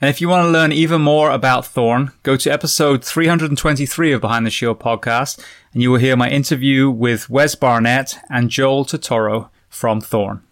[0.00, 4.20] And if you want to learn even more about Thorne, go to episode 323 of
[4.20, 8.84] Behind the Shield podcast, and you will hear my interview with Wes Barnett and Joel
[8.84, 10.44] Totoro from Thorne.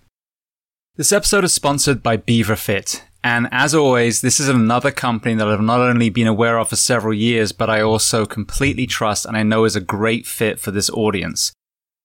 [0.96, 3.04] This episode is sponsored by Beaver Fit.
[3.22, 6.76] And as always, this is another company that I've not only been aware of for
[6.76, 10.72] several years, but I also completely trust and I know is a great fit for
[10.72, 11.52] this audience.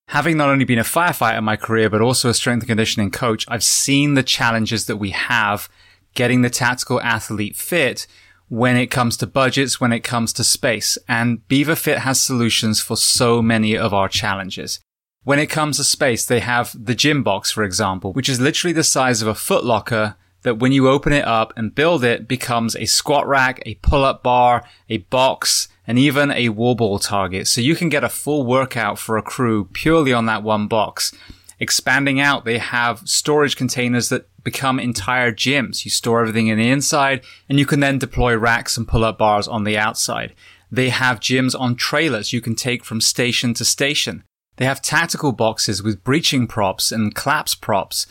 [0.10, 3.10] Having not only been a firefighter in my career, but also a strength and conditioning
[3.10, 5.70] coach, I've seen the challenges that we have
[6.14, 8.08] getting the tactical athlete fit
[8.48, 10.98] when it comes to budgets, when it comes to space.
[11.08, 14.80] And Beaver Fit has solutions for so many of our challenges.
[15.24, 18.74] When it comes to space, they have the gym box, for example, which is literally
[18.74, 22.76] the size of a footlocker that when you open it up and build it becomes
[22.76, 27.48] a squat rack, a pull-up bar, a box, and even a wall ball target.
[27.48, 31.14] So you can get a full workout for a crew purely on that one box.
[31.60, 35.86] Expanding out, they have storage containers that become entire gyms.
[35.86, 39.18] You store everything in the inside and you can then deploy racks and pull up
[39.18, 40.34] bars on the outside.
[40.72, 44.24] They have gyms on trailers you can take from station to station.
[44.58, 48.08] They have tactical boxes with breaching props and collapse props.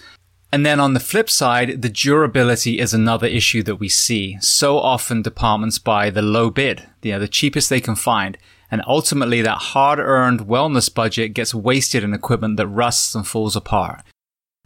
[0.53, 4.37] And then on the flip side, the durability is another issue that we see.
[4.41, 8.37] So often departments buy the low bid, you uh, know, the cheapest they can find.
[8.71, 13.57] And ultimately that hard earned wellness budget gets wasted in equipment that rusts and falls
[13.57, 14.03] apart.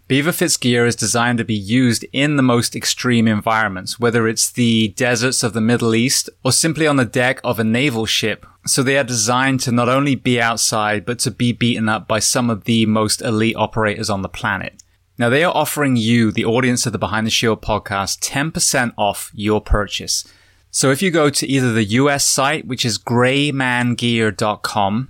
[0.06, 4.88] BeaverFit's gear is designed to be used in the most extreme environments, whether it's the
[4.88, 8.44] deserts of the Middle East or simply on the deck of a naval ship.
[8.66, 12.18] So they are designed to not only be outside, but to be beaten up by
[12.18, 14.82] some of the most elite operators on the planet.
[15.16, 19.30] Now they are offering you, the audience of the Behind the Shield podcast, 10% off
[19.32, 20.28] your purchase.
[20.70, 25.08] So if you go to either the US site, which is graymangear.com,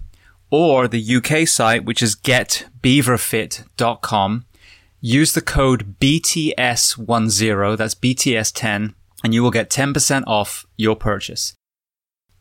[0.50, 4.44] or the UK site, which is getbeaverfit.com,
[5.04, 11.54] use the code BTS10, that's BTS10, and you will get 10% off your purchase.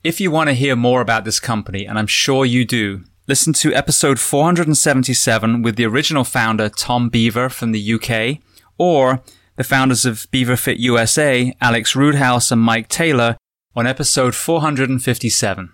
[0.01, 3.51] If you want to hear more about this company, and I'm sure you do, listen
[3.53, 8.41] to episode 477 with the original founder, Tom Beaver from the UK,
[8.77, 9.21] or
[9.57, 13.35] the founders of BeaverFit USA, Alex Roodhouse and Mike Taylor,
[13.75, 15.73] on episode 457.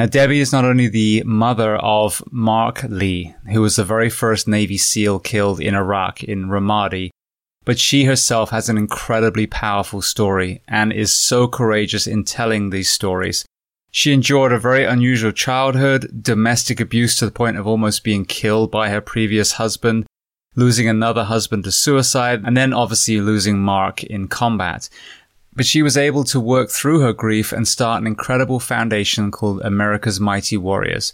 [0.00, 4.48] Now, Debbie is not only the mother of Marc Lee, who was the very first
[4.48, 7.10] Navy SEAL killed in Iraq in Ramadi,
[7.66, 12.88] but she herself has an incredibly powerful story and is so courageous in telling these
[12.88, 13.44] stories.
[13.90, 18.70] She endured a very unusual childhood, domestic abuse to the point of almost being killed
[18.70, 20.06] by her previous husband,
[20.56, 24.88] losing another husband to suicide, and then obviously losing Marc in combat.
[25.54, 29.62] But she was able to work through her grief and start an incredible foundation called
[29.62, 31.12] America's Mighty Warriors.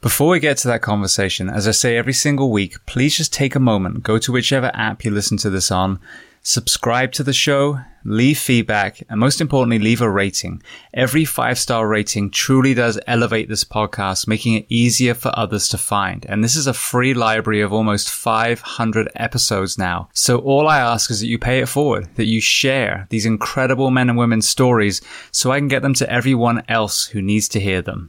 [0.00, 3.54] Before we get to that conversation, as I say every single week, please just take
[3.54, 5.98] a moment, go to whichever app you listen to this on,
[6.44, 10.62] subscribe to the show, leave feedback, and most importantly, leave a rating.
[10.92, 15.78] Every five star rating truly does elevate this podcast, making it easier for others to
[15.78, 16.24] find.
[16.28, 20.10] And this is a free library of almost 500 episodes now.
[20.12, 23.90] So all I ask is that you pay it forward, that you share these incredible
[23.90, 25.00] men and women's stories
[25.32, 28.08] so I can get them to everyone else who needs to hear them.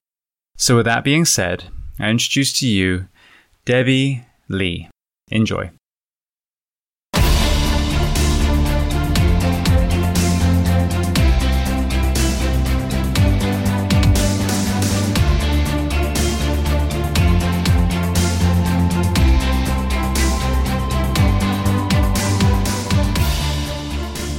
[0.58, 1.66] So with that being said,
[2.00, 3.08] I introduce to you
[3.64, 4.90] Debbie Lee.
[5.32, 5.72] Enjoy.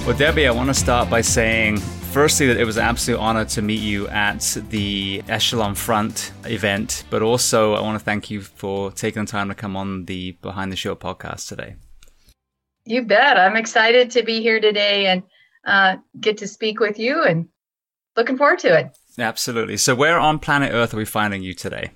[0.06, 3.44] Well, Debbie, I want to start by saying, firstly, that it was an absolute honor
[3.47, 8.41] to meet you at the Echelon Front event, but also I want to thank you
[8.41, 11.75] for taking the time to come on the Behind the Shield podcast today.
[12.85, 13.37] You bet.
[13.37, 15.25] I'm excited to be here today and
[15.64, 17.49] uh, get to speak with you and
[18.17, 18.97] looking forward to it.
[19.19, 19.76] Absolutely.
[19.76, 21.91] So, where on planet Earth are we finding you today?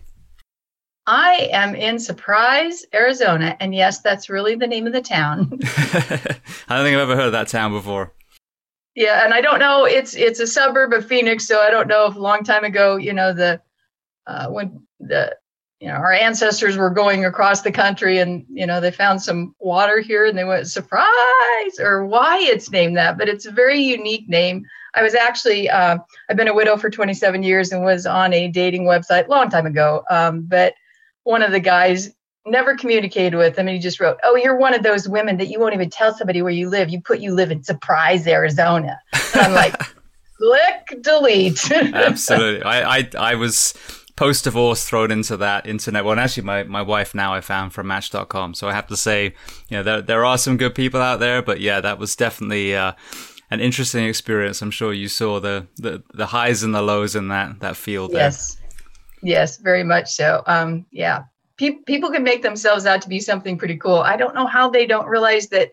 [1.07, 5.51] I am in Surprise, Arizona, and yes, that's really the name of the town.
[5.63, 8.13] I don't think I've ever heard of that town before.
[8.95, 9.85] Yeah, and I don't know.
[9.85, 12.97] It's it's a suburb of Phoenix, so I don't know if a long time ago,
[12.97, 13.61] you know, the
[14.27, 15.37] uh, when the
[15.81, 19.55] you know our ancestors were going across the country, and you know they found some
[19.61, 23.81] water here, and they went surprise, or why it's named that, but it's a very
[23.81, 24.65] unique name.
[24.95, 28.49] I was actually uh, I've been a widow for 27 years and was on a
[28.49, 30.75] dating website long time ago, um, but
[31.25, 32.11] one of the guys
[32.47, 35.49] never communicated with him and he just wrote oh you're one of those women that
[35.49, 36.89] you won't even tell somebody where you live.
[36.89, 38.99] You put you live in surprise arizona.
[39.35, 39.79] And i'm like
[40.39, 41.71] click delete.
[41.71, 42.63] Absolutely.
[42.63, 43.75] I, I i was
[44.17, 46.05] post divorce thrown into that internet.
[46.05, 48.97] Well and actually my, my wife now i found from match.com so i have to
[48.97, 49.35] say
[49.69, 52.75] you know there, there are some good people out there but yeah that was definitely
[52.75, 52.93] uh,
[53.51, 54.63] an interesting experience.
[54.63, 58.13] I'm sure you saw the, the the highs and the lows in that that field
[58.13, 58.23] there.
[58.23, 58.57] yes
[59.23, 60.43] Yes, very much so.
[60.47, 61.25] Um, yeah,
[61.61, 63.99] Pe- people can make themselves out to be something pretty cool.
[63.99, 65.73] I don't know how they don't realize that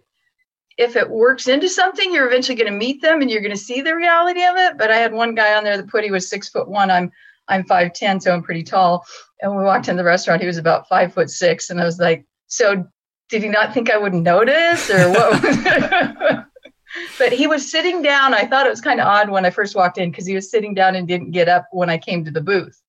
[0.78, 3.58] if it works into something, you're eventually going to meet them and you're going to
[3.58, 4.78] see the reality of it.
[4.78, 6.92] But I had one guy on there that put he was six foot one.
[6.92, 7.10] I'm
[7.48, 9.06] I'm five ten, so I'm pretty tall.
[9.42, 12.00] And we walked in the restaurant, he was about five foot six, and I was
[12.00, 12.86] like, "So,
[13.30, 16.46] did he not think I would notice, or what?"
[17.18, 18.34] but he was sitting down.
[18.34, 20.52] I thought it was kind of odd when I first walked in because he was
[20.52, 22.82] sitting down and didn't get up when I came to the booth.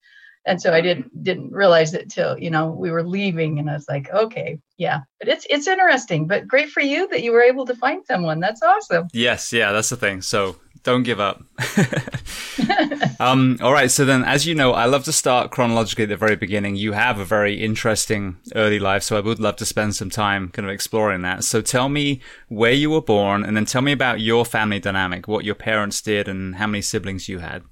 [0.49, 3.75] And so I didn't didn't realize it till you know we were leaving, and I
[3.75, 5.01] was like, okay, yeah.
[5.21, 8.41] But it's it's interesting, but great for you that you were able to find someone.
[8.41, 9.09] That's awesome.
[9.13, 10.23] Yes, yeah, that's the thing.
[10.23, 11.43] So don't give up.
[13.21, 13.91] um, all right.
[13.91, 16.77] So then, as you know, I love to start chronologically at the very beginning.
[16.77, 20.49] You have a very interesting early life, so I would love to spend some time
[20.49, 21.45] kind of exploring that.
[21.45, 25.29] So tell me where you were born, and then tell me about your family dynamic,
[25.29, 27.65] what your parents did, and how many siblings you had.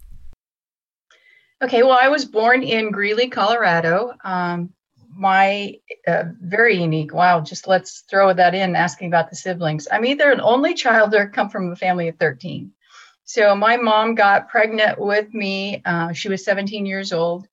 [1.62, 1.82] Okay.
[1.82, 4.12] Well, I was born in Greeley, Colorado.
[4.24, 4.72] Um,
[5.16, 5.74] my
[6.06, 7.14] uh, very unique.
[7.14, 9.88] Wow, just let's throw that in asking about the siblings.
[9.90, 12.70] I'm either an only child or come from a family of 13.
[13.24, 15.82] So my mom got pregnant with me.
[15.84, 17.48] Uh, she was 17 years old,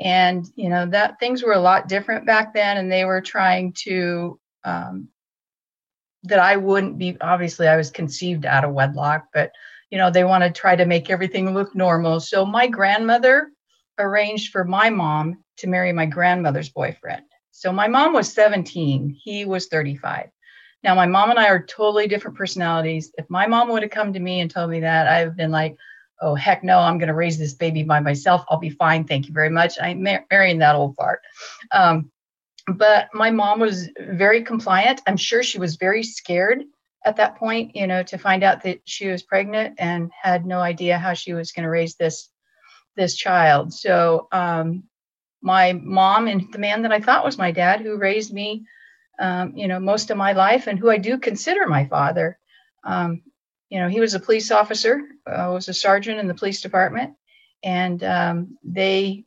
[0.00, 3.72] and you know that things were a lot different back then, and they were trying
[3.84, 5.08] to um,
[6.22, 7.16] that I wouldn't be.
[7.20, 9.52] Obviously, I was conceived out of wedlock, but
[9.92, 12.18] you know they want to try to make everything look normal.
[12.18, 13.50] So my grandmother
[13.98, 17.22] arranged for my mom to marry my grandmother's boyfriend.
[17.50, 20.30] So my mom was 17, he was 35.
[20.82, 23.12] Now, my mom and I are totally different personalities.
[23.18, 25.76] If my mom would have come to me and told me that, I've been like,
[26.22, 28.44] oh, heck no, I'm going to raise this baby by myself.
[28.48, 29.04] I'll be fine.
[29.04, 29.74] Thank you very much.
[29.80, 31.20] I'm mar- marrying that old fart.
[31.70, 32.10] Um,
[32.66, 35.02] but my mom was very compliant.
[35.06, 36.62] I'm sure she was very scared
[37.04, 40.60] at that point, you know, to find out that she was pregnant and had no
[40.60, 42.28] idea how she was going to raise this
[42.96, 43.72] this child.
[43.72, 44.84] So um,
[45.40, 48.64] my mom and the man that I thought was my dad, who raised me
[49.18, 52.38] um, you know, most of my life and who I do consider my father.
[52.84, 53.22] Um,
[53.68, 57.14] you know, he was a police officer, uh, was a sergeant in the police department,
[57.62, 59.24] and um, they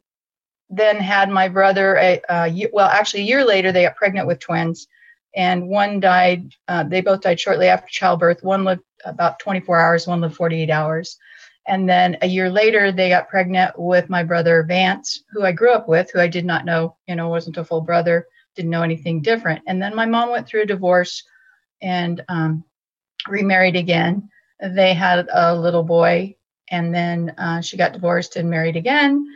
[0.70, 1.96] then had my brother.
[1.98, 4.88] A, a, well, actually, a year later, they got pregnant with twins,
[5.36, 6.54] and one died.
[6.68, 8.44] Uh, they both died shortly after childbirth.
[8.44, 11.18] One lived about 24 hours, one lived 48 hours.
[11.68, 15.72] And then a year later, they got pregnant with my brother Vance, who I grew
[15.72, 18.82] up with, who I did not know, you know, wasn't a full brother didn't know
[18.82, 19.64] anything different.
[19.68, 21.24] And then my mom went through a divorce
[21.82, 22.64] and um,
[23.28, 24.30] remarried again.
[24.62, 26.36] They had a little boy,
[26.72, 29.28] and then uh, she got divorced and married again.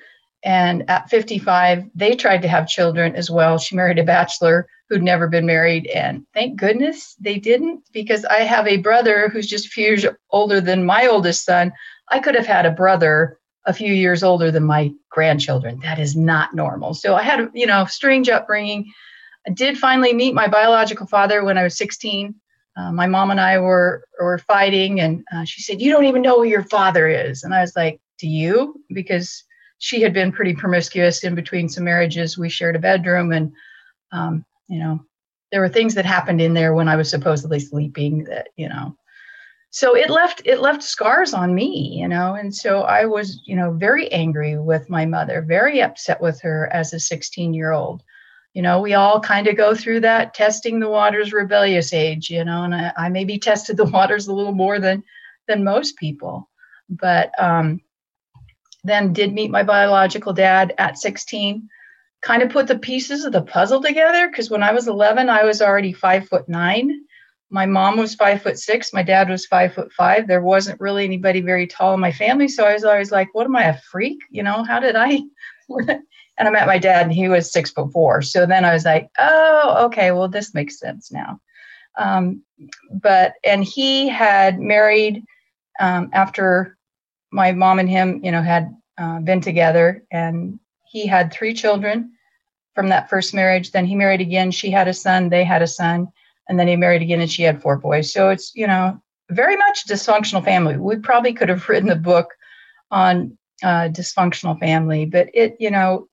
[0.44, 3.58] And at 55, they tried to have children as well.
[3.58, 5.88] She married a bachelor who'd never been married.
[5.88, 10.06] And thank goodness they didn't, because I have a brother who's just a few years
[10.32, 11.72] older than my oldest son.
[12.10, 15.80] I could have had a brother a few years older than my grandchildren.
[15.82, 16.94] That is not normal.
[16.94, 18.92] So I had, a you know, strange upbringing.
[19.46, 22.34] I did finally meet my biological father when I was 16.
[22.78, 26.22] Uh, my mom and I were were fighting, and uh, she said, "You don't even
[26.22, 29.44] know who your father is." And I was like, "Do you?" Because
[29.80, 32.38] she had been pretty promiscuous in between some marriages.
[32.38, 33.52] We shared a bedroom, and
[34.12, 35.00] um, you know,
[35.52, 38.96] there were things that happened in there when I was supposedly sleeping that you know.
[39.72, 43.56] So it left it left scars on me, you know, and so I was, you
[43.56, 48.04] know, very angry with my mother, very upset with her as a 16 year old
[48.54, 52.44] you know, we all kind of go through that testing the waters rebellious age, you
[52.44, 55.04] know, and I, I maybe tested the waters a little more than
[55.48, 56.50] than most people.
[56.90, 57.82] But um,
[58.84, 61.68] then did meet my biological dad at 16
[62.22, 65.44] kind of put the pieces of the puzzle together because when i was 11 i
[65.44, 67.02] was already five foot nine
[67.50, 71.06] my mom was five foot six my dad was five foot five there wasn't really
[71.06, 73.78] anybody very tall in my family so i was always like what am i a
[73.92, 75.20] freak you know how did i
[76.40, 78.22] and I met my dad, and he was six foot four.
[78.22, 81.40] So then I was like, oh, okay, well, this makes sense now.
[81.98, 82.44] Um,
[82.92, 85.24] but and he had married
[85.82, 86.78] um, after
[87.32, 92.12] my mom and him, you know, had uh, been together, and he had three children
[92.76, 93.72] from that first marriage.
[93.72, 94.52] Then he married again.
[94.52, 95.30] She had a son.
[95.30, 96.08] They had a son,
[96.48, 98.12] and then he married again, and she had four boys.
[98.12, 100.78] So it's you know very much dysfunctional family.
[100.78, 102.30] We probably could have written a book
[102.92, 106.08] on uh, dysfunctional family, but it you know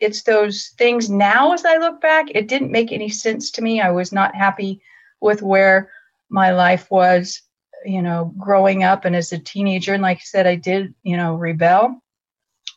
[0.00, 3.80] it's those things now as I look back, it didn't make any sense to me.
[3.80, 4.80] I was not happy
[5.20, 5.90] with where
[6.30, 7.42] my life was,
[7.84, 9.94] you know, growing up and as a teenager.
[9.94, 12.02] And like I said, I did, you know, rebel.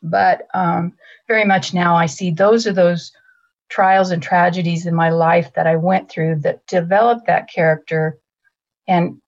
[0.02, 0.94] But um,
[1.28, 3.12] very much now I see those are those
[3.70, 8.18] trials and tragedies in my life that I went through that developed that character.
[8.88, 9.22] And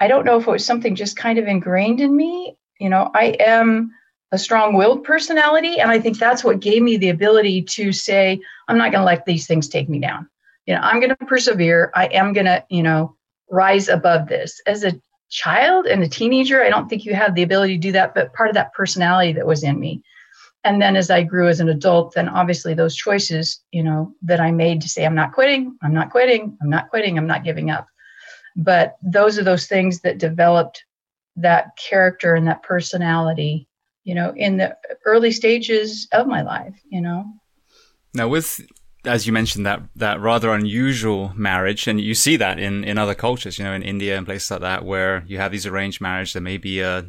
[0.00, 2.56] I don't know if it was something just kind of ingrained in me.
[2.80, 3.92] You know, I am
[4.32, 8.78] a strong-willed personality and i think that's what gave me the ability to say i'm
[8.78, 10.28] not going to let these things take me down
[10.66, 13.14] you know i'm going to persevere i am going to you know
[13.50, 14.92] rise above this as a
[15.30, 18.32] child and a teenager i don't think you have the ability to do that but
[18.32, 20.02] part of that personality that was in me.
[20.64, 24.40] And then as i grew as an adult then obviously those choices you know that
[24.40, 27.44] i made to say i'm not quitting i'm not quitting i'm not quitting i'm not
[27.44, 27.86] giving up.
[28.56, 30.82] But those are those things that developed
[31.36, 33.68] that character and that personality
[34.04, 37.24] you know in the early stages of my life you know?
[38.14, 38.60] Now with
[39.06, 43.14] as you mentioned that that rather unusual marriage and you see that in in other
[43.14, 46.32] cultures you know in india and places like that where you have these arranged marriage
[46.32, 47.06] there may be a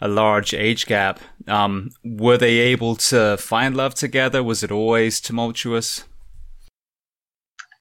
[0.00, 1.18] a large age gap.
[1.48, 4.42] Um, were they able to find love together?
[4.42, 6.04] Was it always tumultuous?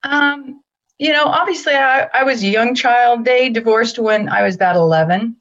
[0.04, 0.62] Um
[1.00, 3.26] you know obviously i, I was a young child.
[3.26, 5.36] They divorced when i was about 11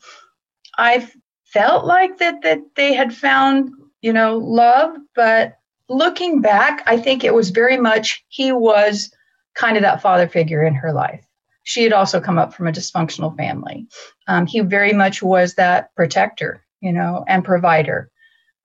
[0.79, 1.07] i
[1.45, 5.59] felt like that that they had found you know love but
[5.93, 9.13] looking back i think it was very much he was
[9.55, 11.27] kind of that father figure in her life.
[11.65, 13.87] She had also come up from a dysfunctional family.
[14.27, 18.11] Um, he very much was that protector you know and provider.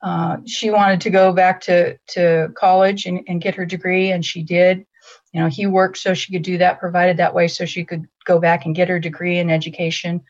[0.01, 4.25] Uh, she wanted to go back to to college and, and get her degree and
[4.25, 4.85] she did.
[5.33, 8.07] You know he worked so she could do that provided that way so she could
[8.25, 10.21] go back and get her degree in education.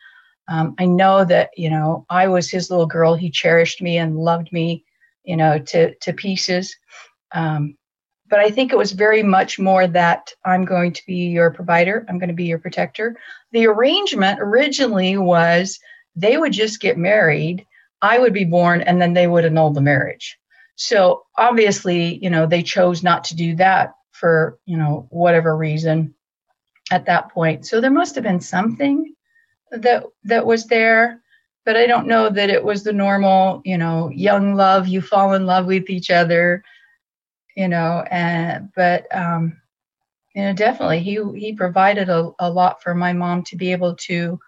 [0.48, 3.14] Um, I know that you know I was his little girl.
[3.14, 4.84] He cherished me and loved me,
[5.28, 6.74] you know, to to pieces.
[7.32, 7.76] Um,
[8.30, 12.06] but I think it was very much more that I'm going to be your provider.
[12.08, 13.16] I'm going to be your protector.
[13.52, 15.78] The arrangement originally was
[16.16, 17.66] they would just get married.
[18.00, 20.38] I would be born, and then they would annul the marriage.
[20.76, 26.14] So obviously, you know, they chose not to do that for you know whatever reason
[26.90, 27.66] at that point.
[27.66, 29.14] So there must have been something
[29.70, 31.20] that that was there
[31.68, 35.34] but i don't know that it was the normal you know young love you fall
[35.34, 36.64] in love with each other
[37.56, 39.60] you know and but um
[40.34, 43.94] you know definitely he he provided a, a lot for my mom to be able
[43.96, 44.40] to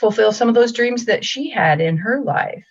[0.00, 2.66] fulfill some of those dreams that she had in her life.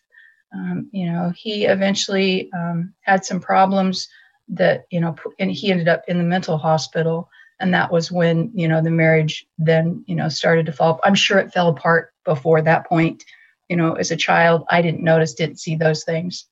[0.54, 4.10] Um, you know he eventually um, had some problems
[4.50, 7.30] that you know and he ended up in the mental hospital
[7.62, 11.16] and that was when you know the marriage then you know started to fall i'm
[11.16, 13.24] sure it fell apart before that point
[13.70, 16.48] you know as a child i didn't notice didn't see those things.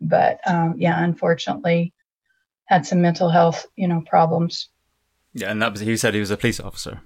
[0.00, 1.94] But um, yeah unfortunately
[2.66, 4.68] had some mental health you know problems.
[5.32, 7.00] Yeah and that was he said he was a police officer.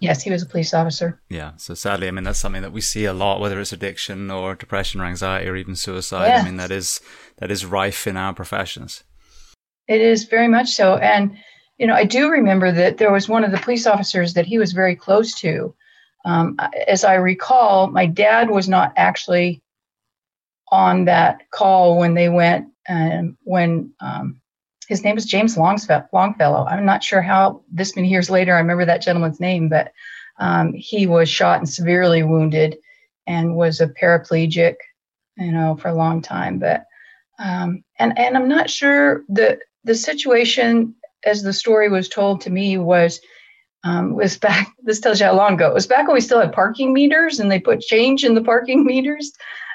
[0.00, 1.20] Yes he was a police officer.
[1.28, 4.30] Yeah so sadly i mean that's something that we see a lot whether it's addiction
[4.30, 6.28] or depression or anxiety or even suicide.
[6.28, 6.42] Yes.
[6.42, 7.00] i mean that is
[7.38, 9.04] that is rife in our professions.
[9.88, 10.96] It is very much so.
[10.96, 11.36] And
[11.78, 14.58] you know, I do remember that there was one of the police officers that he
[14.58, 15.74] was very close to.
[16.24, 16.56] Um,
[16.86, 19.62] as I recall, my dad was not actually
[20.70, 24.40] on that call when they went and when um,
[24.88, 26.66] his name is James Longfellow.
[26.66, 29.92] I'm not sure how this many years later I remember that gentleman's name, but
[30.38, 32.76] um, he was shot and severely wounded
[33.26, 34.76] and was a paraplegic,
[35.36, 36.58] you know, for a long time.
[36.58, 36.84] But
[37.38, 42.50] um, and and I'm not sure the the situation as the story was told to
[42.50, 43.20] me, was
[43.84, 44.68] um, was back.
[44.82, 45.86] This tells you how long ago it was.
[45.86, 49.32] Back when we still had parking meters, and they put change in the parking meters.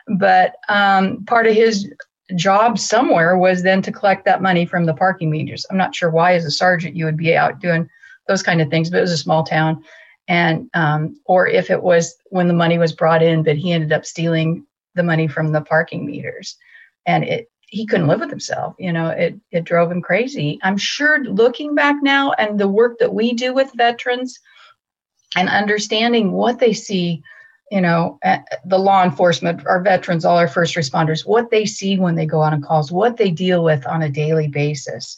[0.07, 1.89] But um, part of his
[2.35, 5.65] job somewhere was then to collect that money from the parking meters.
[5.69, 7.87] I'm not sure why, as a sergeant, you would be out doing
[8.27, 9.83] those kind of things, but it was a small town,
[10.27, 13.93] and um, or if it was when the money was brought in, but he ended
[13.93, 14.65] up stealing
[14.95, 16.57] the money from the parking meters,
[17.05, 18.73] and it he couldn't live with himself.
[18.79, 20.57] You know, it it drove him crazy.
[20.63, 24.39] I'm sure looking back now and the work that we do with veterans
[25.35, 27.21] and understanding what they see,
[27.69, 28.17] you know,
[28.65, 32.41] the law enforcement, our veterans, all our first responders, what they see when they go
[32.41, 35.17] out on calls, what they deal with on a daily basis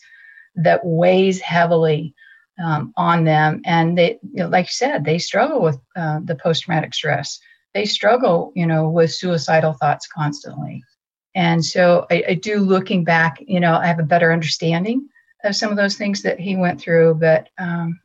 [0.55, 2.15] that weighs heavily
[2.63, 3.61] um, on them.
[3.65, 7.39] And they, you know, like you said, they struggle with uh, the post traumatic stress.
[7.75, 10.83] They struggle, you know, with suicidal thoughts constantly.
[11.37, 15.07] And so I, I, do looking back, you know, I have a better understanding
[15.43, 17.13] of some of those things that he went through.
[17.13, 17.99] But um,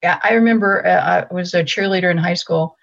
[0.00, 2.76] yeah, I remember uh, I was a cheerleader in high school,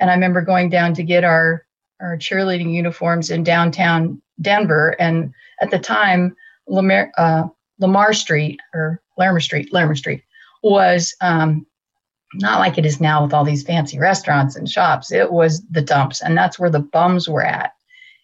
[0.00, 1.66] and I remember going down to get our
[2.00, 4.96] our cheerleading uniforms in downtown Denver.
[4.98, 6.34] And at the time,
[6.66, 7.44] Lamar, uh,
[7.78, 10.22] Lamar Street or Larimer Street, Larimer Street
[10.62, 11.66] was um,
[12.32, 15.12] not like it is now with all these fancy restaurants and shops.
[15.12, 17.72] It was the dumps, and that's where the bums were at.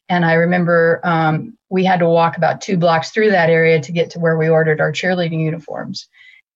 [0.09, 3.93] And I remember um, we had to walk about two blocks through that area to
[3.93, 6.09] get to where we ordered our cheerleading uniforms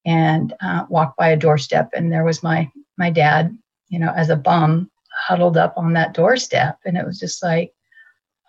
[0.04, 1.90] and uh, walk by a doorstep.
[1.94, 3.56] And there was my, my dad,
[3.88, 4.90] you know, as a bum
[5.26, 6.78] huddled up on that doorstep.
[6.84, 7.72] And it was just like,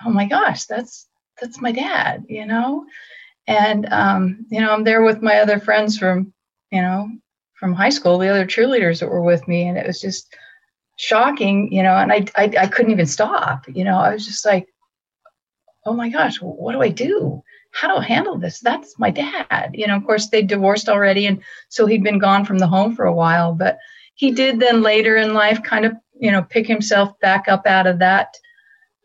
[0.06, 1.08] oh my gosh, that's,
[1.40, 2.86] that's my dad, you know?
[3.48, 6.34] And, um, you know, I'm there with my other friends from,
[6.72, 7.10] you know,
[7.54, 9.68] from high school, the other cheerleaders that were with me.
[9.68, 10.36] And it was just
[10.98, 14.46] shocking, you know, and I, I, I couldn't even stop, you know, I was just
[14.46, 14.68] like,
[15.88, 17.42] oh my gosh, what do I do?
[17.72, 18.60] How do I handle this?
[18.60, 19.72] That's my dad.
[19.74, 21.26] You know, of course, they divorced already.
[21.26, 23.54] And so he'd been gone from the home for a while.
[23.54, 23.78] But,
[24.18, 27.86] he did then later in life kind of, you know, pick himself back up out
[27.86, 28.36] of that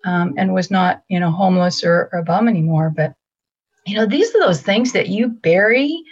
[0.05, 2.91] um, and was not, you know, homeless or, or, a bum anymore.
[2.95, 3.15] But,
[3.87, 6.03] you know, these are those things that you bury,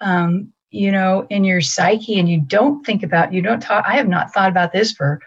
[0.00, 3.84] um, you know, in your psyche and you don't think about, you don't talk.
[3.86, 5.20] I have not thought about this for,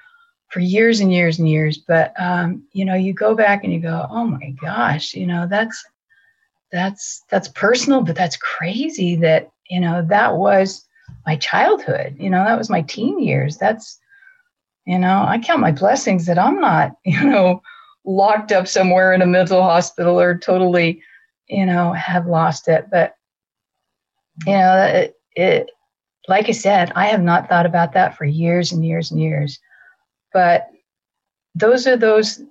[0.54, 1.78] for years and years and years.
[1.78, 5.48] But, um, you know, you go back and you go, oh my gosh, you know,
[5.50, 5.84] that's,
[6.72, 10.88] that's, that's personal, but that's crazy that, you know, that was,
[11.26, 12.16] my childhood.
[12.20, 13.58] You know, that was my teen years.
[13.58, 14.00] That's,
[14.86, 17.62] you know, I count my blessings that I'm not, you know,
[18.06, 21.02] locked up somewhere in a mental hospital or totally,
[21.48, 22.88] you know, have lost it.
[22.92, 23.16] But,
[24.46, 25.70] you know, it, it
[26.28, 29.60] like I said, I have not thought about that for years and years and years.
[30.34, 30.68] But
[31.56, 32.42] those are those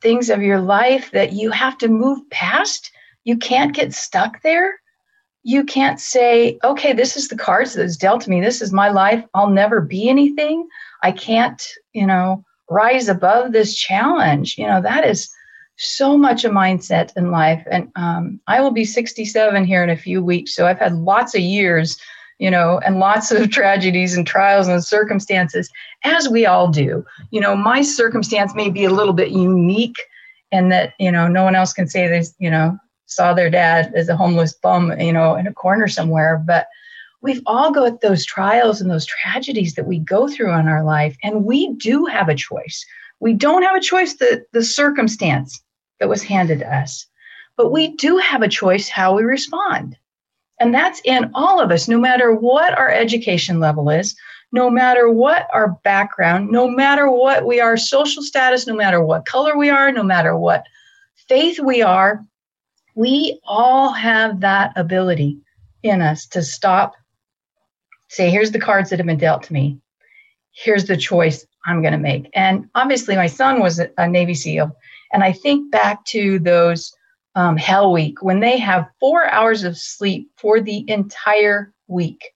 [0.00, 2.90] things of your life that you have to move past.
[3.24, 4.74] You can't get stuck there
[5.44, 8.40] you can't say, okay, this is the cards that's dealt to me.
[8.40, 9.22] This is my life.
[9.34, 10.66] I'll never be anything.
[11.02, 14.56] I can't, you know, rise above this challenge.
[14.56, 15.28] You know, that is
[15.76, 17.62] so much a mindset in life.
[17.70, 20.54] And um, I will be 67 here in a few weeks.
[20.54, 21.98] So I've had lots of years,
[22.38, 25.70] you know, and lots of tragedies and trials and circumstances,
[26.04, 27.04] as we all do.
[27.30, 29.98] You know, my circumstance may be a little bit unique
[30.52, 33.92] and that, you know, no one else can say this, you know, saw their dad
[33.94, 36.42] as a homeless bum, you know, in a corner somewhere.
[36.46, 36.68] But
[37.22, 41.16] we've all got those trials and those tragedies that we go through in our life,
[41.22, 42.84] and we do have a choice.
[43.20, 45.60] We don't have a choice the, the circumstance
[45.98, 47.06] that was handed to us,
[47.56, 49.96] but we do have a choice how we respond.
[50.60, 54.14] And that's in all of us, no matter what our education level is,
[54.52, 59.26] no matter what our background, no matter what we are, social status, no matter what
[59.26, 60.64] color we are, no matter what
[61.28, 62.24] faith we are,
[62.94, 65.38] we all have that ability
[65.82, 66.94] in us to stop,
[68.08, 69.78] say, here's the cards that have been dealt to me.
[70.52, 72.30] Here's the choice I'm going to make.
[72.34, 74.70] And obviously, my son was a Navy SEAL.
[75.12, 76.94] And I think back to those
[77.34, 82.32] um, Hell Week when they have four hours of sleep for the entire week.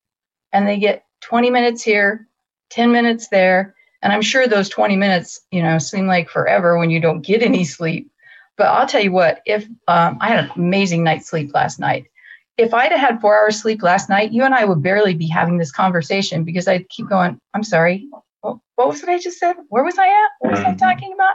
[0.52, 2.26] And they get 20 minutes here,
[2.70, 3.74] 10 minutes there.
[4.02, 7.42] And I'm sure those 20 minutes, you know, seem like forever when you don't get
[7.42, 8.10] any sleep.
[8.56, 12.06] But I'll tell you what, if um, I had an amazing night's sleep last night,
[12.56, 15.28] if I'd have had four hours sleep last night, you and I would barely be
[15.28, 18.08] having this conversation because I'd keep going, I'm sorry,
[18.40, 19.56] what was it I just said?
[19.68, 20.30] Where was I at?
[20.40, 20.76] What was I mm-hmm.
[20.76, 21.34] talking about?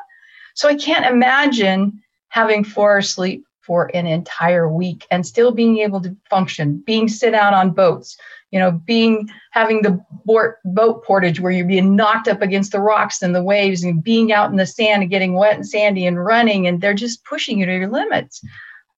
[0.54, 5.80] So I can't imagine having four hours sleep for an entire week and still being
[5.80, 8.18] able to function, being sit out on boats,
[8.52, 12.80] you know, being having the boat, boat portage where you're being knocked up against the
[12.80, 16.06] rocks and the waves and being out in the sand and getting wet and sandy
[16.06, 18.42] and running and they're just pushing you to your limits.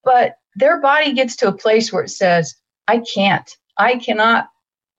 [0.04, 2.56] But their body gets to a place where it says,
[2.88, 3.50] I can't.
[3.78, 4.50] I cannot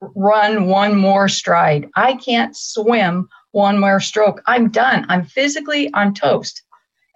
[0.00, 1.88] run one more stride.
[1.96, 4.42] I can't swim one more stroke.
[4.46, 5.06] I'm done.
[5.08, 6.62] I'm physically I'm toast.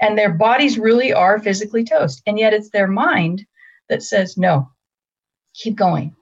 [0.01, 2.23] And their bodies really are physically toast.
[2.27, 3.45] And yet it's their mind
[3.89, 4.71] that says, no,
[5.55, 6.15] keep going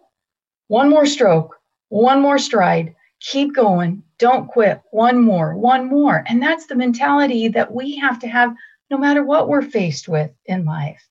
[0.68, 1.56] one more stroke,
[1.88, 6.24] one more stride, keep going, don't quit, one more, one more.
[6.28, 8.54] And that's the mentality that we have to have
[8.90, 11.02] no matter what we're faced with in life.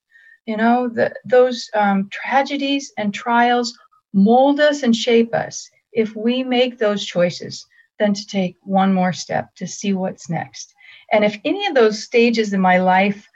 [0.45, 3.77] You know, the, those um, tragedies and trials
[4.13, 7.65] mold us and shape us if we make those choices
[7.99, 10.73] then to take one more step to see what's next.
[11.11, 13.27] And if any of those stages in my life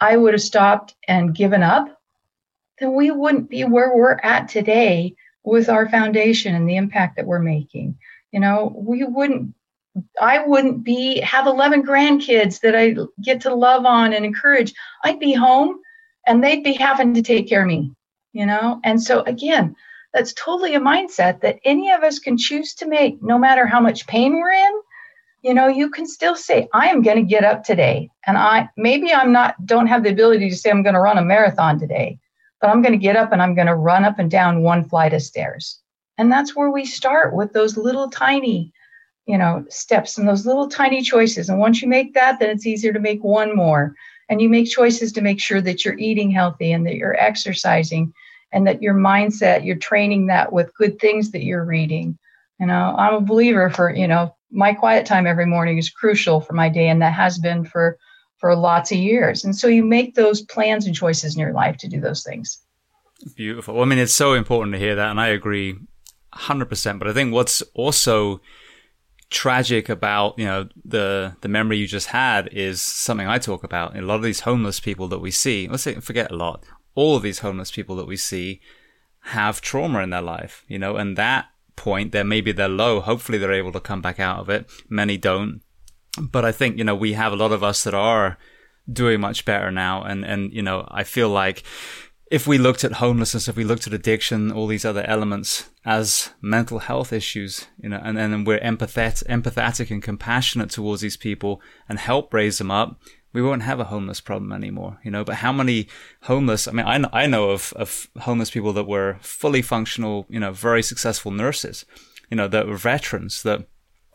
[0.00, 2.00] I would have stopped and given up,
[2.78, 5.14] then we wouldn't be where we're at today
[5.44, 7.98] with our foundation and the impact that we're making.
[8.32, 9.54] You know, we wouldn't
[10.20, 14.72] I wouldn't be have 11 grandkids that I get to love on and encourage.
[15.04, 15.80] I'd be home
[16.26, 17.92] and they'd be having to take care of me,
[18.32, 18.80] you know?
[18.84, 19.74] And so again,
[20.14, 23.80] that's totally a mindset that any of us can choose to make no matter how
[23.80, 24.72] much pain we're in.
[25.42, 28.68] You know, you can still say I am going to get up today and I
[28.76, 31.78] maybe I'm not don't have the ability to say I'm going to run a marathon
[31.78, 32.18] today,
[32.60, 34.86] but I'm going to get up and I'm going to run up and down one
[34.88, 35.80] flight of stairs.
[36.18, 38.72] And that's where we start with those little tiny,
[39.24, 41.48] you know, steps and those little tiny choices.
[41.48, 43.94] And once you make that, then it's easier to make one more.
[44.28, 48.12] And you make choices to make sure that you're eating healthy and that you're exercising
[48.52, 52.18] and that your mindset, you're training that with good things that you're reading.
[52.58, 56.40] You know, I'm a believer for, you know, my quiet time every morning is crucial
[56.40, 57.98] for my day, and that has been for
[58.40, 59.44] for lots of years.
[59.44, 62.58] And so you make those plans and choices in your life to do those things.
[63.36, 63.74] Beautiful.
[63.74, 65.10] Well, I mean, it's so important to hear that.
[65.10, 65.76] And I agree
[66.34, 66.98] 100%.
[66.98, 68.40] But I think what's also
[69.28, 73.94] tragic about, you know, the, the memory you just had is something I talk about.
[73.94, 77.16] A lot of these homeless people that we see, let's say, forget a lot, all
[77.16, 78.60] of these homeless people that we see
[79.24, 81.46] have trauma in their life, you know, and that
[81.80, 82.12] point.
[82.12, 83.00] They're maybe they're low.
[83.00, 84.70] Hopefully they're able to come back out of it.
[84.88, 85.62] Many don't.
[86.20, 88.36] But I think, you know, we have a lot of us that are
[88.92, 90.02] doing much better now.
[90.02, 91.64] And, and, you know, I feel like
[92.30, 96.30] if we looked at homelessness, if we looked at addiction, all these other elements as
[96.40, 101.60] mental health issues, you know, and then we're empathetic, empathetic and compassionate towards these people
[101.88, 103.00] and help raise them up,
[103.32, 105.24] we won't have a homeless problem anymore, you know.
[105.24, 105.88] But how many
[106.22, 106.66] homeless?
[106.66, 110.52] I mean, I, I know of, of homeless people that were fully functional, you know,
[110.52, 111.84] very successful nurses,
[112.30, 113.66] you know, that were veterans that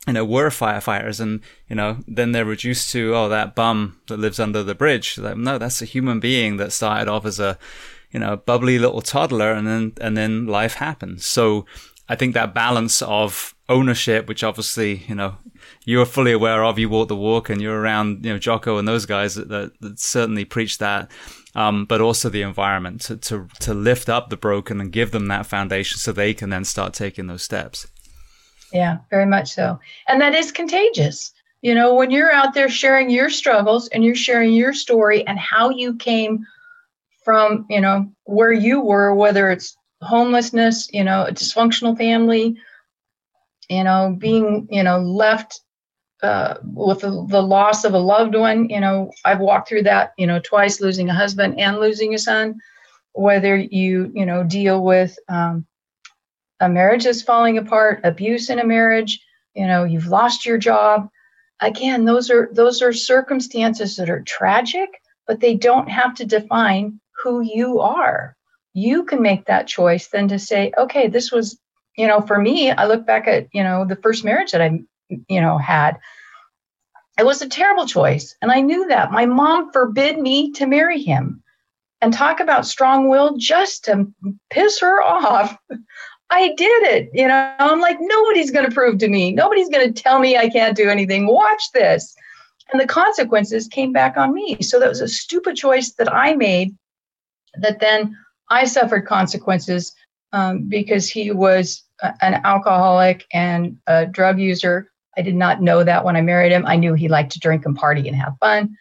[0.08, 4.18] you know, were firefighters and, you know, then they're reduced to, oh, that bum that
[4.18, 5.18] lives under the bridge.
[5.18, 7.58] Like, no, that's a human being that started off as a,
[8.12, 11.26] you know, bubbly little toddler and then, and then life happens.
[11.26, 11.66] So
[12.08, 15.38] I think that balance of ownership, which obviously, you know,
[15.86, 18.88] you're fully aware of, you walk the walk and you're around, you know, Jocko and
[18.88, 21.10] those guys that, that, that certainly preach that.
[21.56, 25.30] Um, but also the environment to, to, to lift up the broken and give them
[25.30, 27.88] that foundation so they can then start taking those steps.
[28.74, 29.80] Yeah, very much so.
[30.10, 31.32] And that is contagious.
[31.62, 35.40] You know, when you're out there sharing your struggles and you're sharing your story and
[35.40, 36.46] how you came
[37.24, 42.58] from, you know, where you were, whether it's homelessness, you know, a dysfunctional family,
[43.70, 45.62] you know, being, you know, left
[46.24, 48.70] uh, with the, the, loss of a loved one.
[48.70, 52.18] You know, I've walked through that, you know, twice losing a husband and losing a
[52.18, 52.60] son.
[53.14, 55.66] Whether you, you know, deal with um,
[56.60, 59.20] a marriage is falling apart, abuse in a marriage,
[59.54, 61.10] you know, you've lost your job.
[61.62, 64.90] Again, those are those are circumstances that are tragic,
[65.28, 68.36] but they don't have to define who you are.
[68.76, 71.58] You can make that choice than to say, okay, this was,
[71.98, 74.82] you know, for me, I look back at, you know, the first marriage that I,
[75.10, 75.98] you know, had.
[77.18, 78.36] It was a terrible choice.
[78.42, 79.14] And I knew that.
[79.14, 81.42] My mom forbid me to marry him.
[82.02, 84.06] And talk about strong will just to
[84.50, 85.58] piss her off.
[86.30, 87.10] I did it.
[87.14, 89.32] You know, I'm like, nobody's going to prove to me.
[89.32, 91.28] Nobody's going to tell me I can't do anything.
[91.28, 92.14] Watch this.
[92.74, 94.62] And the consequences came back on me.
[94.62, 96.76] So that was a stupid choice that I made
[97.62, 98.18] that then
[98.50, 99.94] I suffered consequences
[100.34, 104.92] um, because he was a, an alcoholic and a drug user.
[105.18, 106.66] I did not know that when I married him.
[106.66, 108.76] I knew he liked to drink and party and have fun.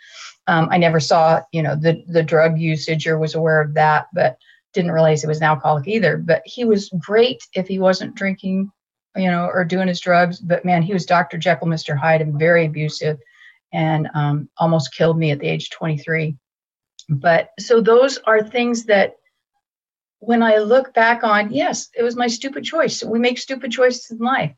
[0.46, 4.08] Um, I never saw, you know, the the drug usage or was aware of that,
[4.12, 4.36] but
[4.74, 6.18] didn't realize he was an alcoholic either.
[6.18, 8.70] But he was great if he wasn't drinking,
[9.16, 10.40] you know, or doing his drugs.
[10.40, 11.38] But man, he was Dr.
[11.38, 11.96] Jekyll, Mr.
[11.96, 13.18] Hyde, and very abusive,
[13.72, 16.36] and um, almost killed me at the age of 23.
[17.08, 19.16] But so those are things that
[20.26, 23.02] when I look back on, yes, it was my stupid choice.
[23.02, 24.52] We make stupid choices in life.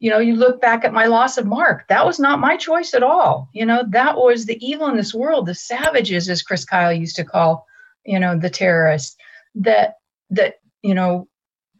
[0.00, 1.88] You know, you look back at my loss of Marc.
[1.88, 3.48] That was not my choice at all.
[3.52, 7.16] You know, that was the evil in this world, the savages, as Chris Kyle used
[7.16, 7.66] to call,
[8.04, 9.16] you know, the terrorists
[9.54, 9.94] that
[10.30, 11.28] that you know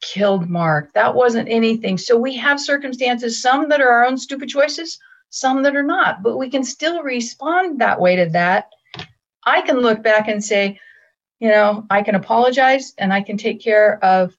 [0.00, 0.92] killed Marc.
[0.94, 1.98] That wasn't anything.
[1.98, 4.98] So we have circumstances, some that are our own stupid choices,
[5.30, 8.68] some that are not, but we can still respond that way to that
[9.46, 10.78] I can look back and say,
[11.44, 14.34] you know, I can apologize and I can take care of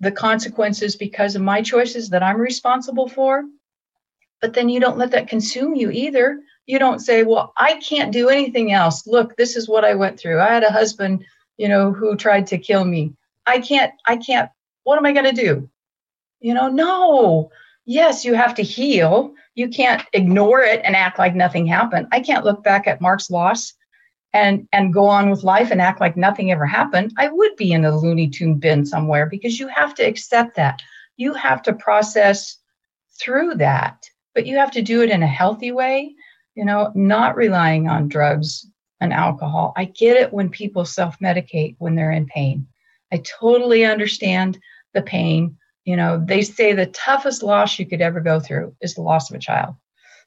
[0.00, 3.44] the consequences because of my choices that I'm responsible for.
[4.40, 6.40] But then you don't let that consume you either.
[6.66, 9.06] You don't say, well, I can't do anything else.
[9.06, 10.40] Look, this is what I went through.
[10.40, 11.24] I had a husband,
[11.56, 13.14] you know, who tried to kill me.
[13.46, 14.50] I can't, I can't,
[14.82, 15.70] what am I going to do?
[16.40, 17.52] You know, no.
[17.84, 19.34] Yes, you have to heal.
[19.54, 22.08] You can't ignore it and act like nothing happened.
[22.10, 23.74] I can't look back at Marc's loss
[24.38, 27.72] and and go on with life and act like nothing ever happened, I would be
[27.72, 30.80] in a Looney Tune bin somewhere because you have to accept that.
[31.16, 32.58] You have to process
[33.20, 36.14] through that, but you have to do it in a healthy way,
[36.54, 38.66] you know, not relying on drugs
[39.00, 39.72] and alcohol.
[39.76, 42.66] I get it when people self medicate when they're in pain.
[43.12, 44.58] I totally understand
[44.94, 45.56] the pain.
[45.84, 49.30] You know, they say the toughest loss you could ever go through is the loss
[49.30, 49.74] of a child.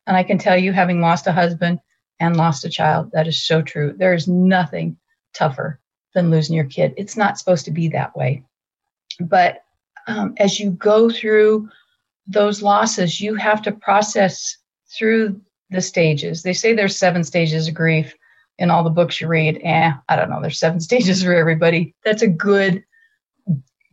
[0.08, 1.80] And I can tell you, having lost a husband,
[2.22, 3.10] and lost a child.
[3.12, 3.94] That is so true.
[3.98, 4.96] There is nothing
[5.34, 5.80] tougher
[6.14, 6.94] than losing your kid.
[6.96, 8.44] It's not supposed to be that way.
[9.20, 9.64] But
[10.08, 11.68] um, as you go through
[12.28, 14.56] those losses, you have to process
[14.96, 16.44] through the stages.
[16.44, 18.14] They say there's seven stages of grief
[18.60, 19.60] in all the books you read.
[19.64, 20.42] Eh, I don't know.
[20.42, 21.96] There's seven stages for everybody.
[22.06, 22.84] That's a good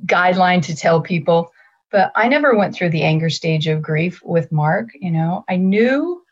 [0.04, 1.50] guideline to tell people.
[1.90, 4.90] But I never went through the anger stage of grief with Marc.
[4.94, 6.22] You know, I knew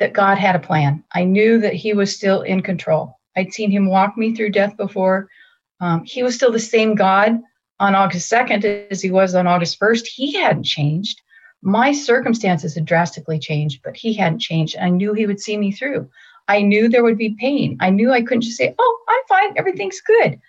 [0.00, 1.04] that God had a plan.
[1.12, 3.18] I knew that He was still in control.
[3.36, 5.28] I'd seen Him walk me through death before.
[5.80, 7.40] Um, he was still the same God
[7.78, 10.06] on August 2nd as He was on August 1st.
[10.06, 11.20] He hadn't changed.
[11.62, 14.76] My circumstances had drastically changed, but He hadn't changed.
[14.80, 16.08] I knew He would see me through.
[16.48, 17.76] I knew there would be pain.
[17.80, 19.54] I knew I couldn't just say, Oh, I'm fine.
[19.56, 20.40] Everything's good.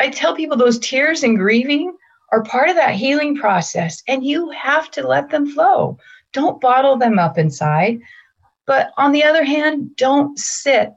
[0.00, 1.94] I tell people those tears and grieving
[2.32, 5.98] are part of that healing process, and you have to let them flow.
[6.32, 8.00] Don't bottle them up inside.
[8.66, 10.92] But on the other hand, don't sit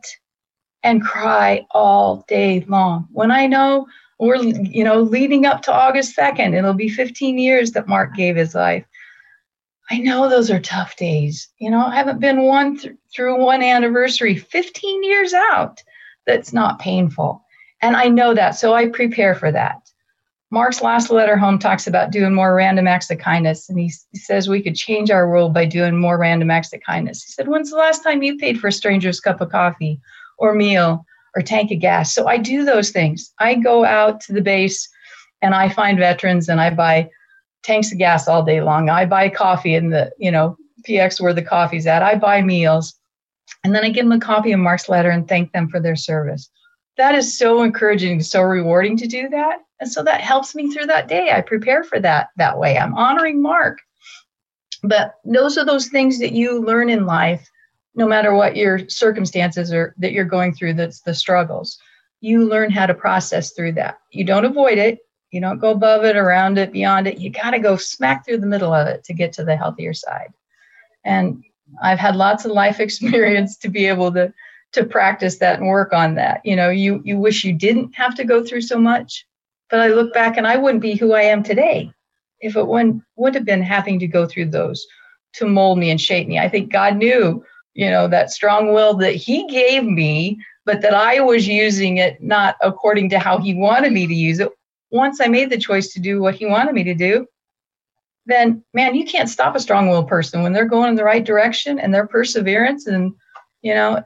[0.84, 3.08] and cry all day long.
[3.12, 3.88] When I know
[4.20, 8.36] we're, you know, leading up to August 2nd, it'll be 15 years that Marc gave
[8.36, 8.86] his life.
[9.90, 11.48] I know those are tough days.
[11.60, 15.82] You know, I haven't been one th- through one anniversary 15 years out
[16.26, 17.44] that's not painful.
[17.82, 18.52] And I know that.
[18.52, 19.90] So I prepare for that.
[20.56, 23.68] Marc's last letter home talks about doing more random acts of kindness.
[23.68, 26.80] And he, he says we could change our world by doing more random acts of
[26.80, 27.22] kindness.
[27.24, 30.00] He said, When's the last time you paid for a stranger's cup of coffee
[30.38, 32.16] or meal or tank of gas?
[32.16, 33.34] So I do those things.
[33.38, 34.88] I go out to the base
[35.42, 37.10] and I find veterans and I buy
[37.64, 38.90] tanks of gas all day long.
[38.90, 40.56] I buy coffee in the, you know,
[40.88, 42.02] PX where the coffee's at.
[42.02, 42.94] I buy meals.
[43.66, 45.98] And then I give them a copy of Marc's letter and thank them for their
[45.98, 46.50] service.
[46.96, 49.65] That is so encouraging, so rewarding to do that.
[49.80, 51.32] And so that helps me through that day.
[51.32, 52.78] I prepare for that that way.
[52.78, 53.80] I'm honoring Marc.
[54.84, 57.50] But those are those things that you learn in life,
[57.96, 61.78] no matter what your circumstances are that you're going through, that's the struggles.
[62.22, 63.98] You learn how to process through that.
[64.12, 65.00] You don't avoid it,
[65.32, 67.20] you don't go above it, around it, beyond it.
[67.20, 69.94] You got to go smack through the middle of it to get to the healthier
[69.94, 70.34] side.
[71.04, 71.44] And
[71.82, 74.34] I've had lots of life experience to be able to
[74.72, 76.42] to practice that and work on that.
[76.44, 79.26] You know, you you wish you didn't have to go through so much,
[79.70, 81.92] but I look back and I wouldn't be who I am today
[82.42, 84.86] if it wouldn't would have been having to go through those
[85.34, 86.40] to mold me and shape me.
[86.40, 90.94] I think God knew, you know, that strong will that He gave me, but that
[90.94, 94.52] I was using it not according to how He wanted me to use it,
[94.92, 97.28] once I made the choice to do what he wanted me to do,
[98.26, 101.80] then man, you can't stop a strong-willed person when they're going in the right direction
[101.80, 103.14] and their perseverance and
[103.62, 104.04] you know,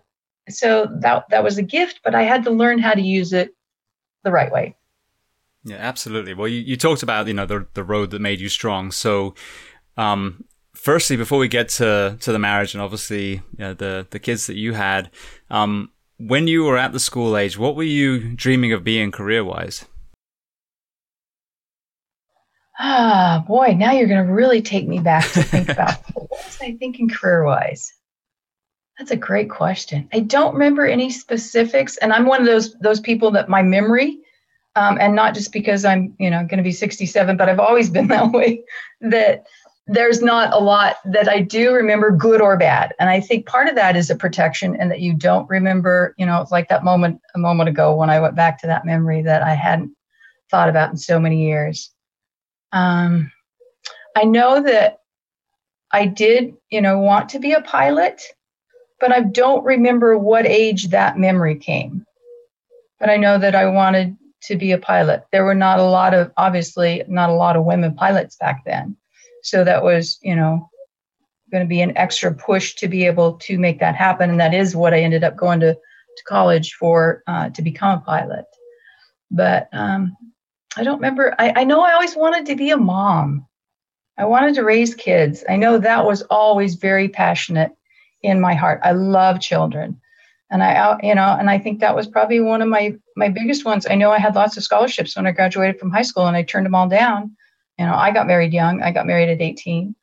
[0.49, 3.53] so that that was a gift, but I had to learn how to use it
[4.23, 4.75] the right way.
[5.63, 6.33] Yeah, absolutely.
[6.33, 8.91] Well, you, you talked about, you know, the the road that made you strong.
[8.91, 9.35] So
[9.97, 14.19] um firstly, before we get to to the marriage and obviously you know, the the
[14.19, 15.11] kids that you had,
[15.49, 19.43] um, when you were at the school age, what were you dreaming of being career
[19.43, 19.85] wise?
[22.81, 26.57] Ah, boy, now you're going to really take me back to think about what was
[26.61, 27.93] I thinking career wise?
[28.97, 30.07] That's a great question.
[30.13, 34.19] I don't remember any specifics, and I'm one of those those people that my memory,
[34.79, 37.89] um, and not just because I'm you know going to be 67, but I've always
[37.89, 38.63] been that way.
[39.01, 39.45] That
[39.87, 43.67] there's not a lot that I do remember, good or bad, and I think part
[43.67, 46.15] of that is a protection, and that you don't remember.
[46.17, 49.21] You know, like that moment a moment ago when I went back to that memory
[49.23, 49.91] that I hadn't
[50.49, 51.91] thought about in so many years.
[52.71, 53.31] Um,
[54.15, 54.99] I know that
[55.91, 58.21] I did, you know, want to be a pilot,
[58.99, 62.05] but I don't remember what age that memory came.
[62.99, 65.23] But I know that I wanted to be a pilot.
[65.31, 68.95] There were not a lot of, obviously, not a lot of women pilots back then.
[69.43, 70.69] So that was, you know,
[71.51, 74.29] going to be an extra push to be able to make that happen.
[74.29, 77.97] And that is what I ended up going to, to college for uh, to become
[77.97, 78.45] a pilot.
[79.31, 80.15] But um,
[80.77, 81.35] I don't remember.
[81.39, 83.45] I, I know I always wanted to be a mom.
[84.17, 85.43] I wanted to raise kids.
[85.49, 87.71] I know that was always very passionate
[88.21, 88.81] in my heart.
[88.83, 89.99] I love children.
[90.51, 93.29] And I, uh, you know, and I think that was probably one of my my
[93.29, 93.85] biggest ones.
[93.89, 96.43] I know I had lots of scholarships when I graduated from high school, and I
[96.43, 97.35] turned them all down.
[97.77, 98.81] You know, I got married young.
[98.81, 99.95] I got married at 18,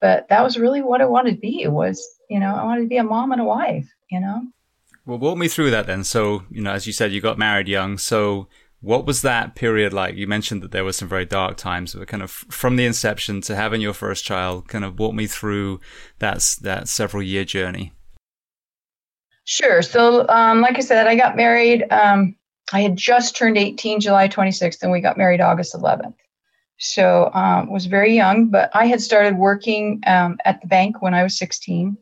[0.00, 1.66] but that was really what I wanted to be.
[1.68, 3.88] Was, you know, I wanted to be a mom and a wife.
[4.10, 4.42] You know.
[5.06, 6.04] Well, walk me through that then.
[6.04, 7.98] So, you know, as you said, you got married young.
[7.98, 8.48] So,
[8.80, 10.16] what was that period like?
[10.16, 13.40] You mentioned that there were some very dark times, but kind of from the inception
[13.42, 15.80] to having your first child, kind of walk me through
[16.18, 17.92] that that several year journey.
[19.44, 19.82] Sure.
[19.82, 21.84] So, um, like I said, I got married.
[21.90, 22.36] Um,
[22.72, 26.14] I had just turned 18 July 26th, and we got married August 11th.
[26.78, 31.14] So, um, was very young, but I had started working um, at the bank when
[31.14, 31.96] I was 16.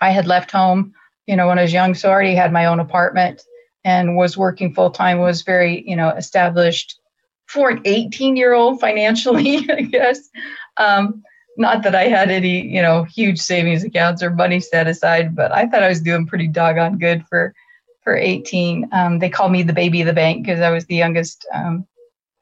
[0.00, 0.92] I had left home,
[1.26, 3.42] you know, when I was young, so I already had my own apartment
[3.84, 6.98] and was working full time, was very, you know, established
[7.46, 10.28] for an 18 year old financially, I guess.
[10.76, 11.22] Um,
[11.58, 15.52] not that I had any, you know, huge savings accounts or money set aside, but
[15.52, 17.54] I thought I was doing pretty doggone good for
[18.02, 18.88] for 18.
[18.92, 21.86] Um, they called me the baby of the bank because I was the youngest um,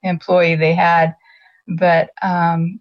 [0.02, 1.16] employee they had.
[1.66, 2.78] But um,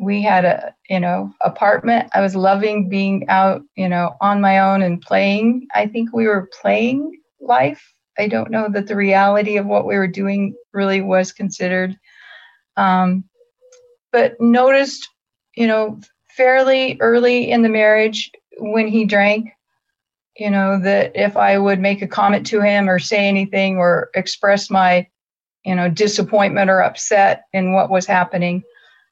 [0.00, 2.08] we had a, you know, apartment.
[2.14, 5.68] I was loving being out, you know, on my own and playing.
[5.74, 7.94] I think we were playing life.
[8.18, 11.96] I don't know that the reality of what we were doing really was considered.
[12.76, 13.24] Um,
[14.12, 15.08] but noticed,
[15.58, 16.00] you know,
[16.36, 19.50] fairly early in the marriage when he drank,
[20.36, 24.10] you know, that if I would make a comment to him or say anything or
[24.14, 25.06] express my
[25.64, 28.62] you know, disappointment or upset in what was happening,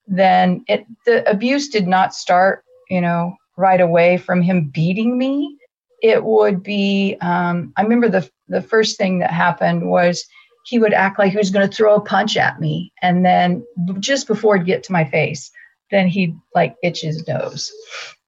[0.06, 5.58] then it the abuse did not start, you know, right away from him beating me.
[6.02, 7.16] It would be.
[7.20, 10.24] Um, I remember the the first thing that happened was
[10.64, 13.62] he would act like he was going to throw a punch at me, and then
[14.00, 15.50] just before it'd get to my face,
[15.90, 17.72] then he'd like itch his nose,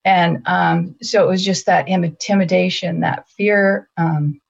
[0.04, 4.40] and um, so it was just that intimidation, that fear um,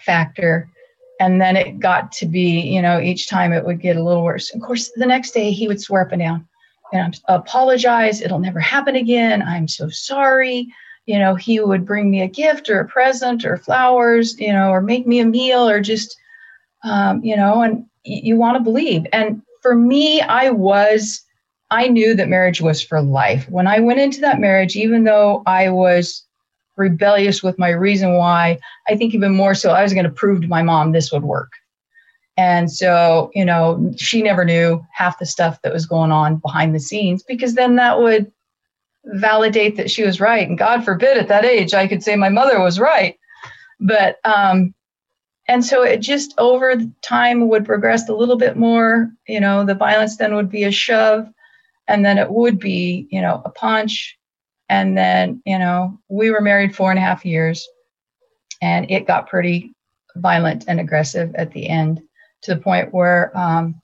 [0.00, 0.70] factor.
[1.18, 4.22] And then it got to be you know each time it would get a little
[4.22, 4.54] worse.
[4.54, 6.46] Of course the next day he would swear up and down
[6.92, 8.20] and i apologize.
[8.20, 9.42] It'll never happen again.
[9.42, 10.68] I'm so sorry.
[11.06, 14.70] You know he would bring me a gift or a present or flowers you know
[14.70, 16.16] or make me a meal or just
[16.84, 19.06] um, you know and you want to believe.
[19.12, 21.25] And for me i was
[21.70, 25.42] i knew that marriage was for life when i went into that marriage even though
[25.46, 26.26] i was
[26.76, 28.58] rebellious with my reason why.
[28.88, 31.24] I think even more so, I was going to prove to my mom this would
[31.24, 31.52] work.
[32.36, 36.74] And so, you know, she never knew half the stuff that was going on behind
[36.74, 38.30] the scenes because then that would
[39.06, 40.46] validate that she was right.
[40.46, 43.18] And God forbid at that age, I could say my mother was right.
[43.80, 44.74] But, um,
[45.48, 49.10] and so it just over time would progress a little bit more.
[49.28, 51.28] You know, the violence then would be a shove,
[51.88, 54.16] and then it would be, you know, a punch,
[54.68, 57.66] and then, you know, we were married four and a half years
[58.62, 59.72] and it got pretty
[60.16, 62.00] violent and aggressive at the end
[62.42, 63.80] to the point where um,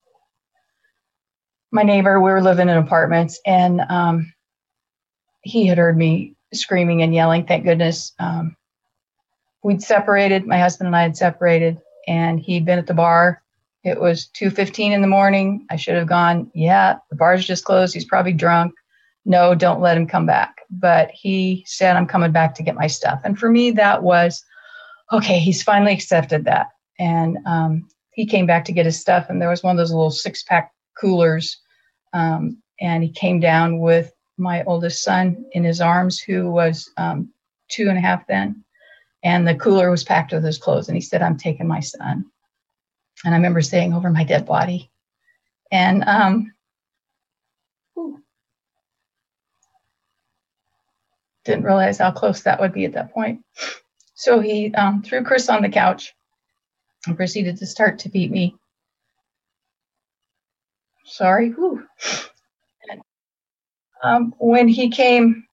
[1.70, 4.32] my neighbor, we were living in apartments and um,
[5.42, 7.46] he had heard me screaming and yelling.
[7.46, 8.12] Thank goodness.
[8.18, 8.56] Um,
[9.62, 13.41] we'd separated, my husband and I had separated, and he'd been at the bar.
[13.84, 15.66] It was 2:15 in the morning.
[15.70, 17.94] I should have gone, yeah, the bar's just closed.
[17.94, 18.74] He's probably drunk
[19.24, 20.56] no, don't let him come back.
[20.70, 23.20] But he said, I'm coming back to get my stuff.
[23.24, 24.44] And for me, that was
[25.12, 26.68] okay, he's finally accepted that.
[26.98, 29.92] And um, he came back to get his stuff, and there was one of those
[29.92, 31.58] little six pack coolers.
[32.12, 37.30] Um, and he came down with my oldest son in his arms, who was um,
[37.68, 38.64] two and a half then.
[39.22, 40.88] And the cooler was packed with his clothes.
[40.88, 42.24] And he said, I'm taking my son.
[43.24, 44.90] And I remember saying over my dead body.
[45.70, 46.52] And um,
[51.44, 53.44] didn't realize how close that would be at that point.
[54.14, 56.14] So he um, threw Chris on the couch
[57.06, 58.54] and proceeded to start to beat me.
[61.04, 61.50] Sorry.
[61.50, 61.84] Whew.
[62.90, 63.00] And,
[64.02, 65.46] um, when he came,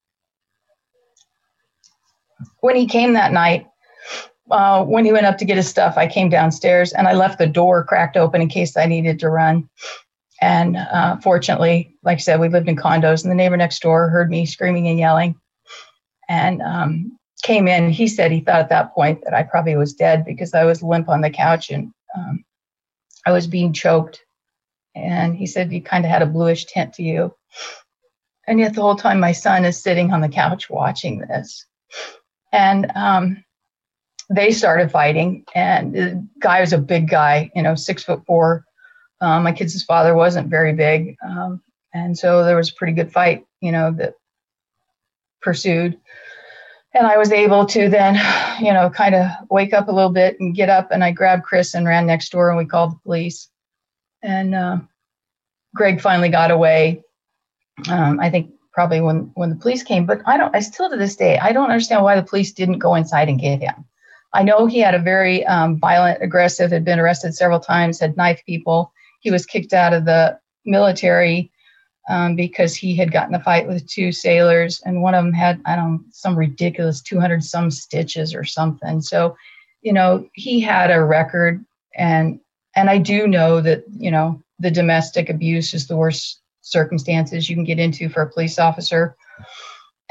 [2.60, 3.68] when he came that night,
[4.50, 7.38] uh, when he went up to get his stuff, I came downstairs and I left
[7.38, 9.70] the door cracked open in case I needed to run.
[10.42, 14.08] And uh, fortunately, like I said, we lived in condos, and the neighbor next door
[14.08, 15.36] heard me screaming and yelling
[16.30, 17.90] and um, came in.
[17.90, 20.82] He said he thought at that point that I probably was dead because I was
[20.82, 22.46] limp on the couch and um,
[23.26, 24.22] I was being choked.
[24.96, 27.34] And he said you kind of had a bluish tint to you.
[28.48, 31.66] And yet the whole time my son is sitting on the couch watching this.
[32.52, 33.44] And um,
[34.30, 35.46] they started fighting.
[35.56, 38.66] And the guy was a big guy, you know, six foot four.
[39.22, 41.18] Um, my kid's father wasn't very big.
[41.28, 41.62] Um,
[41.94, 44.14] and so there was a pretty good fight, you know, that
[45.42, 46.00] pursued.
[46.94, 48.16] And I was able to then,
[48.64, 50.92] you know, kind of wake up a little bit and get up.
[50.92, 53.50] And I grabbed Chris and ran next door and we called the police.
[54.22, 54.78] And uh,
[55.76, 57.04] Greg finally got away.
[57.90, 60.54] Um, I think probably when when the police came, but I don't.
[60.54, 63.40] I still to this day I don't understand why the police didn't go inside and
[63.40, 63.86] get him.
[64.34, 68.16] I know he had a very um, violent, aggressive, had been arrested several times, had
[68.16, 68.94] knifed people.
[69.22, 71.52] He was kicked out of the military
[72.10, 75.62] um, because he had gotten a fight with two sailors, and one of them had
[75.66, 79.02] I don't know, some ridiculous 200 some stitches or something.
[79.02, 79.36] So,
[79.82, 81.64] you know, he had a record,
[81.96, 82.40] and
[82.76, 87.56] and I do know that you know the domestic abuse is the worst circumstances you
[87.56, 89.16] can get into for a police officer,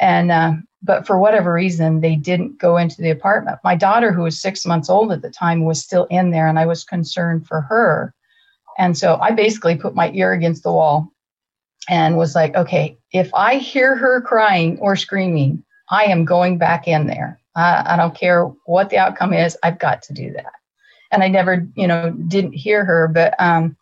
[0.01, 0.53] and uh,
[0.83, 3.59] but for whatever reason they didn't go into the apartment.
[3.65, 6.59] My daughter, who was six months old at the time, was still in there, and
[6.59, 8.15] I was concerned for her.
[8.79, 11.13] And so I basically put my ear against the wall
[11.89, 16.87] and was like, okay, if I hear her crying or screaming, I am going back
[16.87, 17.41] in there.
[17.57, 19.57] I, I don't care what the outcome is.
[19.63, 20.53] I've got to do that.
[21.11, 23.77] And I never, you know, didn't hear her, but um,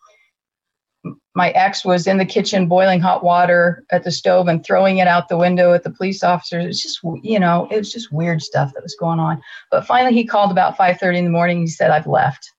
[1.36, 5.06] my ex was in the kitchen boiling hot water at the stove and throwing it
[5.06, 6.64] out the window at the police officers.
[6.64, 9.42] It's just, you know, it was just weird stuff that was going on.
[9.70, 11.60] But finally, he called about 5:30 in the morning.
[11.60, 12.50] He said, "I've left,"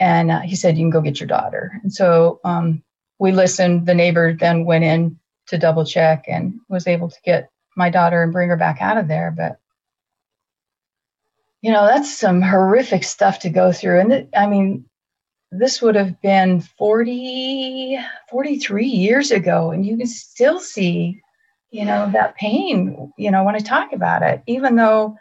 [0.00, 2.82] and uh, he said, "You can go get your daughter." And so um,
[3.20, 3.86] we listened.
[3.86, 5.16] The neighbor then went in
[5.46, 8.98] to double check and was able to get my daughter and bring her back out
[8.98, 9.30] of there.
[9.30, 9.60] But
[11.62, 14.00] you know, that's some horrific stuff to go through.
[14.00, 14.86] And it, I mean,
[15.52, 17.98] this would have been 40,
[18.30, 19.70] 43 years ago.
[19.70, 21.20] And you can still see,
[21.70, 25.16] you know, that pain, you know, when I talk about it, even though,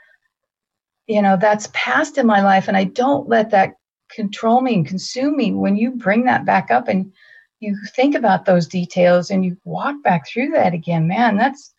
[1.07, 2.67] you know, that's past in my life.
[2.67, 3.75] And I don't let that
[4.09, 5.51] control me and consume me.
[5.51, 7.11] When you bring that back up and
[7.59, 11.73] you think about those details and you walk back through that again, man, that's,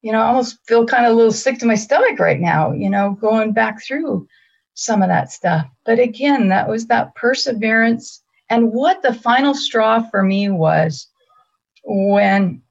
[0.00, 2.72] you know, I almost feel kind of a little sick to my stomach right now,
[2.72, 4.26] you know, going back through
[4.74, 5.66] some of that stuff.
[5.84, 8.22] But again, that was that perseverance.
[8.50, 11.08] And what the final straw for me was
[11.84, 12.62] when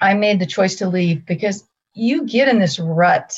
[0.00, 1.64] I made the choice to leave because
[1.94, 3.32] you get in this rut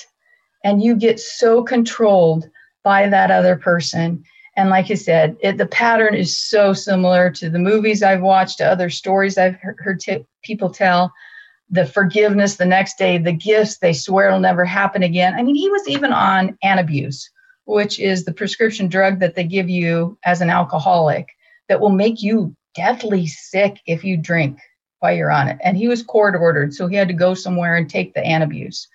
[0.64, 2.48] and you get so controlled
[2.84, 4.22] by that other person.
[4.56, 8.58] And like I said, it, the pattern is so similar to the movies I've watched,
[8.58, 11.12] to other stories I've heard, t- people tell.
[11.70, 15.34] The forgiveness the next day, the gifts they swear will never happen again.
[15.34, 17.28] I mean, he was even on Antabuse
[17.70, 21.28] which is the prescription drug that they give you as an alcoholic
[21.68, 24.58] that will make you deathly sick if you drink
[24.98, 25.58] while you're on it.
[25.62, 28.86] And he was court ordered, so he had to go somewhere and take the Antabuse.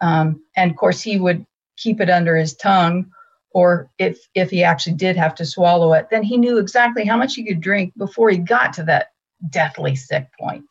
[0.00, 3.10] Um, and of course, he would keep it under his tongue,
[3.50, 7.18] or if if he actually did have to swallow it, then he knew exactly how
[7.18, 9.08] much he could drink before he got to that
[9.50, 10.64] deathly sick point.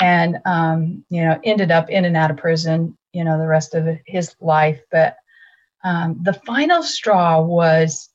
[0.00, 3.74] And um, you know, ended up in and out of prison, you know, the rest
[3.74, 4.80] of his life.
[4.90, 5.16] But
[5.84, 8.10] um, the final straw was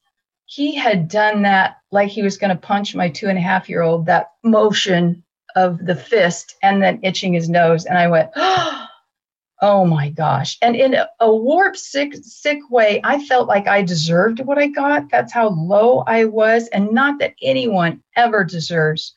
[0.45, 3.67] he had done that like he was going to punch my two and a half
[3.67, 5.23] year old, that motion
[5.55, 7.85] of the fist and then itching his nose.
[7.85, 10.57] And I went, oh my gosh.
[10.61, 15.09] And in a warped, sick, sick way, I felt like I deserved what I got.
[15.09, 16.67] That's how low I was.
[16.67, 19.13] And not that anyone ever deserves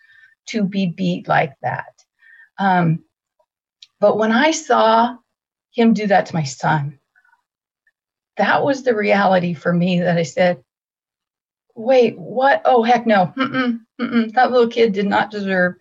[0.46, 1.92] to be beat like that.
[2.58, 3.04] Um,
[4.00, 5.16] but when I saw
[5.72, 6.98] him do that to my son,
[8.38, 10.62] that was the reality for me that I said,
[11.74, 12.62] wait, what?
[12.64, 13.32] Oh, heck no.
[13.36, 14.32] Mm-mm, mm-mm.
[14.32, 15.74] That little kid did not deserve.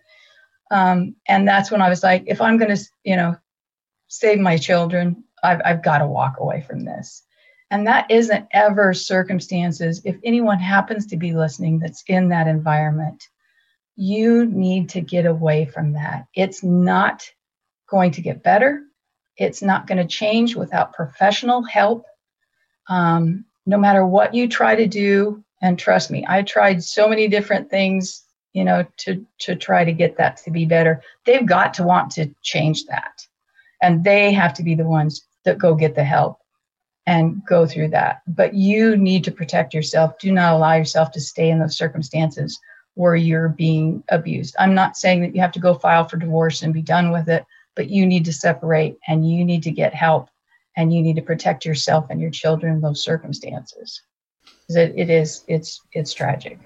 [0.69, 3.37] Um, and that's when I was like, if I'm going to, you know,
[4.09, 7.23] save my children, I've, I've got to walk away from this.
[7.69, 10.01] And that isn't ever circumstances.
[10.05, 13.23] If anyone happens to be listening that's in that environment,
[13.95, 16.27] you need to get away from that.
[16.33, 17.29] It's not
[17.89, 18.81] going to get better.
[19.35, 22.05] It's not going to change without professional help
[22.89, 27.27] um, no matter what you try to do, and trust me, I tried so many
[27.27, 28.23] different things,
[28.53, 31.01] you know, to to try to get that to be better.
[31.25, 33.25] They've got to want to change that,
[33.81, 36.39] and they have to be the ones that go get the help
[37.05, 38.21] and go through that.
[38.27, 40.19] But you need to protect yourself.
[40.19, 42.59] Do not allow yourself to stay in those circumstances
[42.95, 44.55] where you're being abused.
[44.59, 47.29] I'm not saying that you have to go file for divorce and be done with
[47.29, 50.29] it, but you need to separate and you need to get help
[50.77, 54.01] and you need to protect yourself and your children in those circumstances.
[54.69, 56.59] It, it is it's it's tragic.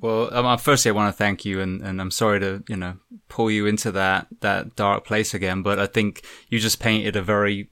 [0.00, 2.98] Well, um, firstly, I want to thank you, and, and I'm sorry to you know
[3.28, 7.22] pull you into that that dark place again, but I think you just painted a
[7.22, 7.68] very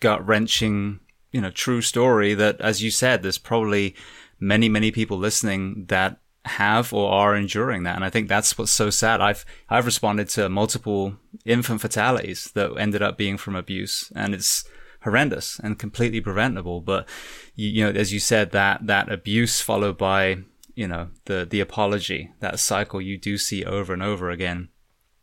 [0.00, 1.00] gut wrenching,
[1.32, 3.94] you know, true story that, as you said, there's probably
[4.40, 7.96] many many people listening that have or are enduring that.
[7.96, 9.20] And I think that's what's so sad.
[9.20, 14.10] I've, I've responded to multiple infant fatalities that ended up being from abuse.
[14.14, 14.64] And it's,
[15.08, 16.80] horrendous and completely preventable.
[16.80, 17.08] But
[17.54, 20.38] you, you, know, as you said, that that abuse followed by
[20.74, 24.68] you know the the apology, that cycle you do see over and over again.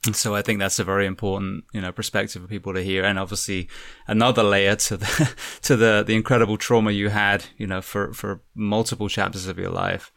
[0.06, 3.04] And so I think that's a very important, you know, perspective for people to hear.
[3.04, 3.68] And obviously
[4.08, 8.42] another layer to the, to the, the incredible trauma you had, you know, for, for
[8.54, 10.12] multiple chapters of your life.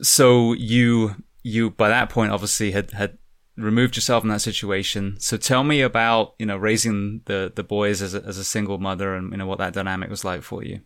[0.00, 3.18] So you, you, by that point, obviously had, had
[3.56, 5.16] removed yourself from that situation.
[5.20, 8.78] So tell me about, you know, raising the, the boys as a, as a single
[8.78, 10.80] mother and, you know, what that dynamic was like for you.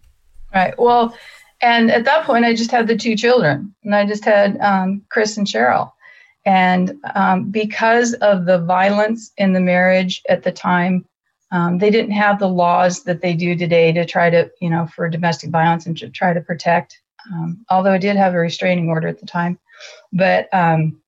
[0.55, 0.79] Right.
[0.79, 1.17] Well,
[1.61, 5.03] and at that point, I just had the two children and I just had um,
[5.11, 5.93] Chris and Cheryl.
[6.45, 11.05] And um, because of the violence in the marriage at the time,
[11.51, 14.87] um, they didn't have the laws that they do today to try to, you know,
[14.95, 17.01] for domestic violence and to try to protect.
[17.33, 19.59] Um, although I did have a restraining order at the time,
[20.13, 21.01] but um,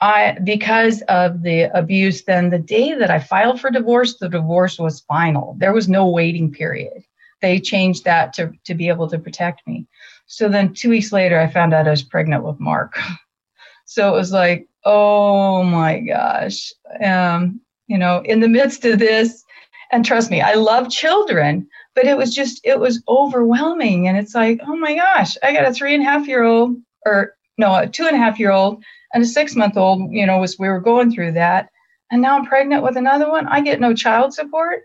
[0.00, 4.78] I because of the abuse, then the day that I filed for divorce, the divorce
[4.78, 5.56] was final.
[5.58, 7.02] There was no waiting period.
[7.40, 9.86] They changed that to, to be able to protect me.
[10.26, 12.98] So then two weeks later, I found out I was pregnant with Marc.
[13.86, 16.72] so it was like, oh my gosh.
[17.02, 19.44] Um, you know, in the midst of this,
[19.90, 24.06] and trust me, I love children, but it was just, it was overwhelming.
[24.06, 26.76] And it's like, oh my gosh, I got a three and a half year old,
[27.06, 28.84] or no, a two and a half year old
[29.14, 31.70] and a six month old, you know, was we were going through that.
[32.10, 33.46] And now I'm pregnant with another one.
[33.46, 34.82] I get no child support.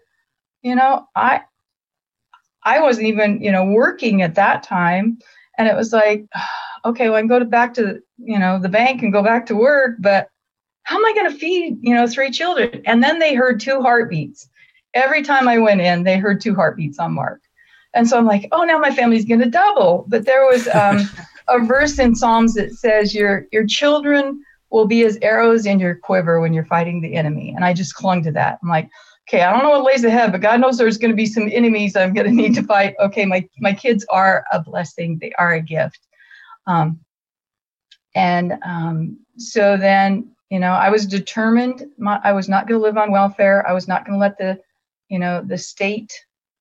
[0.62, 1.42] You know, I
[2.64, 5.20] I wasn't even, you know, working at that time.
[5.58, 6.26] And it was like,
[6.86, 9.46] okay, well, I can go to back to, you know, the bank and go back
[9.48, 10.30] to work, but
[10.84, 12.82] how am I going to feed, you know, three children?
[12.86, 14.50] And then they heard two heartbeats.
[14.94, 17.42] Every time I went in, they heard two heartbeats on Marc.
[17.94, 20.06] And so I'm like, oh, now my family's going to double.
[20.10, 21.10] But there was um,
[21.48, 25.96] a verse in Psalms that says, your, your children will be as arrows in your
[25.96, 27.54] quiver when you're fighting the enemy.
[27.56, 28.60] And I just clung to that.
[28.64, 28.90] I'm like,
[29.28, 31.50] okay, I don't know what lays ahead, but God knows there's going to be some
[31.52, 32.96] enemies I'm going to need to fight.
[33.00, 36.00] Okay, my, my kids are a blessing, they are a gift.
[36.68, 37.00] Um,
[38.16, 41.86] and um, so then, you know, I was determined.
[41.98, 43.68] My, I was not going to live on welfare.
[43.68, 44.60] I was not going to let the,
[45.10, 46.14] you know, the state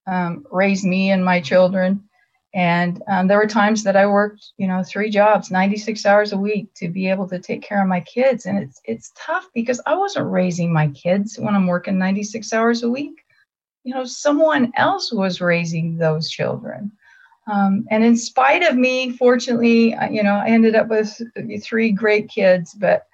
[0.06, 2.08] um, raise me and my children.
[2.54, 6.38] And um, there were times that I worked, you know, three jobs, 96 hours a
[6.38, 8.44] week to be able to take care of my kids.
[8.44, 12.82] And it's it's tough because I wasn't raising my kids when I'm working 96 hours
[12.82, 13.24] a week.
[13.84, 16.92] You know, someone else was raising those children.
[17.50, 21.20] Um, and in spite of me, fortunately, you know, I ended up with
[21.62, 23.06] three great kids, but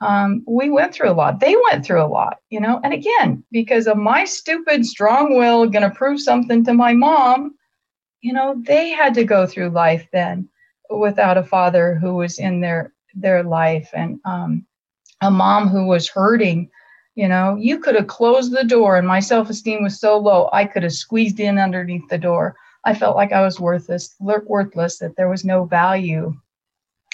[0.00, 1.40] um, we went through a lot.
[1.40, 2.80] They went through a lot, you know.
[2.82, 7.54] And again, because of my stupid, strong will, going to prove something to my mom,
[8.24, 10.48] you know, they had to go through life then
[10.88, 14.64] without a father who was in their their life and um,
[15.20, 16.70] a mom who was hurting.
[17.16, 20.48] You know, you could have closed the door, and my self esteem was so low,
[20.54, 22.56] I could have squeezed in underneath the door.
[22.86, 26.34] I felt like I was worthless, worthless, that there was no value.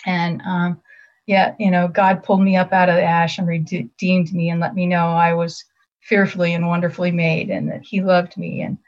[0.06, 0.80] And um,
[1.26, 4.60] yet, you know, God pulled me up out of the ash and redeemed me and
[4.60, 5.64] let me know I was
[6.02, 8.62] fearfully and wonderfully made and that He loved me.
[8.62, 8.78] And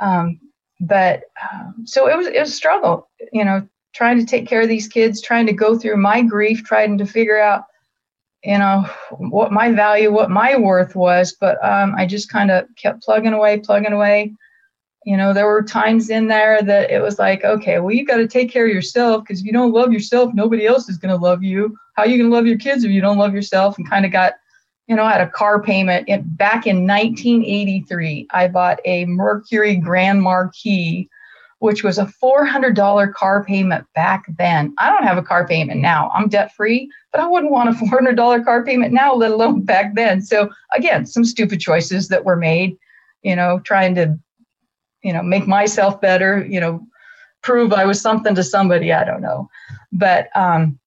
[0.00, 0.40] um,
[0.80, 4.60] but um, so it was it was a struggle, you know, trying to take care
[4.60, 7.64] of these kids, trying to go through my grief, trying to figure out,
[8.44, 11.36] you know, what my value, what my worth was.
[11.40, 14.34] But um, I just kind of kept plugging away, plugging away.
[15.04, 18.18] You know, there were times in there that it was like, okay, well, you got
[18.18, 21.14] to take care of yourself because if you don't love yourself, nobody else is going
[21.14, 21.76] to love you.
[21.94, 23.78] How are you going to love your kids if you don't love yourself?
[23.78, 24.34] And kind of got
[24.88, 28.26] you know, I had a car payment in, back in 1983.
[28.30, 31.10] I bought a Mercury Grand Marquis,
[31.58, 34.74] which was a $400 car payment back then.
[34.78, 36.10] I don't have a car payment now.
[36.14, 39.94] I'm debt free, but I wouldn't want a $400 car payment now, let alone back
[39.94, 40.22] then.
[40.22, 42.74] So again, some stupid choices that were made,
[43.22, 44.18] you know, trying to,
[45.02, 46.80] you know, make myself better, you know,
[47.42, 48.90] prove I was something to somebody.
[48.90, 49.50] I don't know,
[49.92, 50.78] but um,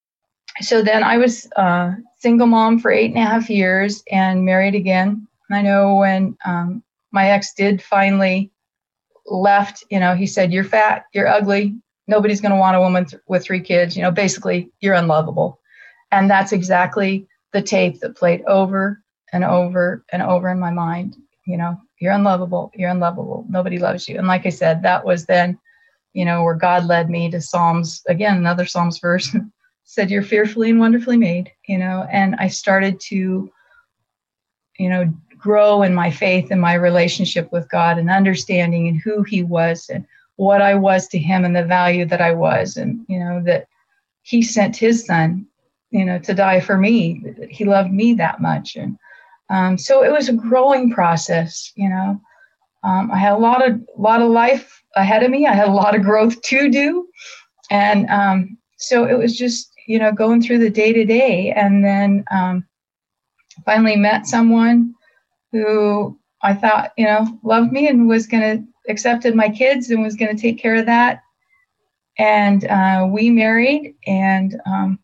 [0.63, 4.75] so then I was uh, single mom for eight and a half years and married
[4.75, 5.27] again.
[5.51, 8.51] I know when um, my ex did finally
[9.25, 11.75] left, you know, he said, You're fat, you're ugly,
[12.07, 13.95] nobody's going to want a woman th- with three kids.
[13.95, 15.59] You know, basically, you're unlovable.
[16.11, 19.01] And that's exactly the tape that played over
[19.33, 21.15] and over and over in my mind.
[21.45, 24.17] You know, you're unlovable, you're unlovable, nobody loves you.
[24.17, 25.59] And like I said, that was then,
[26.13, 29.35] you know, where God led me to Psalms, again, another Psalms verse
[29.91, 33.51] said you're fearfully and wonderfully made you know and i started to
[34.77, 39.23] you know grow in my faith and my relationship with god and understanding and who
[39.23, 43.05] he was and what i was to him and the value that i was and
[43.07, 43.67] you know that
[44.23, 45.45] he sent his son
[45.91, 47.23] you know to die for me.
[47.49, 48.75] He loved me that much.
[48.75, 48.97] And
[49.49, 52.19] um, so it was a growing process you know.
[52.83, 55.45] Um, i had a lot of lot of life ahead of me.
[55.45, 57.07] I had a lot of growth to do.
[57.69, 61.51] And um, so it was just you know, going through the day to day.
[61.51, 62.65] And then um,
[63.65, 64.95] finally met someone
[65.51, 70.01] who I thought, you know, loved me and was going to accepted my kids and
[70.01, 71.21] was going to take care of that.
[72.17, 74.99] And uh, we married, and um,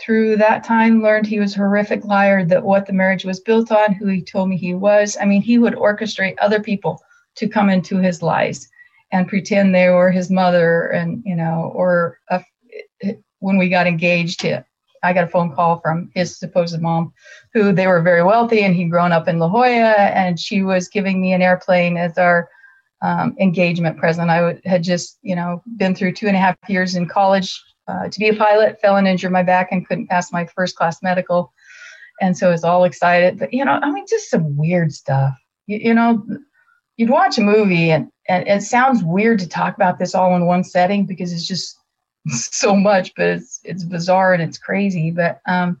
[0.00, 2.44] through that time, learned he was a horrific liar.
[2.44, 5.16] That what the marriage was built on, who he told me he was.
[5.20, 7.00] I mean, he would orchestrate other people
[7.36, 8.68] to come into his lies
[9.12, 12.42] and pretend they were his mother, and you know, or a,
[13.42, 14.46] when we got engaged,
[15.02, 17.12] I got a phone call from his supposed mom,
[17.52, 20.88] who they were very wealthy, and he'd grown up in La Jolla, and she was
[20.88, 22.48] giving me an airplane as our
[23.02, 24.30] um, engagement present.
[24.30, 28.08] I had just, you know, been through two and a half years in college uh,
[28.08, 31.02] to be a pilot, fell and injured my back, and couldn't pass my first class
[31.02, 31.52] medical,
[32.20, 33.40] and so I was all excited.
[33.40, 35.34] But you know, I mean, just some weird stuff.
[35.66, 36.24] You, you know,
[36.96, 40.46] you'd watch a movie, and, and it sounds weird to talk about this all in
[40.46, 41.76] one setting because it's just
[42.28, 45.10] so much, but it's it's bizarre and it's crazy.
[45.10, 45.80] But um,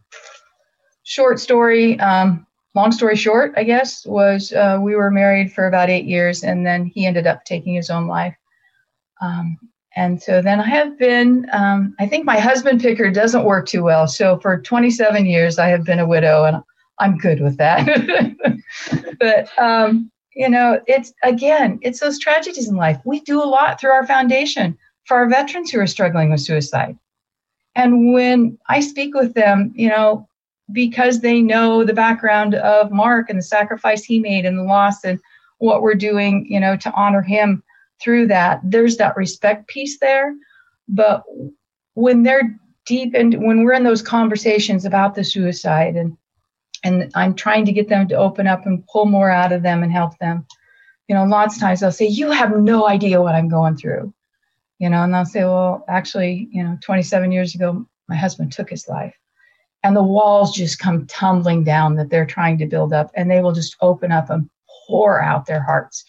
[1.04, 5.90] short story, um, long story short, I guess, was uh, we were married for about
[5.90, 8.34] eight years, and then he ended up taking his own life.
[9.20, 9.58] Um,
[9.94, 13.82] and so then I have been, um, I think my husband picker doesn't work too
[13.82, 14.08] well.
[14.08, 16.56] So for 27 years, I have been a widow, and
[16.98, 17.86] I'm good with that.
[19.20, 23.00] but um, you know, it's again, it's those tragedies in life.
[23.04, 26.96] We do a lot through our foundation for our veterans who are struggling with suicide.
[27.74, 30.28] And when I speak with them, you know,
[30.72, 35.04] because they know the background of Marc and the sacrifice he made and the loss
[35.04, 35.18] and
[35.58, 37.62] what we're doing, you know, to honor him
[38.00, 40.34] through that, there's that respect piece there.
[40.88, 41.22] But
[41.94, 46.16] when they're deep and when we're in those conversations about the suicide and
[46.84, 49.82] and I'm trying to get them to open up and pull more out of them
[49.82, 50.44] and help them.
[51.08, 54.12] You know, lots of times they'll say, You have no idea what I'm going through.
[54.82, 58.68] You know, and they'll say, Well, actually, you know, 27 years ago, my husband took
[58.68, 59.14] his life.
[59.84, 63.40] And the walls just come tumbling down that they're trying to build up, and they
[63.40, 64.50] will just open up and
[64.88, 66.04] pour out their hearts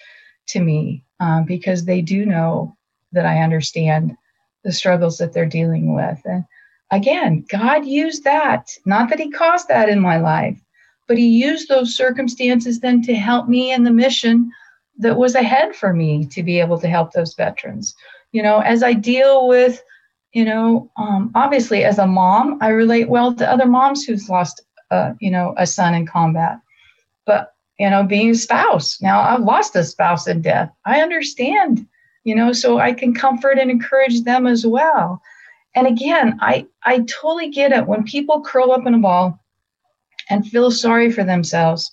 [0.48, 2.76] to me um, because they do know
[3.12, 4.18] that I understand
[4.64, 6.20] the struggles that they're dealing with.
[6.26, 6.44] And
[6.90, 10.60] again, God used that, not that He caused that in my life,
[11.08, 14.52] but He used those circumstances then to help me in the mission
[14.98, 17.94] that was ahead for me to be able to help those veterans.
[18.34, 19.82] You know, as I deal with,
[20.34, 24.62] you know, um, obviously as a mom, I relate well to other moms who's lost,
[24.92, 26.60] uh, you know, a son in combat.
[27.26, 29.02] But you know, being a spouse.
[29.02, 30.72] Now I've lost a spouse in death.
[30.86, 31.88] I understand,
[32.24, 35.22] you know, so I can comfort and encourage them as well.
[35.76, 39.40] And again, I, I totally get it when people curl up in a ball
[40.30, 41.92] and feel sorry for themselves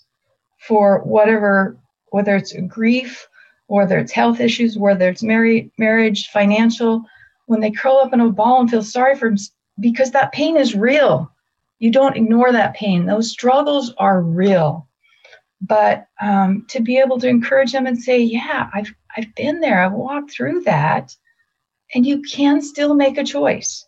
[0.59, 1.79] for whatever,
[2.11, 3.27] whether it's grief,
[3.71, 7.05] whether it's health issues, whether it's marriage, marriage, financial,
[7.47, 9.39] when they curl up in a ball and feel sorry for them
[9.81, 11.31] because that pain is real.
[11.79, 13.07] You don't ignore that pain.
[13.07, 14.89] Those struggles are real
[15.61, 19.83] but um, to be able to encourage them and say, yeah, I've, I've been there,
[19.83, 21.15] I've walked through that.
[21.95, 23.85] And you can still make a choice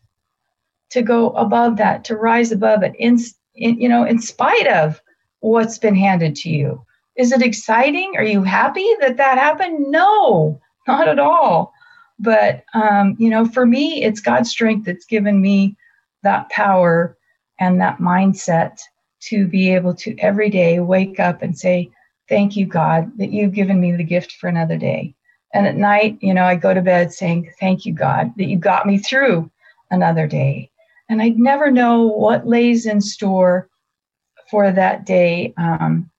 [0.90, 3.18] to go above that, to rise above it, in,
[3.54, 5.00] in, you know, in spite of
[5.40, 6.84] what's been handed to you.
[7.16, 8.14] Is it exciting?
[8.16, 9.90] Are you happy that that happened?
[9.90, 11.72] No, not at all.
[12.18, 15.76] But, um, you know, for me, it's God's strength that's given me
[16.22, 17.16] that power
[17.58, 18.78] and that mindset
[19.22, 21.90] to be able to every day wake up and say,
[22.28, 25.14] Thank you, God, that you've given me the gift for another day.
[25.52, 28.56] And at night, you know, I go to bed saying, Thank you, God, that you
[28.56, 29.50] got me through
[29.90, 30.70] another day.
[31.08, 33.68] And I never know what lays in store
[34.50, 36.10] for that day um,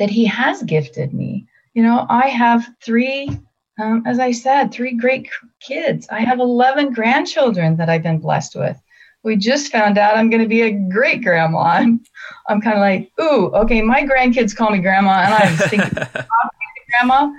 [0.00, 1.46] that He has gifted me.
[1.74, 3.38] You know, I have three,
[3.80, 5.30] um, as I said, three great
[5.60, 6.08] kids.
[6.10, 8.76] I have 11 grandchildren that I've been blessed with
[9.22, 11.58] we just found out I'm going to be a great grandma.
[11.62, 12.00] I'm,
[12.48, 15.90] I'm kind of like, ooh, okay, my grandkids call me grandma, and I'm thinking
[16.90, 17.32] grandma.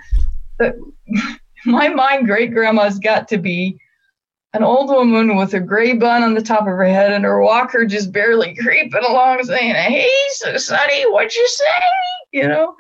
[0.58, 0.76] But
[1.66, 3.80] my mind, great grandma's got to be
[4.54, 7.42] an old woman with a gray bun on the top of her head and her
[7.42, 11.82] walker just barely creeping along, saying, "Hey, so Sonny, what you say?"
[12.34, 12.76] You know.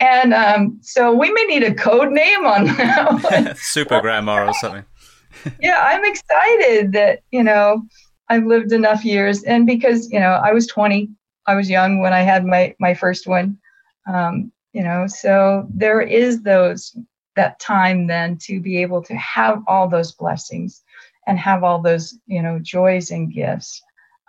[0.00, 3.56] And um, so we may need a code name on that.
[3.58, 4.84] Super grandma or something.
[5.60, 7.82] yeah, I'm excited that you know
[8.28, 11.08] I've lived enough years, and because you know I was 20,
[11.46, 13.58] I was young when I had my my first one.
[14.06, 16.96] Um, you know, so there is those
[17.34, 20.82] that time then to be able to have all those blessings
[21.28, 23.80] and have all those you know joys and gifts,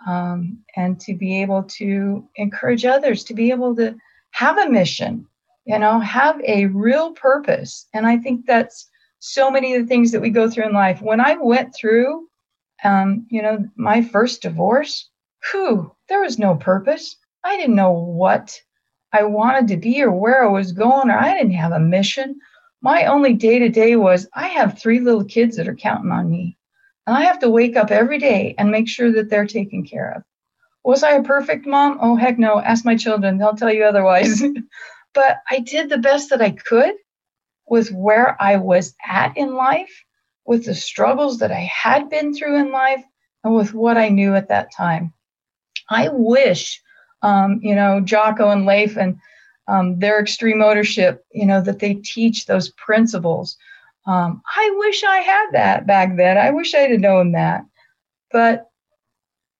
[0.06, 3.96] um, and to be able to encourage others to be able to
[4.30, 5.26] have a mission,
[5.64, 7.88] you know, have a real purpose.
[7.92, 8.88] And I think that's
[9.18, 11.02] so many of the things that we go through in life.
[11.02, 12.28] When I went through
[12.84, 15.08] um, you know, my first divorce,
[15.50, 17.16] whew, there was no purpose.
[17.44, 18.58] I didn't know what
[19.12, 22.38] I wanted to be or where I was going, or I didn't have a mission.
[22.82, 26.30] My only day to day was I have three little kids that are counting on
[26.30, 26.56] me.
[27.06, 30.12] And I have to wake up every day and make sure that they're taken care
[30.16, 30.22] of.
[30.84, 31.98] Was I a perfect mom?
[32.00, 32.60] Oh, heck no.
[32.60, 34.42] Ask my children, they'll tell you otherwise.
[35.14, 36.94] but I did the best that I could
[37.66, 40.04] with where I was at in life
[40.44, 43.04] with the struggles that I had been through in life
[43.44, 45.12] and with what I knew at that time.
[45.88, 46.82] I wish,
[47.22, 49.18] um, you know, Jocko and Leif and
[49.68, 53.56] um, their extreme ownership, you know, that they teach those principles.
[54.06, 56.38] Um, I wish I had that back then.
[56.38, 57.64] I wish I'd known that.
[58.32, 58.70] But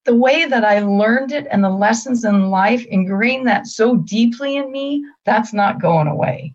[0.05, 4.57] the way that I learned it and the lessons in life ingrained that so deeply
[4.57, 6.55] in me, that's not going away.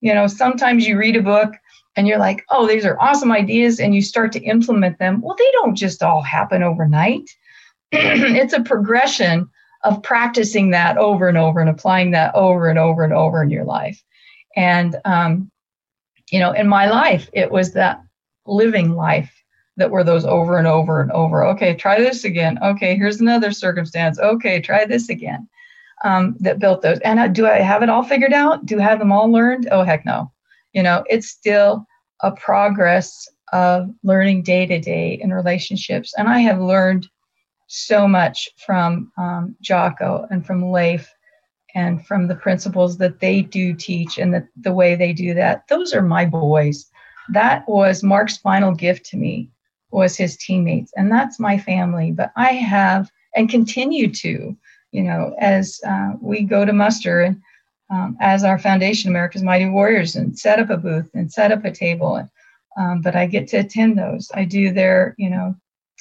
[0.00, 1.52] You know, sometimes you read a book
[1.96, 5.20] and you're like, oh, these are awesome ideas, and you start to implement them.
[5.20, 7.28] Well, they don't just all happen overnight.
[7.92, 9.48] it's a progression
[9.84, 13.50] of practicing that over and over and applying that over and over and over in
[13.50, 14.02] your life.
[14.56, 15.50] And, um,
[16.30, 18.02] you know, in my life, it was that
[18.46, 19.32] living life
[19.76, 21.44] that were those over and over and over.
[21.46, 22.58] Okay, try this again.
[22.62, 24.18] Okay, here's another circumstance.
[24.18, 25.48] Okay, try this again.
[26.02, 26.98] Um, that built those.
[27.00, 28.64] And do I have it all figured out?
[28.64, 29.68] Do I have them all learned?
[29.70, 30.32] Oh, heck no
[30.72, 31.86] you know it's still
[32.22, 36.14] a progress of learning day to day in relationships.
[36.16, 37.08] And I have learned
[37.66, 41.12] so much from um, Jocko and from Leif
[41.74, 45.66] and from the principles that they do teach and the, the way they do that.
[45.68, 46.90] Those are my boys.
[47.30, 49.50] That was Marc's final gift to me
[49.92, 54.56] was his teammates and that's my family but i have and continue to
[54.92, 57.42] you know as uh, we go to muster and
[57.90, 61.64] um, as our foundation america's mighty warriors and set up a booth and set up
[61.64, 62.30] a table and
[62.76, 64.30] um, but I get to attend those.
[64.34, 65.54] I do their, you know,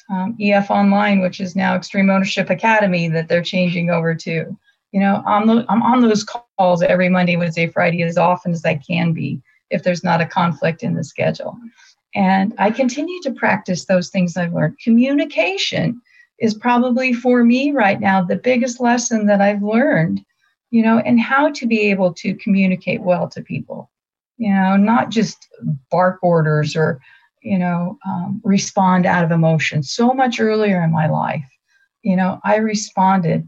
[0.10, 4.58] um, EF Online, which is now Extreme Ownership Academy, that they're changing over to.
[4.92, 8.66] You know, I'm, the, I'm on those calls every Monday, Wednesday, Friday as often as
[8.66, 11.58] I can be if there's not a conflict in the schedule.
[12.16, 14.80] And I continue to practice those things I've learned.
[14.80, 16.02] Communication
[16.40, 20.26] is probably for me right now the biggest lesson that I've learned,
[20.72, 23.92] you know, and how to be able to communicate well to people
[24.40, 25.48] you know, not just
[25.92, 27.00] bark orders or,
[27.44, 29.84] you know, um, respond out of emotion.
[29.84, 31.46] So much earlier in my life,
[32.02, 33.48] you know, I responded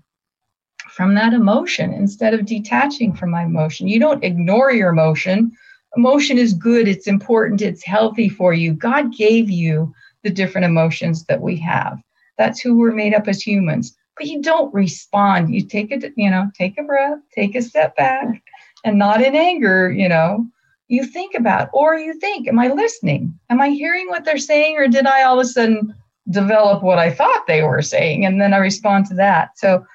[0.92, 3.88] from that emotion instead of detaching from my emotion.
[3.88, 5.52] You don't ignore your emotion.
[5.96, 8.74] Emotion is good, it's important, it's healthy for you.
[8.74, 12.00] God gave you the different emotions that we have.
[12.38, 13.96] That's who we're made up as humans.
[14.18, 15.54] But you don't respond.
[15.54, 18.44] You take a, you know, take a breath, take a step back,
[18.84, 20.46] and not in anger, you know,
[20.88, 23.34] you think about, or you think, am I listening?
[23.50, 25.96] Am I hearing what they're saying, or did I all of a sudden
[26.30, 29.58] develop what I thought they were saying, and then I respond to that?
[29.58, 29.86] So,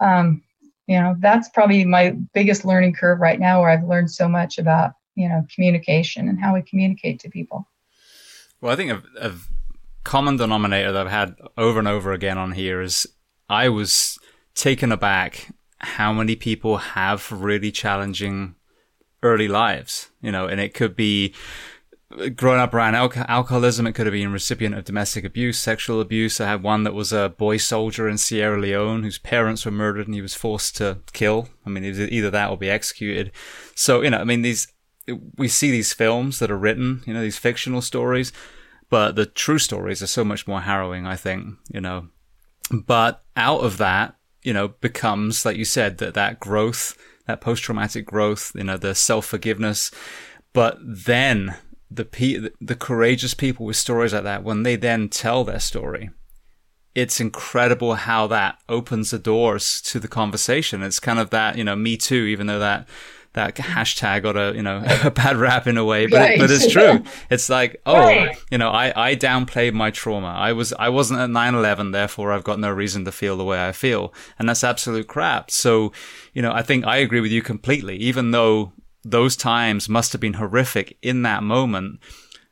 [0.00, 0.42] um,
[0.86, 4.58] you know, that's probably my biggest learning curve right now, where I've learned so much
[4.58, 7.68] about you know communication and how we communicate to people.
[8.60, 9.32] Well, I think a, a
[10.04, 13.06] common denominator that I've had over and over again on here is
[13.48, 14.18] I was
[14.54, 18.54] taken aback how many people have really challenging
[19.22, 21.34] early lives, you know, and it could be
[22.36, 23.86] growing up around al- alcoholism.
[23.86, 26.40] It could have been recipient of domestic abuse, sexual abuse.
[26.40, 30.06] I had one that was a boy soldier in Sierra Leone whose parents were murdered
[30.06, 31.48] and he was forced to kill.
[31.66, 33.32] I mean, either that or be executed.
[33.74, 34.68] So, you know, I mean, these,
[35.36, 38.32] we see these films that are written, you know, these fictional stories,
[38.90, 42.08] but the true stories are so much more harrowing, I think, you know,
[42.70, 46.96] but out of that, you know, becomes, like you said, that, that growth,
[47.26, 49.90] that post traumatic growth, you know, the self forgiveness.
[50.52, 51.56] But then
[51.94, 56.10] the pe- the courageous people with stories like that, when they then tell their story,
[56.94, 60.82] it's incredible how that opens the doors to the conversation.
[60.82, 62.88] It's kind of that, you know, me too, even though that
[63.34, 66.30] that hashtag got a you know a bad rap in a way, but right.
[66.32, 67.02] it, but it's true.
[67.30, 68.36] It's like oh right.
[68.50, 70.28] you know I I downplayed my trauma.
[70.28, 73.66] I was I wasn't at 9/11, therefore I've got no reason to feel the way
[73.66, 75.50] I feel, and that's absolute crap.
[75.50, 75.92] So
[76.34, 77.96] you know I think I agree with you completely.
[77.96, 78.72] Even though
[79.04, 82.00] those times must have been horrific in that moment.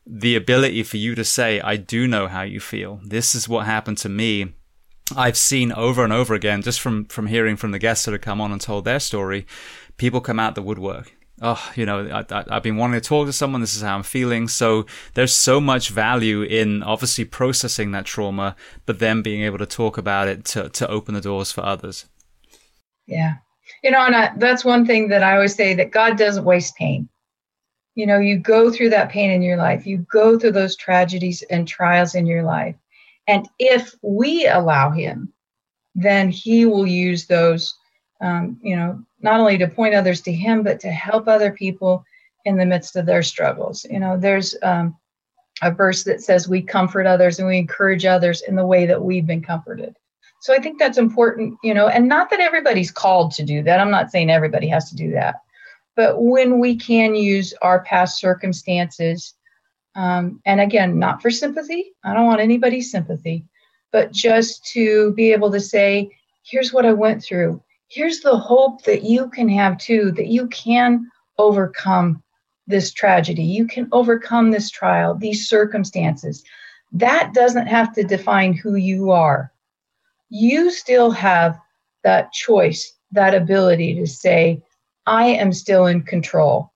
[0.06, 3.00] The ability for you to say, I do know how you feel.
[3.04, 4.54] This is what happened to me.
[5.16, 8.20] I've seen over and over again, just from, from hearing from the guests that have
[8.20, 9.46] come on and told their story,
[9.96, 11.12] people come out the woodwork.
[11.42, 13.62] Oh, you know, I, have been wanting to talk to someone.
[13.62, 14.46] This is how I'm feeling.
[14.46, 14.84] So
[15.14, 19.96] there's so much value in obviously processing that trauma, but then being able to talk
[19.96, 22.06] about it to, to open the doors for others.
[23.06, 23.36] Yeah.
[23.82, 26.76] You know, and I, that's one thing that I always say that God doesn't waste
[26.76, 27.08] pain.
[27.94, 31.42] You know, you go through that pain in your life, you go through those tragedies
[31.50, 32.76] and trials in your life.
[33.26, 35.32] And if we allow Him,
[35.94, 37.74] then He will use those,
[38.20, 42.04] um, you know, not only to point others to him, but to help other people
[42.44, 43.84] in the midst of their struggles.
[43.90, 44.96] You know, there's um,
[45.62, 49.02] a verse that says we comfort others and we encourage others in the way that
[49.02, 49.96] we've been comforted.
[50.40, 53.80] So I think that's important, you know, and not that everybody's called to do that.
[53.80, 55.36] I'm not saying everybody has to do that.
[55.96, 59.34] But when we can use our past circumstances,
[59.94, 63.44] um, and again, not for sympathy, I don't want anybody's sympathy,
[63.92, 66.10] but just to be able to say,
[66.42, 70.46] here's what I went through here's the hope that you can have too that you
[70.48, 72.22] can overcome
[72.66, 76.44] this tragedy you can overcome this trial these circumstances
[76.92, 79.52] that doesn't have to define who you are
[80.30, 81.58] you still have
[82.04, 84.62] that choice that ability to say
[85.06, 86.72] i am still in control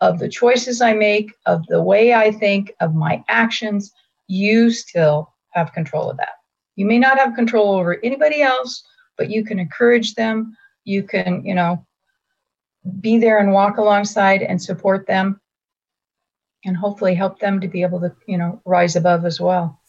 [0.00, 3.92] of the choices i make of the way i think of my actions
[4.26, 6.34] you still have control of that
[6.76, 8.82] you may not have control over anybody else
[9.16, 10.56] but you can encourage them.
[10.84, 11.84] You can, you know,
[13.00, 15.40] be there and walk alongside and support them
[16.64, 19.80] and hopefully help them to be able to, you know, rise above as well.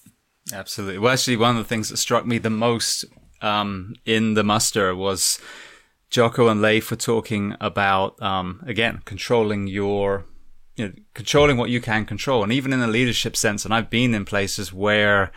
[0.53, 0.99] Absolutely.
[0.99, 3.05] Well, actually, one of the things that struck me the most
[3.41, 5.39] um, in the muster was
[6.09, 10.25] Jocko and Leif were talking about, um, again, controlling your
[10.75, 12.43] you know, controlling what you can control.
[12.43, 15.31] And even in the leadership sense, and I've been in places where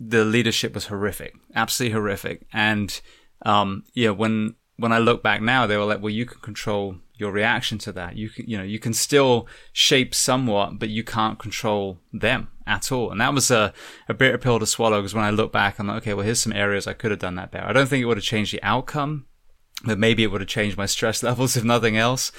[0.00, 2.46] the leadership was horrific, absolutely horrific.
[2.52, 2.98] And,
[3.44, 6.96] um, yeah, when, when I look back now, they were like, well, you can control
[7.14, 8.16] your reaction to that.
[8.16, 12.90] You can, you know, you can still shape somewhat, but you can't control them at
[12.90, 13.10] all.
[13.10, 13.72] And that was a,
[14.08, 16.40] a bitter pill to swallow because when I look back, I'm like, okay, well, here's
[16.40, 17.66] some areas I could have done that better.
[17.66, 19.26] I don't think it would have changed the outcome,
[19.84, 22.32] but maybe it would have changed my stress levels if nothing else.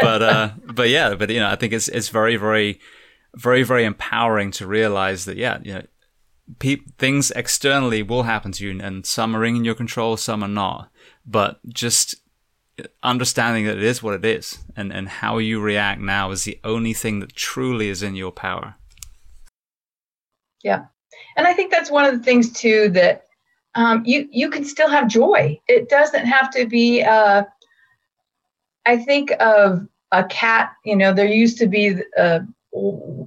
[0.00, 2.80] but, uh, but yeah, but you know, I think it's, it's very, very,
[3.34, 5.86] very, very empowering to realize that, yeah, you know,
[6.58, 10.48] pe- things externally will happen to you and some are in your control, some are
[10.48, 10.90] not.
[11.24, 12.16] But just
[13.02, 16.58] understanding that it is what it is and, and how you react now is the
[16.64, 18.76] only thing that truly is in your power.
[20.62, 20.86] Yeah.
[21.36, 23.26] And I think that's one of the things too that
[23.74, 25.60] um, you you can still have joy.
[25.68, 27.02] It doesn't have to be.
[27.02, 27.44] Uh,
[28.84, 30.72] I think of a cat.
[30.84, 32.42] You know, there used to be a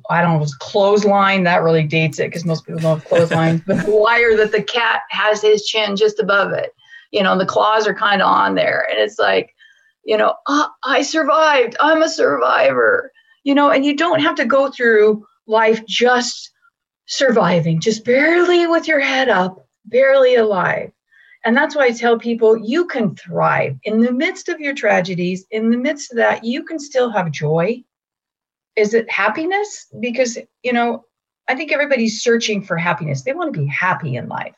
[0.09, 1.43] I don't know, it was clothesline.
[1.43, 3.61] That really dates it because most people don't have clotheslines.
[3.67, 6.71] but the wire that the cat has his chin just above it.
[7.11, 9.53] You know, the claws are kind of on there, and it's like,
[10.03, 11.75] you know, oh, I survived.
[11.79, 13.11] I'm a survivor.
[13.43, 16.51] You know, and you don't have to go through life just
[17.05, 20.91] surviving, just barely with your head up, barely alive.
[21.43, 25.45] And that's why I tell people you can thrive in the midst of your tragedies,
[25.51, 27.83] in the midst of that, you can still have joy.
[28.75, 29.87] Is it happiness?
[29.99, 31.05] Because, you know,
[31.47, 33.21] I think everybody's searching for happiness.
[33.21, 34.55] They want to be happy in life.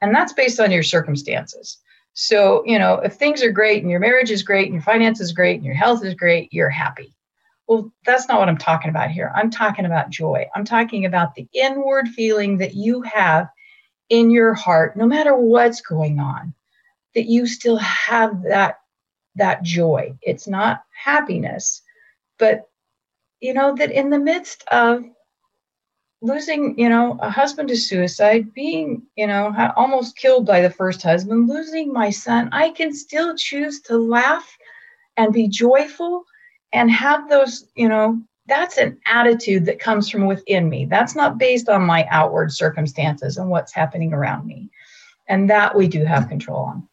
[0.00, 1.78] And that's based on your circumstances.
[2.14, 5.32] So, you know, if things are great and your marriage is great and your finances
[5.32, 7.13] great and your health is great, you're happy.
[7.66, 9.32] Well, that's not what I'm talking about here.
[9.34, 10.46] I'm talking about joy.
[10.54, 13.48] I'm talking about the inward feeling that you have
[14.10, 16.54] in your heart, no matter what's going on,
[17.14, 18.80] that you still have that
[19.36, 20.14] that joy.
[20.22, 21.82] It's not happiness,
[22.38, 22.68] but
[23.40, 25.04] you know that in the midst of
[26.20, 31.02] losing, you know, a husband to suicide, being, you know, almost killed by the first
[31.02, 34.56] husband, losing my son, I can still choose to laugh
[35.16, 36.24] and be joyful
[36.74, 40.84] and have those, you know, that's an attitude that comes from within me.
[40.84, 44.68] That's not based on my outward circumstances and what's happening around me.
[45.26, 46.86] And that we do have control on.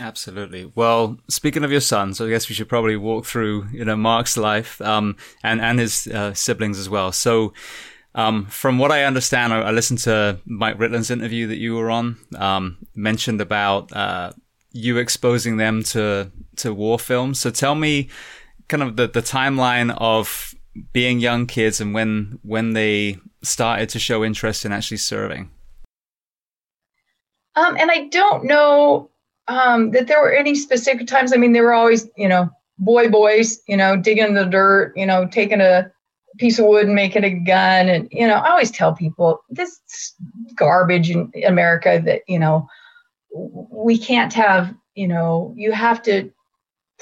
[0.00, 0.72] Absolutely.
[0.74, 3.96] Well, speaking of your son, so I guess we should probably walk through, you know,
[3.96, 7.12] Marc's life, um, and, and his uh, siblings as well.
[7.12, 7.54] So,
[8.14, 11.90] um, from what I understand, I, I, listened to Mike Ritland's interview that you were
[11.90, 14.32] on, um, mentioned about, uh,
[14.72, 17.40] you exposing them to, to war films.
[17.40, 18.08] So tell me,
[18.68, 20.54] kind of the, the timeline of
[20.92, 25.50] being young kids and when when they started to show interest in actually serving?
[27.54, 29.10] Um, and I don't know
[29.48, 31.32] um, that there were any specific times.
[31.32, 35.06] I mean, they were always, you know, boy boys, you know, digging the dirt, you
[35.06, 35.90] know, taking a
[36.38, 37.88] piece of wood and making a gun.
[37.88, 39.80] And, you know, I always tell people this
[40.54, 42.68] garbage in America that, you know,
[43.32, 46.30] we can't have, you know, you have to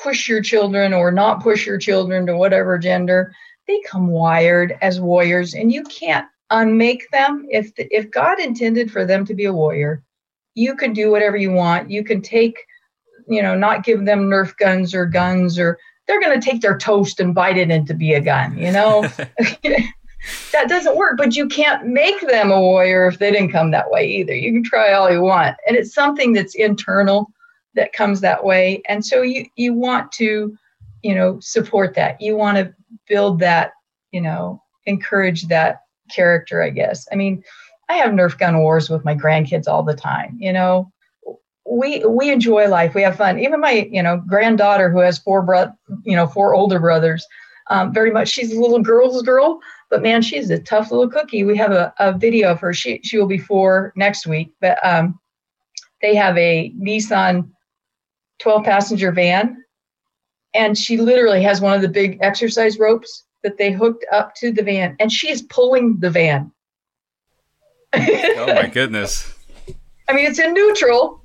[0.02, 3.32] push your children or not push your children to whatever gender
[3.66, 7.46] they come wired as warriors and you can't unmake them.
[7.50, 10.02] If the, if god intended for them to be a warrior
[10.54, 11.90] you can do whatever you want.
[11.90, 12.58] You can take
[13.26, 16.76] you know not give them nerf guns or guns or they're going to take their
[16.76, 19.08] toast and bite it into be a gun you know?
[20.52, 23.90] That doesn't work but you can't make them a warrior if they didn't come that
[23.90, 24.34] way either.
[24.34, 27.30] You can try all you want and it's something that's internal
[27.74, 28.82] that comes that way.
[28.88, 30.56] And so you you want to
[31.02, 32.20] you know support that.
[32.20, 32.74] You want to
[33.08, 33.72] build that
[34.12, 35.80] you know encourage that
[36.14, 37.06] character i guess.
[37.12, 37.42] I mean
[37.88, 40.90] i have nerf gun wars with my grandkids all the time you know?
[41.66, 42.94] We we enjoy life.
[42.94, 43.38] We have fun.
[43.40, 45.72] Even my you know granddaughter who has four bro
[46.04, 47.26] you know four older brothers
[47.70, 49.58] um, very much she's a little girl's girl
[49.88, 51.42] but man she's a tough little cookie.
[51.44, 52.74] We have a, a video of her.
[52.74, 55.18] She she will be four next week but um
[56.02, 57.48] they have a nissan
[58.40, 59.64] 12 passenger van.
[60.54, 64.50] And she literally has one of the big exercise ropes that they hooked up to
[64.50, 66.50] the van, and she is pulling the van.
[67.94, 69.32] oh my goodness.
[70.08, 71.22] I mean, it's in neutral,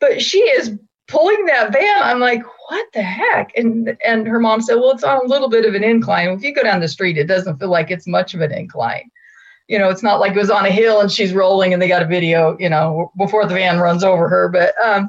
[0.00, 0.76] but she is
[1.08, 2.02] pulling that van.
[2.02, 3.52] I'm like, what the heck?
[3.56, 6.28] And and her mom said, well, it's on a little bit of an incline.
[6.30, 9.10] If you go down the street, it doesn't feel like it's much of an incline.
[9.68, 11.88] You know, it's not like it was on a hill and she's rolling and they
[11.88, 14.48] got a video, you know, before the van runs over her.
[14.48, 15.08] But um,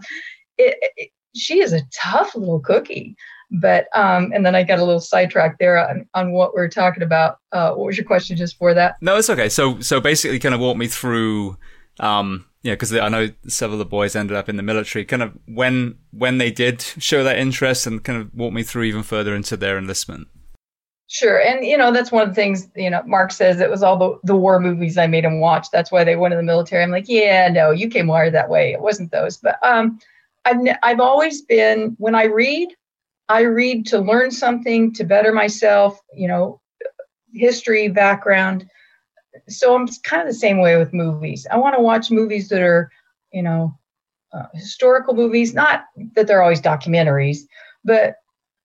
[0.58, 3.16] it, it, she is a tough little cookie.
[3.52, 6.70] But um, and then I got a little sidetracked there on, on what we are
[6.70, 7.38] talking about.
[7.52, 8.96] Uh, what was your question just for that?
[9.02, 9.48] No, it's okay.
[9.50, 11.58] So so basically, kind of walk me through.
[12.00, 15.06] Um, yeah, because I know several of the boys ended up in the military.
[15.06, 18.84] Kind of when when they did show that interest, and kind of walk me through
[18.84, 20.30] even further into their enlistment.
[21.08, 23.04] Sure, and you know that's one of the things you know.
[23.06, 25.68] Marc says it was all the, the war movies I made him watch.
[25.72, 26.82] That's why they went in the military.
[26.82, 28.72] I'm like, yeah, no, you came wired that way.
[28.72, 30.00] It wasn't those, but um,
[30.46, 32.70] I've I've always been when I read,
[33.30, 36.00] I read to learn something to better myself.
[36.14, 36.62] You know,
[37.34, 38.68] history background.
[39.48, 41.48] So I'm kind of the same way with movies.
[41.52, 42.92] I want to watch movies that are,
[43.32, 43.78] you know,
[44.32, 45.54] uh, historical movies.
[45.54, 45.86] Not
[46.16, 47.40] that they're always documentaries,
[47.84, 48.16] but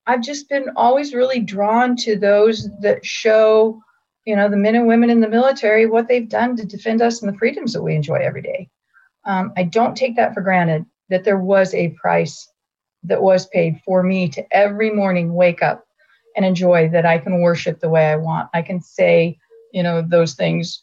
[0.06, 3.80] I've just been always really drawn to those that show,
[4.24, 7.22] you know, the men and women in the military, what they've done to defend us
[7.22, 8.68] and the freedoms that we enjoy every day.
[9.24, 12.50] Um, I don't take that for granted that there was a price
[13.04, 15.84] that was paid for me to every morning wake up
[16.36, 18.48] and enjoy that I can worship the way I want.
[18.54, 19.38] I can say,
[19.72, 20.82] you know, those things,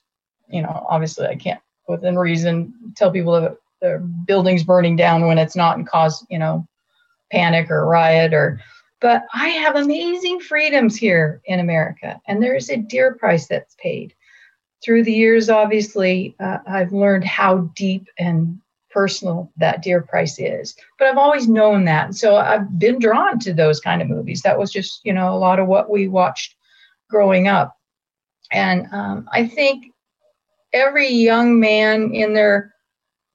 [0.49, 5.37] you know, obviously I can't within reason tell people that the building's burning down when
[5.37, 6.67] it's not and cause, you know,
[7.31, 8.59] panic or riot or
[9.01, 13.75] but I have amazing freedoms here in America, and there is a dear price that's
[13.75, 14.15] paid.
[14.83, 18.59] Through the years, obviously, uh, I've learned how deep and
[18.95, 20.75] personal that dear price is.
[20.97, 22.15] But I've always known that.
[22.15, 24.41] So I've been drawn to those kind of movies.
[24.41, 26.55] That was just, you know, a lot of what we watched
[27.09, 27.75] growing up.
[28.51, 29.87] And um, I think
[30.73, 32.73] every young man in their,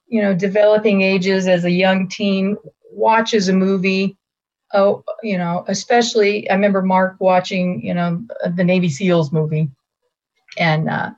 [0.08, 2.56] you know, developing ages as a young teen
[2.90, 4.16] watches a movie
[4.72, 8.22] oh, you know, especially I remember Marc watching, you know,
[8.54, 9.68] the Navy SEALs movie,
[10.58, 11.11] and uh,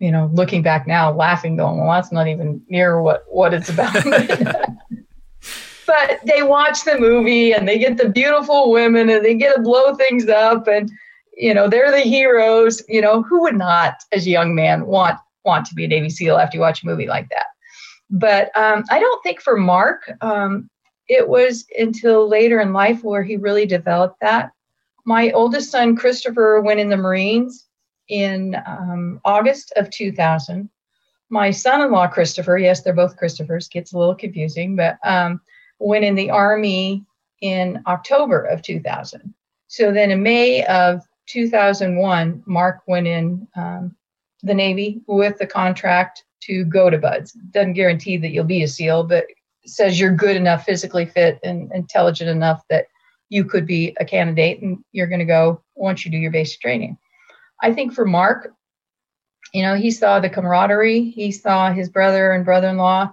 [0.00, 3.68] you know, looking back now, laughing, going, well, that's not even near what what it's
[3.68, 3.94] about.
[5.86, 9.62] but they watch the movie and they get the beautiful women and they get to
[9.62, 10.90] blow things up and
[11.36, 15.18] you know they're the heroes you know who would not as a young man want
[15.44, 17.46] want to be a navy seal after you watch a movie like that
[18.10, 20.68] but um, i don't think for marc um,
[21.10, 24.52] it was until later in life where he really developed that.
[25.04, 27.66] My oldest son, Christopher, went in the Marines
[28.10, 30.68] in um, August of 2000.
[31.30, 35.40] My son in law, Christopher, yes, they're both Christophers, gets a little confusing, but um,
[35.78, 37.04] went in the Army
[37.40, 39.32] in October of 2000.
[39.68, 43.94] So then in May of 2001, Marc went in um,
[44.42, 47.32] the Navy with the contract to go to BUD/S.
[47.52, 49.26] Doesn't guarantee that you'll be a SEAL, but
[49.66, 52.86] says you're good enough, physically fit, and intelligent enough that
[53.28, 56.60] you could be a candidate and you're going to go once you do your basic
[56.60, 56.98] training.
[57.62, 58.52] I think for Marc,
[59.52, 63.12] you know, he saw the camaraderie, he saw his brother and brother in law,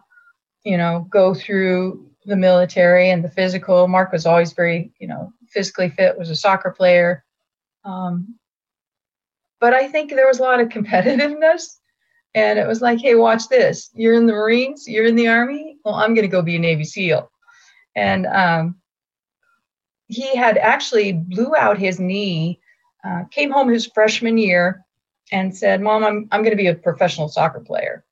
[0.64, 3.88] you know, go through the military and the physical.
[3.88, 7.24] Marc was always very, you know, physically fit, was a soccer player.
[7.84, 8.36] Um,
[9.60, 11.78] but I think there was a lot of competitiveness
[12.36, 13.90] and it was like, hey, watch this.
[13.96, 15.78] You're in the Marines, you're in the Army.
[15.84, 17.32] Well, I'm going to go be a Navy SEAL.
[17.96, 18.76] And um,
[20.08, 22.60] he had actually blew out his knee,
[23.04, 24.86] uh, came home his freshman year,
[25.32, 28.06] and said, Mom, I'm, I'm going to be a professional soccer player.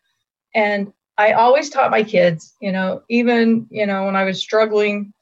[0.54, 5.14] And I always taught my kids, you know, even, you know, when I was struggling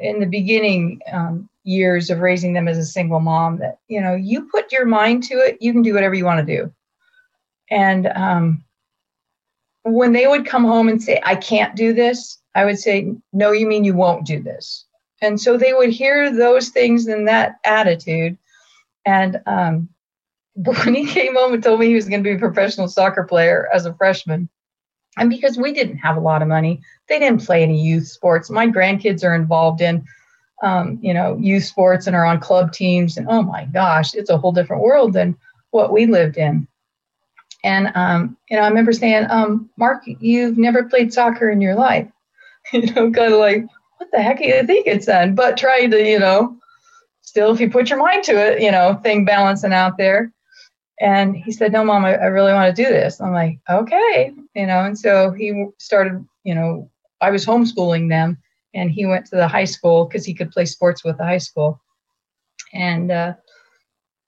[0.00, 4.14] in the beginning um, years of raising them as a single mom, that, you know,
[4.14, 6.72] you put your mind to it, you can do whatever you want to do.
[7.70, 8.64] And um,
[9.84, 13.52] when they would come home and say, I can't do this, I would say, No,
[13.52, 14.84] you mean you won't do this.
[15.20, 18.36] And so they would hear those things in that attitude.
[19.04, 19.88] And um,
[20.54, 23.24] when he came home and told me he was going to be a professional soccer
[23.24, 24.48] player as a freshman,
[25.18, 28.50] and because we didn't have a lot of money, they didn't play any youth sports.
[28.50, 30.04] My grandkids are involved in,
[30.62, 33.16] um, you know, youth sports and are on club teams.
[33.18, 35.36] And oh my gosh, it's a whole different world than
[35.70, 36.66] what we lived in.
[37.64, 41.74] And um, you know, I remember saying, um, "Marc, you've never played soccer in your
[41.74, 42.08] life."
[42.72, 43.66] you know, kind of like,
[43.98, 46.56] "What the heck are you thinking, son?" But trying to, you know,
[47.32, 50.30] still, if you put your mind to it, you know, thing balancing out there.
[51.00, 54.32] And he said, "No, mom, I, I really want to do this." I'm like, "Okay,"
[54.54, 54.84] you know.
[54.84, 56.90] And so he started, you know,
[57.22, 58.36] I was homeschooling them,
[58.74, 61.38] and he went to the high school because he could play sports with the high
[61.38, 61.80] school,
[62.74, 63.32] and uh,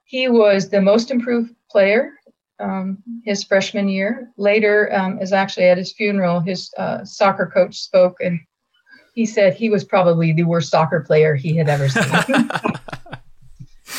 [0.05, 2.15] he was the most improved player
[2.59, 4.33] um, his freshman year.
[4.39, 8.41] Later, um, is actually at his funeral, his uh, soccer coach spoke and
[9.15, 12.05] he said he was probably the worst soccer player he had ever seen.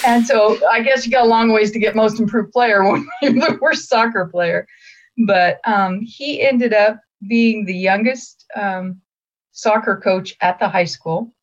[0.06, 3.08] and so I guess you got a long ways to get most improved player when
[3.22, 4.68] you're the worst soccer player.
[5.26, 9.02] But um, he ended up being the youngest um,
[9.54, 11.34] soccer coach at the high school.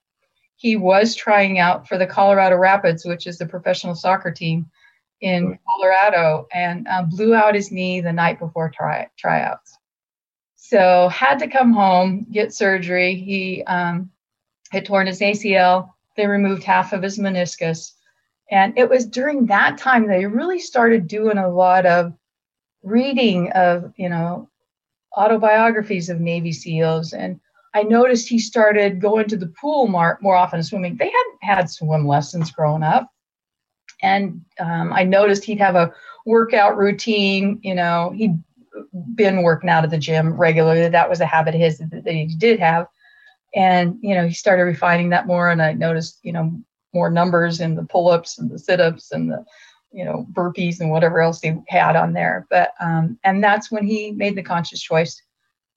[0.57, 4.67] He was trying out for the Colorado Rapids, which is the professional soccer team
[5.23, 9.79] in Colorado and uh, blew out his knee the night before try- tryouts.
[10.73, 13.15] So had to come home, get surgery.
[13.15, 14.11] He um,
[14.71, 15.91] had torn his ACL.
[16.17, 17.93] They removed half of his meniscus,
[18.51, 22.15] And it was during that time that he really started doing a lot of
[22.83, 24.49] reading of, you know,
[25.15, 27.13] autobiographies of Navy SEALs.
[27.13, 27.39] And
[27.75, 30.97] I noticed he started going to the pool more, more often swimming.
[30.97, 33.13] They hadn't had swim lessons growing up.
[34.01, 35.93] And um, I noticed he'd have a
[36.25, 37.61] workout routine.
[37.63, 38.43] You know, he'd
[39.15, 40.89] been working out at the gym regularly.
[40.89, 42.87] That was a habit of his that he did have.
[43.55, 45.51] And, you know, he started refining that more.
[45.51, 46.59] And I noticed, you know,
[46.95, 49.45] more numbers in the pull ups and the sit ups and the,
[49.93, 52.47] you know, burpees and whatever else he had on there.
[52.51, 55.21] But, um, and that's when he made the conscious choice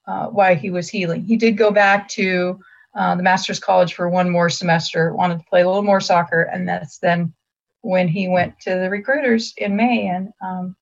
[0.08, 1.26] uh, why he was healing.
[1.26, 2.60] He did go back to
[2.96, 6.44] uh, the master's college for one more semester, wanted to play a little more soccer.
[6.44, 7.34] And that's then
[7.82, 10.76] when he went to the recruiters in May and um,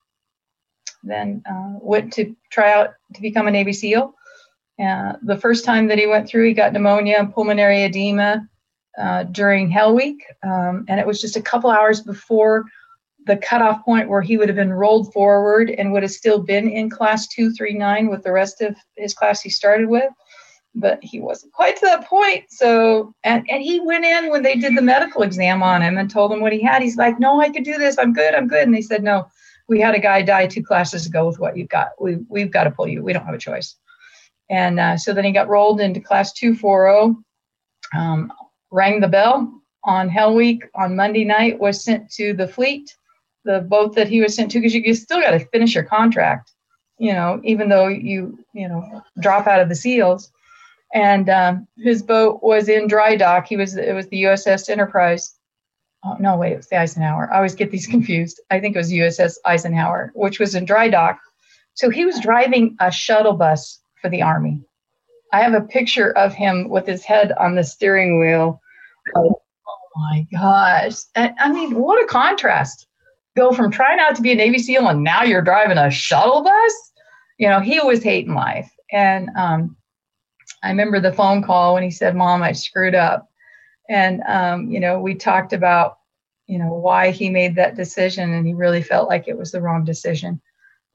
[1.03, 4.13] then uh, went to try out to become a Navy SEAL.
[4.83, 8.47] Uh, the first time that he went through, he got pneumonia and pulmonary edema
[8.97, 10.23] uh, during Hell Week.
[10.43, 12.65] Um, and it was just a couple hours before
[13.25, 16.67] the cutoff point where he would have been rolled forward and would have still been
[16.67, 20.11] in class 239 with the rest of his class he started with.
[20.75, 22.45] But he wasn't quite to that point.
[22.49, 26.09] So, and, and he went in when they did the medical exam on him and
[26.09, 26.81] told him what he had.
[26.81, 27.99] He's like, No, I could do this.
[27.99, 28.33] I'm good.
[28.33, 28.63] I'm good.
[28.63, 29.27] And they said, No,
[29.67, 31.89] we had a guy die two classes ago with what you've got.
[31.99, 33.03] We, we've got to pull you.
[33.03, 33.75] We don't have a choice.
[34.49, 37.17] And uh, so then he got rolled into class 240,
[37.95, 38.31] um,
[38.71, 42.95] rang the bell on Hell Week on Monday night, was sent to the fleet,
[43.45, 45.83] the boat that he was sent to, because you, you still got to finish your
[45.83, 46.51] contract,
[46.97, 50.31] you know, even though you, you know, drop out of the SEALs.
[50.93, 53.47] And um, his boat was in dry dock.
[53.47, 55.35] He was, it was the USS Enterprise.
[56.05, 57.29] Oh, no, wait, it was the Eisenhower.
[57.31, 58.41] I always get these confused.
[58.51, 61.19] I think it was USS Eisenhower, which was in dry dock.
[61.75, 64.61] So he was driving a shuttle bus for the Army.
[65.31, 68.61] I have a picture of him with his head on the steering wheel.
[69.15, 69.41] Oh,
[69.95, 70.97] my gosh.
[71.15, 72.87] And, I mean, what a contrast.
[73.35, 76.43] Go from trying out to be a Navy SEAL and now you're driving a shuttle
[76.43, 76.91] bus.
[77.39, 78.71] You know, he was hating life.
[78.91, 79.75] And um,
[80.61, 83.27] I remember the phone call when he said, Mom, I screwed up.
[83.89, 85.97] And, um, you know, we talked about,
[86.47, 88.33] you know, why he made that decision.
[88.33, 90.41] And he really felt like it was the wrong decision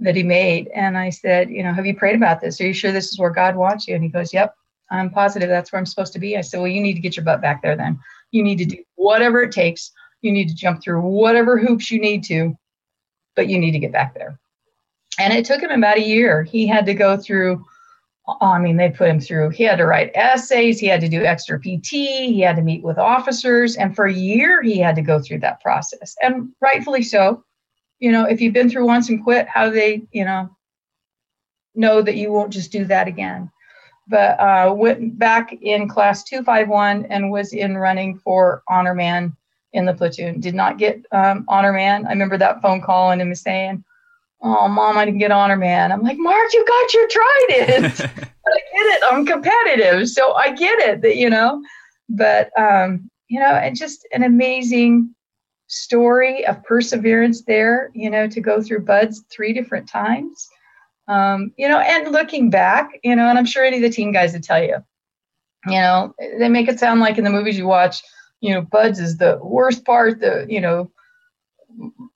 [0.01, 0.69] that he made.
[0.69, 2.61] And I said, you know, have you prayed about this?
[2.61, 3.95] Are you sure this is where God wants you?
[3.95, 4.55] And he goes, yep,
[4.91, 6.37] I'm positive that's where I'm supposed to be.
[6.37, 7.99] I said, well, you need to get your butt back there then.
[8.31, 9.91] You need to do whatever it takes.
[10.23, 12.57] You need to jump through whatever hoops you need to,
[13.37, 14.39] but you need to get back there.
[15.19, 16.43] And it took him about a year.
[16.45, 17.65] He had to go through,
[18.41, 21.25] I mean, they put him through, he had to write essays, he had to do
[21.25, 23.77] extra PT, he had to meet with officers.
[23.77, 26.15] And for a year, he had to go through that process.
[26.23, 27.45] And rightfully so
[27.99, 30.49] you know, if you've been through once and quit, how do they, you know,
[31.75, 33.51] know that you won't just do that again?
[34.07, 39.37] But uh, went back in class 251 and was in running for honor man
[39.73, 40.41] in the platoon.
[40.41, 42.07] Did not get um, honor man.
[42.07, 43.85] I remember that phone call and him saying,
[44.41, 48.01] "Oh, mom, I didn't get honor man." I'm like, "Marc, you got your trident."
[48.49, 49.03] I get it.
[49.11, 51.03] I'm competitive, so I get it.
[51.03, 51.63] That you know,
[52.09, 55.15] but um, you know, and just an amazing
[55.69, 60.49] story of perseverance there, you know, to go through BUD/S three different times.
[61.07, 64.13] Um, you know, and looking back, you know, and I'm sure any of the team
[64.13, 64.77] guys would tell you,
[65.67, 68.03] you know, they make it sound like in the movies you watch,
[68.41, 70.91] you know, BUD/S is the worst part, the, you know,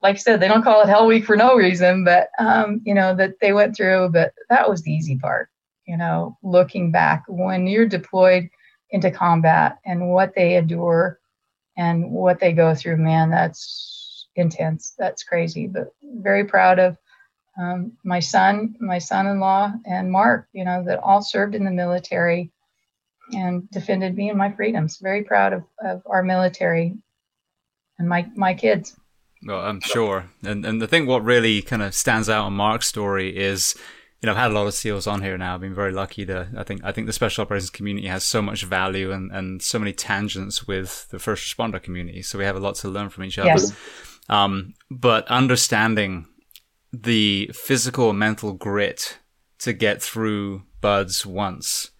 [0.03, 2.95] like I said, they don't call it Hell Week for no reason, but, um, you
[2.95, 5.49] know, that they went through, but that was the easy part,
[5.87, 8.49] you know, looking back when you're deployed
[8.91, 11.19] into combat and what they endure
[11.77, 14.95] and what they go through, man, that's intense.
[14.99, 16.99] That's crazy, but very proud of
[17.59, 20.49] um, my son, my son-in-law, and Marc.
[20.53, 22.51] You know that all served in the military
[23.33, 24.99] and defended me and my freedoms.
[24.99, 26.97] Very proud of, of our military
[27.99, 28.97] and my my kids.
[29.45, 30.27] Well, I'm sure.
[30.45, 33.77] And and the thing what really kind of stands out on Marc's story is
[34.23, 35.55] you know, I've had a lot of SEALs on here now.
[35.55, 38.41] I've been very lucky to, I think, I think the special operations community has so
[38.41, 42.23] much value and, and so many tangents with the first responder community.
[42.23, 43.49] So we have a lot to learn from each other.
[43.49, 43.73] Yes.
[44.29, 46.27] Um, but understanding
[46.93, 49.19] the physical and mental grit
[49.59, 51.91] to get through BUD/S once,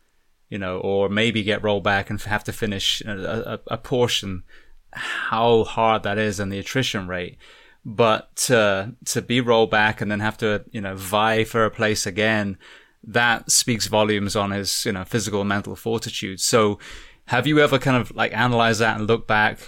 [0.49, 4.45] you know, or maybe get rolled back and have to finish a, a, a portion,
[4.93, 7.39] how hard that is and the attrition rate
[7.85, 11.71] but to to be rolled back and then have to you know vie for a
[11.71, 12.59] place again,
[13.05, 16.41] that speaks volumes on his you know physical and mental fortitude.
[16.41, 16.79] So,
[17.27, 19.59] have you ever kind of like analyzed that and look back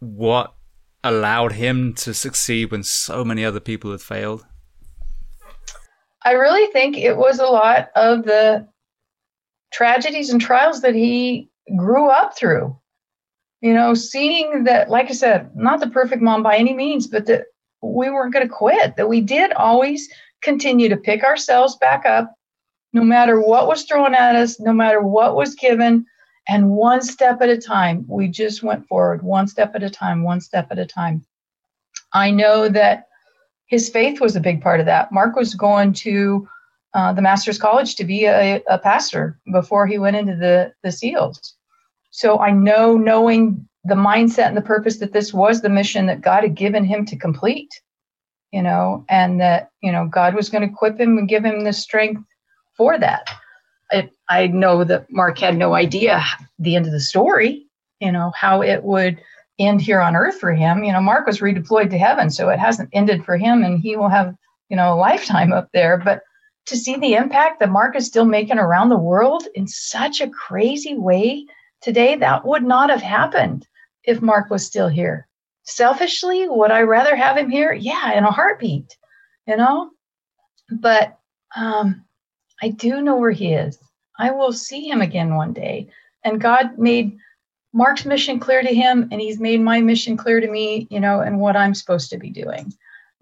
[0.00, 0.54] what
[1.04, 4.44] allowed him to succeed when so many other people had failed?
[6.22, 8.68] I really think it was a lot of the
[9.72, 12.76] tragedies and trials that he grew up through.
[13.60, 17.26] You know, seeing that, like I said, not the perfect mom by any means, but
[17.26, 17.44] that
[17.82, 20.08] we weren't going to quit, that we did always
[20.42, 22.34] continue to pick ourselves back up,
[22.92, 26.06] no matter what was thrown at us, no matter what was given,
[26.48, 30.22] and one step at a time, we just went forward, one step at a time,
[30.22, 31.24] one step at a time.
[32.12, 33.06] I know that
[33.66, 35.12] his faith was a big part of that.
[35.12, 36.48] Marc was going to
[36.94, 40.90] uh, the Master's College to be a, a pastor before he went into the, the
[40.90, 41.54] SEALs.
[42.10, 46.20] So I know, knowing the mindset and the purpose that this was the mission that
[46.20, 47.72] God had given him to complete,
[48.52, 51.64] you know, and that, you know, God was going to equip him and give him
[51.64, 52.22] the strength
[52.76, 53.28] for that.
[53.92, 56.22] I, I know that Marc had no idea
[56.58, 57.66] the end of the story,
[58.00, 59.20] you know, how it would
[59.58, 60.84] end here on earth for him.
[60.84, 63.96] You know, Marc was redeployed to heaven, so it hasn't ended for him and he
[63.96, 64.34] will have,
[64.68, 65.96] you know, a lifetime up there.
[65.96, 66.22] But
[66.66, 70.30] to see the impact that Marc is still making around the world in such a
[70.30, 71.46] crazy way
[71.80, 73.66] today, that would not have happened
[74.04, 75.26] if Marc was still here.
[75.64, 77.72] Selfishly, would I rather have him here?
[77.72, 78.96] Yeah, in a heartbeat,
[79.46, 79.90] you know?
[80.70, 81.18] But
[81.56, 82.04] um,
[82.62, 83.78] I do know where he is.
[84.18, 85.88] I will see him again one day.
[86.24, 87.16] And God made
[87.72, 91.20] Marc's mission clear to him, and he's made my mission clear to me, you know,
[91.20, 92.72] and what I'm supposed to be doing.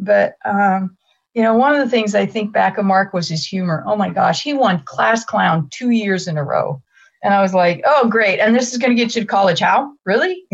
[0.00, 0.96] But, um,
[1.34, 3.84] you know, one of the things I think back of Marc was his humor.
[3.86, 6.82] Oh my gosh, he won class clown two years in a row.
[7.22, 8.38] And I was like, oh, great.
[8.38, 9.60] And this is going to get you to college.
[9.60, 9.92] How?
[10.04, 10.44] Really?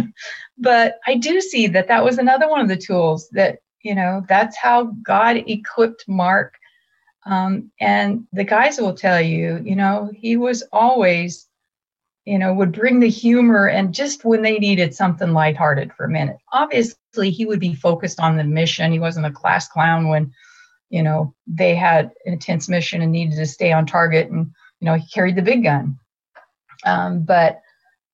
[0.58, 4.24] but I do see that that was another one of the tools that, you know,
[4.28, 6.54] that's how God equipped Marc.
[7.24, 11.46] Um, and the guys will tell you, you know, he was always,
[12.24, 16.10] you know, would bring the humor and just when they needed something lighthearted for a
[16.10, 16.38] minute.
[16.52, 18.90] Obviously, he would be focused on the mission.
[18.90, 20.32] He wasn't a class clown when,
[20.90, 24.50] you know, they had an intense mission and needed to stay on target and,
[24.80, 25.98] you know, he carried the big gun
[26.84, 27.60] um, but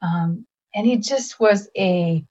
[0.03, 2.25] um, and he just was a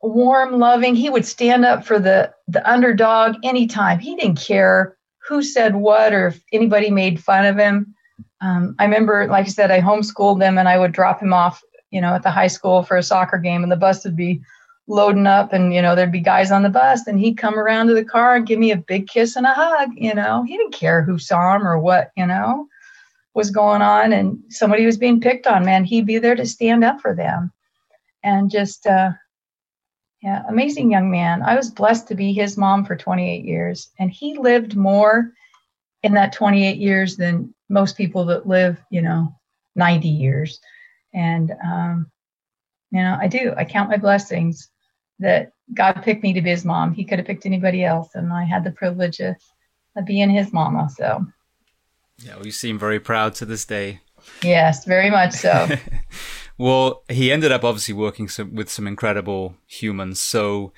[0.00, 0.94] warm, loving.
[0.94, 3.98] He would stand up for the the underdog anytime.
[3.98, 4.96] He didn't care
[5.26, 7.94] who said what or if anybody made fun of him.
[8.40, 11.62] Um, I remember, like I said, I homeschooled them and I would drop him off,
[11.90, 14.40] you know, at the high school for a soccer game, and the bus would be
[14.88, 17.86] loading up, and you know, there'd be guys on the bus, and he'd come around
[17.86, 19.90] to the car and give me a big kiss and a hug.
[19.94, 22.10] You know, he didn't care who saw him or what.
[22.16, 22.66] You know,
[23.34, 26.84] was going on and somebody was being picked on, man, he'd be there to stand
[26.84, 27.52] up for them.
[28.22, 29.12] And just, uh,
[30.22, 31.42] yeah, amazing young man.
[31.42, 35.32] I was blessed to be his mom for 28 years, and he lived more
[36.04, 39.34] in that 28 years than most people that live, you know,
[39.74, 40.60] 90 years.
[41.12, 42.10] And, um,
[42.92, 43.54] you know, I do.
[43.56, 44.70] I count my blessings
[45.18, 46.92] that God picked me to be his mom.
[46.92, 49.36] He could have picked anybody else, and I had the privilege of,
[49.96, 50.88] of being his mama.
[50.94, 51.26] So,
[52.22, 54.00] yeah, well, you seem very proud to this day.
[54.42, 55.68] Yes, very much so.
[56.58, 60.20] well, he ended up obviously working some, with some incredible humans.
[60.20, 60.72] So,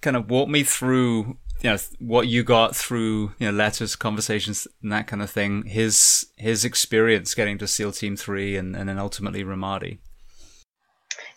[0.00, 4.66] kind of walk me through, you know, what you got through, you know, letters, conversations,
[4.82, 5.64] and that kind of thing.
[5.64, 9.98] His his experience getting to SEAL Team Three, and and then ultimately Ramadi.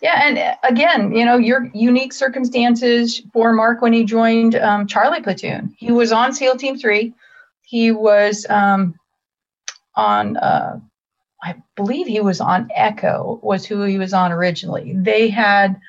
[0.00, 4.86] Yeah, and uh, again, you know, your unique circumstances for Marc when he joined um,
[4.88, 5.74] Charlie Platoon.
[5.78, 7.14] He was on SEAL Team Three.
[7.62, 8.94] He was um,
[9.94, 10.78] on uh,
[11.42, 14.94] I believe he was on Echo was who he was on originally.
[14.96, 15.80] They had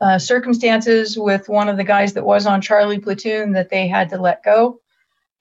[0.00, 4.10] uh, circumstances with one of the guys that was on Charlie Platoon that they had
[4.10, 4.80] to let go.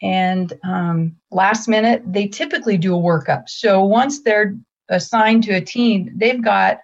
[0.02, 3.49] And um, last minute, they typically do a workup.
[3.49, 4.56] So once they're
[4.89, 6.80] assigned to a team, they've got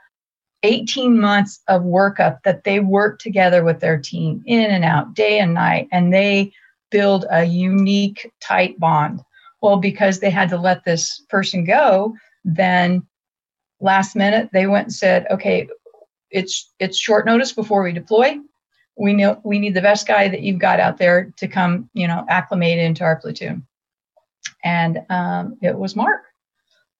[0.63, 5.39] 18 months of workup that they work together with their team in and out, day
[5.39, 6.53] and night, and they
[6.89, 9.21] build a unique, tight bond.
[9.63, 13.07] Well, because they had to let this person go, then
[13.79, 15.69] last minute they went and said, okay,
[16.31, 18.39] it's it's short notice before we deploy.
[18.97, 22.09] We know we need the best guy that you've got out there to come, you
[22.09, 23.65] know, acclimate into our platoon.
[24.65, 26.23] And um, it was Marc.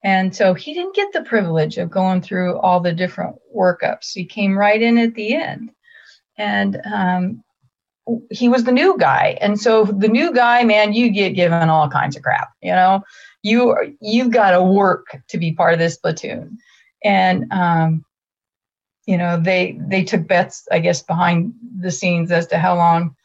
[0.05, 4.13] And so he didn't get the privilege of going through all the different workups.
[4.13, 5.71] He came right in at the end.
[6.37, 7.43] And um,
[8.29, 9.37] he was the new guy.
[9.39, 13.03] And so the new guy man you get given all kinds of crap you know?
[13.41, 16.57] You you've got to work to be part of this platoon.
[17.03, 18.05] And um,
[19.05, 23.15] you know they they took bets i guess behind the scenes as to how long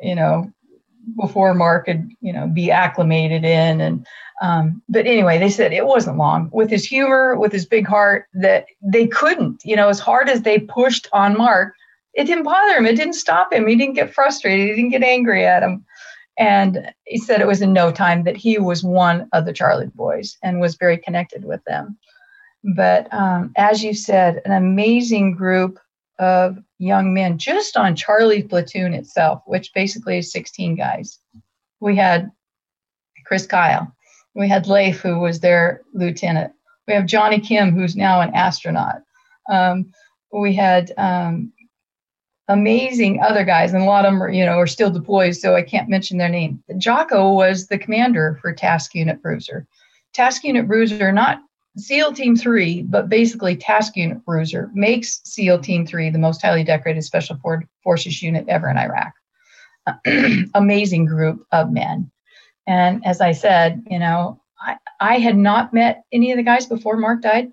[0.00, 0.50] you know
[1.20, 3.80] before marc could you know be acclimated in.
[3.80, 4.06] And
[4.42, 6.48] um, but anyway they said it wasn't long.
[6.52, 10.42] With his humor with his big heart that they couldn't you know as hard as
[10.42, 11.74] they pushed on marc
[12.14, 12.86] it didn't bother him.
[12.86, 13.66] It didn't stop him.
[13.66, 14.68] He didn't get frustrated.
[14.68, 15.84] He didn't get angry at him.
[16.38, 19.90] And he said it was in no time that he was one of the Charlie
[19.94, 21.98] boys and was very connected with them.
[22.74, 25.78] But um, as you said, an amazing group
[26.18, 31.18] of young men just on Charlie platoon itself, which basically is 16 guys.
[31.80, 32.30] We had
[33.26, 33.94] Chris Kyle.
[34.34, 36.52] We had Leif, who was their lieutenant.
[36.86, 39.02] We have Jonny Kim, who's now an astronaut.
[39.50, 39.92] Um,
[40.32, 41.52] we had um,
[42.50, 45.54] amazing other guys, and a lot of them are, you know, are still deployed, so
[45.54, 46.62] I can't mention their name.
[46.76, 49.66] Jocko was the commander for Task Unit Bruiser.
[50.12, 51.40] Task Unit Bruiser, not
[51.76, 56.64] SEAL Team 3, but basically Task Unit Bruiser, makes SEAL Team 3 the most highly
[56.64, 57.38] decorated Special
[57.82, 59.12] Forces unit ever in Iraq.
[60.54, 62.10] amazing group of men.
[62.66, 66.66] And as I said, you know, I, I had not met any of the guys
[66.66, 67.50] before Marc died,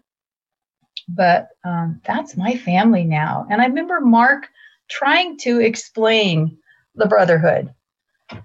[1.08, 3.46] but um, that's my family now.
[3.50, 4.50] And I remember Marc
[4.90, 6.58] trying to explain
[6.96, 7.74] the brotherhood.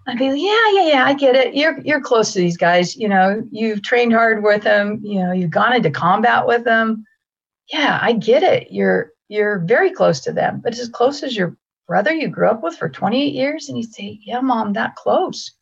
[0.07, 1.55] I'd be, yeah, yeah, yeah, I get it.
[1.55, 2.95] You're you're close to these guys.
[2.95, 5.01] You know, you've trained hard with them.
[5.03, 7.05] You know, you've gone into combat with them.
[7.73, 8.71] Yeah, I get it.
[8.71, 11.57] You're you're very close to them, but as close as your
[11.93, 13.69] brother you grew up with for 28 years.
[13.69, 15.53] And he'd say, yeah, mom, that close.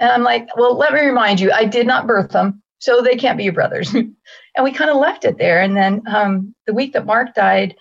[0.00, 3.16] And I'm like, well, let me remind you, I did not birth them, so they
[3.16, 3.94] can't be your brothers.
[3.94, 4.14] and
[4.62, 5.62] we kind of left it there.
[5.62, 7.76] And then um, the week that Marc died,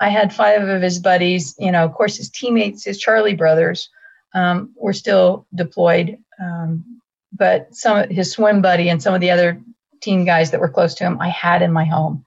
[0.00, 3.88] I had five of his buddies, you know, of course, his teammates, his Charlie brothers,
[4.34, 6.18] um, were still deployed.
[6.40, 7.00] Um,
[7.32, 9.60] but some of his swim buddy and some of the other
[10.00, 12.24] team guys that were close to him, I had in my home.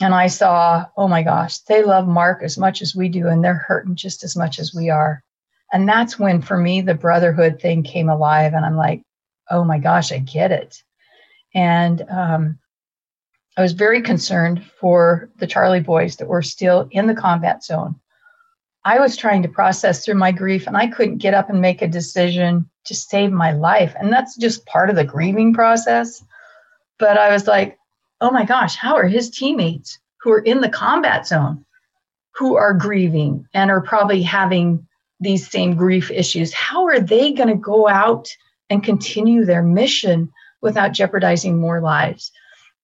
[0.00, 3.44] And I saw, oh my gosh, they love Marc as much as we do, and
[3.44, 5.22] they're hurting just as much as we are.
[5.72, 8.54] And that's when, for me, the brotherhood thing came alive.
[8.54, 9.02] And I'm like,
[9.50, 10.82] oh my gosh, I get it.
[11.54, 12.58] And um,
[13.60, 17.94] I was very concerned for the Charlie boys that were still in the combat zone.
[18.86, 21.82] I was trying to process through my grief and I couldn't get up and make
[21.82, 23.94] a decision to save my life.
[24.00, 26.24] And that's just part of the grieving process.
[26.98, 27.76] But I was like,
[28.22, 31.62] oh my gosh, how are his teammates who are in the combat zone,
[32.36, 34.88] who are grieving and are probably having
[35.20, 38.26] these same grief issues, how are they going to go out
[38.70, 40.32] and continue their mission
[40.62, 42.32] without jeopardizing more lives?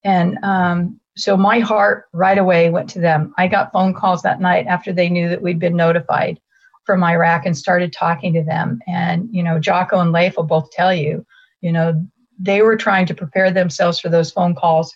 [0.06, 3.34] And um, so my heart right away went to them.
[3.36, 6.38] I got phone calls that night after they knew that we'd been notified
[6.84, 8.78] from Iraq and started talking to them.
[8.86, 11.26] And, you know, Jocko and Leif will both tell you,
[11.60, 12.00] you know,
[12.38, 14.94] they were trying to prepare themselves for those phone calls.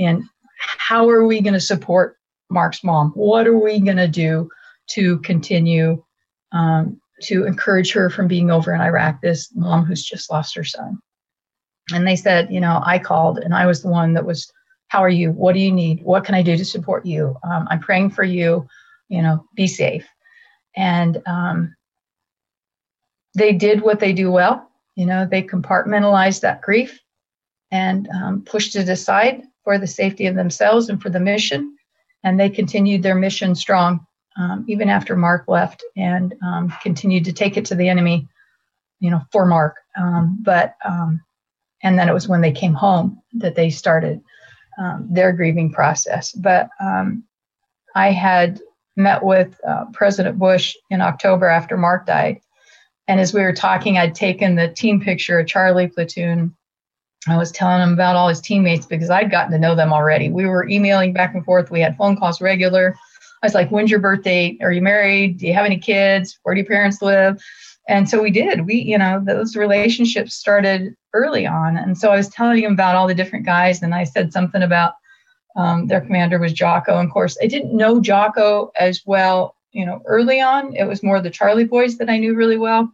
[0.00, 0.24] And
[0.58, 2.16] how are we going to support
[2.50, 3.12] Marc's mom?
[3.14, 4.50] What are we going to do
[4.88, 6.02] to continue
[6.50, 10.64] um, to encourage her from being over in Iraq, this mom who's just lost her
[10.64, 10.98] son?
[11.92, 14.52] And they said, you know, I called and I was the one that was,
[14.88, 15.32] how are you?
[15.32, 16.02] What do you need?
[16.02, 17.36] What can I do to support you?
[17.44, 18.66] Um, I'm praying for you.
[19.08, 20.06] You know, be safe.
[20.76, 21.74] And um,
[23.34, 24.70] they did what they do well.
[24.96, 27.00] You know, they compartmentalized that grief
[27.70, 31.76] and um, pushed it aside for the safety of themselves and for the mission.
[32.22, 34.06] And they continued their mission strong,
[34.36, 38.28] um, even after Marc left, and um, continued to take it to the enemy,
[38.98, 39.76] you know, for Marc.
[39.96, 41.20] Um, but um,
[41.82, 44.20] and then it was when they came home that they started
[44.78, 46.32] um, their grieving process.
[46.32, 47.24] But um,
[47.94, 48.60] I had
[48.96, 52.40] met with uh, President Bush in October after Marc died.
[53.08, 56.54] And as we were talking, I'd taken the team picture of Charlie Platoon.
[57.28, 60.30] I was telling him about all his teammates because I'd gotten to know them already.
[60.30, 61.70] We were emailing back and forth.
[61.70, 62.94] We had phone calls regular.
[63.42, 64.56] I was like, when's your birthday?
[64.60, 65.38] Are you married?
[65.38, 66.38] Do you have any kids?
[66.42, 67.42] Where do your parents live?
[67.90, 68.66] And so we did.
[68.66, 71.76] We, you know, those relationships started early on.
[71.76, 74.62] And so I was telling him about all the different guys, and I said something
[74.62, 74.94] about
[75.56, 76.98] um, their commander was Jocko.
[76.98, 80.74] And of course, I didn't know Jocko as well, you know, early on.
[80.76, 82.92] It was more the Charlie boys that I knew really well.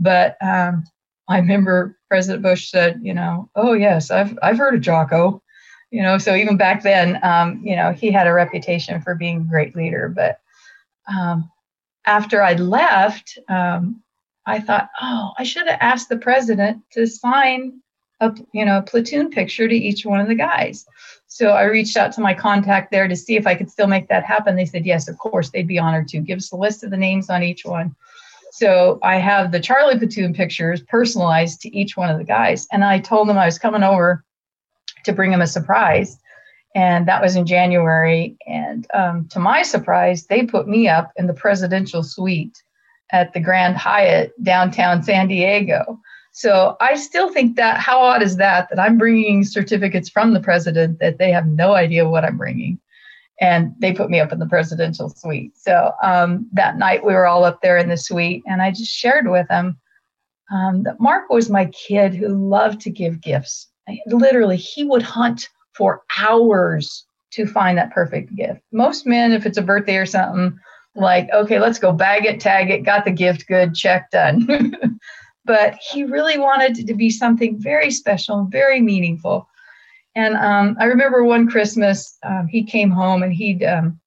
[0.00, 0.82] But um,
[1.28, 5.40] I remember President Bush said, you know, oh yes, I've I've heard of Jocko.
[5.92, 9.36] You know, so even back then, um, you know, he had a reputation for being
[9.36, 10.08] a great leader.
[10.08, 10.40] But
[11.08, 11.48] um,
[12.04, 14.02] after I left, um,
[14.46, 17.80] I thought, oh, I should have asked the president to sign
[18.20, 20.86] a you know a platoon picture to each one of the guys.
[21.26, 24.08] So I reached out to my contact there to see if I could still make
[24.08, 24.54] that happen.
[24.54, 26.20] They said yes, of course, they'd be honored to.
[26.20, 27.94] Give us a list of the names on each one.
[28.52, 32.84] So I have the Charlie platoon pictures personalized to each one of the guys, and
[32.84, 34.24] I told them I was coming over
[35.04, 36.18] to bring them a surprise.
[36.76, 38.36] And that was in January.
[38.46, 42.62] And um, to my surprise, they put me up in the presidential suite
[43.12, 46.00] at the Grand Hyatt downtown San Diego.
[46.32, 50.40] So I still think that how odd is that that I'm bringing certificates from the
[50.40, 52.80] president that they have no idea what I'm bringing,
[53.40, 55.52] and they put me up in the presidential suite.
[55.56, 58.92] So um, that night we were all up there in the suite, and I just
[58.92, 59.78] shared with them
[60.52, 63.68] um, that Marc was my kid who loved to give gifts.
[63.88, 68.60] I, literally, he would hunt for hours to find that perfect gift.
[68.72, 70.58] Most men, if it's a birthday or something,
[70.94, 74.76] like, okay, let's go bag it, tag it, got the gift, good, check, done.
[75.44, 79.48] but he really wanted it to be something very special, very meaningful.
[80.14, 83.98] And um, I remember one Christmas, um, he came home and he'd um,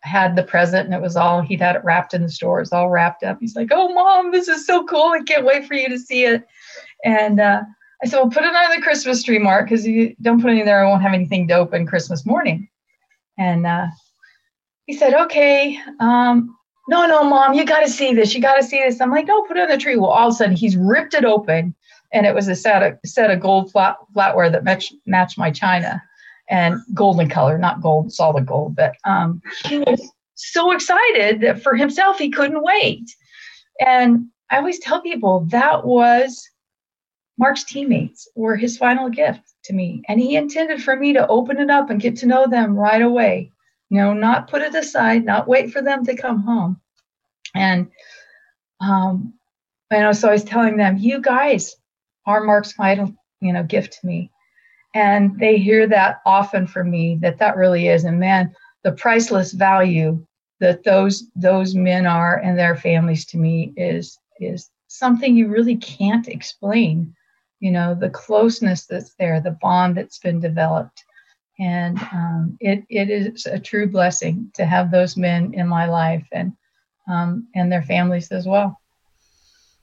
[0.00, 2.58] had the present and it was all, he'd had it wrapped in the store.
[2.58, 3.38] It was all wrapped up.
[3.40, 5.12] He's like, oh, mom, this is so cool.
[5.14, 6.46] I can't wait for you to see it.
[7.04, 7.62] And uh,
[8.02, 10.58] I said, well, put it on the Christmas tree, Marc, because you don't put it
[10.58, 12.68] in there, I won't have anything to open Christmas morning.
[13.38, 13.86] And uh,
[14.90, 16.56] he said, okay, um,
[16.88, 18.34] no, no, mom, you got to see this.
[18.34, 19.00] You got to see this.
[19.00, 19.94] I'm like, no, put it on the tree.
[19.94, 21.76] Well, all of a sudden, he's ripped it open,
[22.12, 25.52] and it was a set of, set of gold flat, flatware that matched, matched my
[25.52, 26.02] china
[26.48, 28.74] and golden color, not gold, solid gold.
[28.74, 33.08] But um, he was so excited that for himself, he couldn't wait.
[33.78, 36.50] And I always tell people that was
[37.38, 40.02] Marc's teammates were his final gift to me.
[40.08, 43.02] And he intended for me to open it up and get to know them right
[43.02, 43.52] away.
[43.90, 46.80] You know, not put it aside, not wait for them to come home.
[47.54, 47.90] And
[48.80, 49.34] um,
[49.90, 51.76] you know, so I was telling them, you guys
[52.26, 54.30] are Marc's final, you know, gift to me.
[54.94, 58.04] And they hear that often from me that that really is.
[58.04, 60.24] And man, the priceless value
[60.60, 65.76] that those those men are and their families to me is is something you really
[65.76, 67.14] can't explain
[67.60, 71.04] you know the closeness that's there the bond that's been developed
[71.60, 76.26] and um, it, it is a true blessing to have those men in my life
[76.32, 76.52] and
[77.08, 78.80] um, and their families as well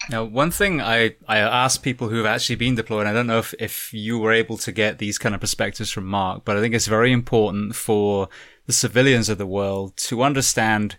[0.10, 3.54] now, one thing I, I ask people who've actually been deployed, I don't know if,
[3.60, 6.74] if you were able to get these kind of perspectives from Marc, but I think
[6.74, 8.30] it's very important for
[8.68, 10.98] the civilians of the world to understand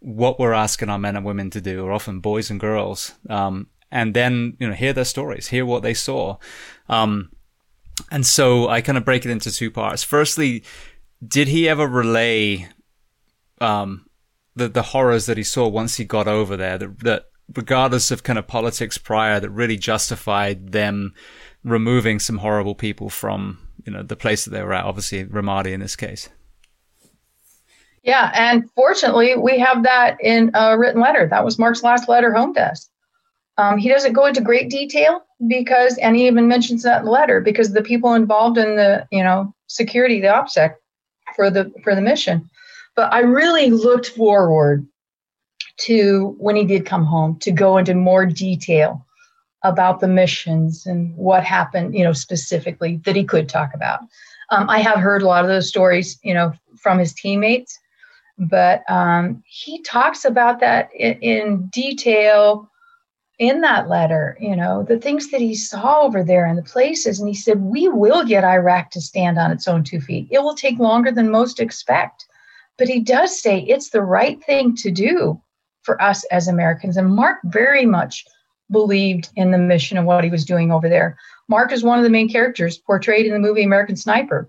[0.00, 3.68] what we're asking our men and women to do, or often boys and girls, um,
[3.90, 6.36] and then you know hear their stories, hear what they saw.
[6.88, 7.30] Um,
[8.10, 10.02] and so I kind of break it into two parts.
[10.02, 10.64] Firstly,
[11.26, 12.68] did he ever relay
[13.60, 14.06] um,
[14.54, 16.78] the the horrors that he saw once he got over there?
[16.78, 21.14] That, that regardless of kind of politics prior, that really justified them
[21.62, 24.84] removing some horrible people from you know the place that they were at.
[24.84, 26.28] Obviously, Ramadi in this case.
[28.02, 31.26] Yeah, and fortunately, we have that in a written letter.
[31.26, 32.90] That was Marc's last letter home to us.
[33.56, 37.10] Um, he doesn't go into great detail because, and he even mentions that in the
[37.10, 40.74] letter because the people involved in the, you know, security, the OPSEC
[41.36, 42.48] for the for the mission.
[42.96, 44.86] But I really looked forward
[45.78, 49.04] to when he did come home to go into more detail
[49.62, 54.00] about the missions and what happened, you know, specifically that he could talk about.
[54.50, 57.78] Um, I have heard a lot of those stories, you know, from his teammates,
[58.38, 62.70] but um, he talks about that in, in detail
[63.38, 67.18] in that letter, you know, the things that he saw over there and the places.
[67.18, 70.28] And he said, We will get Iraq to stand on its own two feet.
[70.30, 72.26] It will take longer than most expect.
[72.78, 75.40] But he does say it's the right thing to do
[75.82, 76.96] for us as Americans.
[76.96, 78.24] And Marc very much
[78.70, 81.16] believed in the mission of what he was doing over there.
[81.48, 84.48] Marc is one of the main characters portrayed in the movie American Sniper.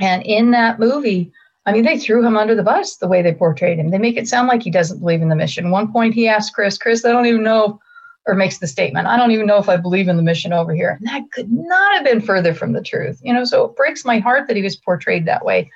[0.00, 1.32] And in that movie,
[1.66, 3.90] I mean, they threw him under the bus the way they portrayed him.
[3.90, 5.70] They make it sound like he doesn't believe in the mission.
[5.70, 7.80] One point he asked Chris, Chris, I don't even know
[8.26, 10.74] or makes the statement, I don't even know if I believe in the mission over
[10.74, 10.96] here.
[10.98, 13.20] And that could not have been further from the truth.
[13.22, 15.70] You know, so it breaks my heart that he was portrayed that way.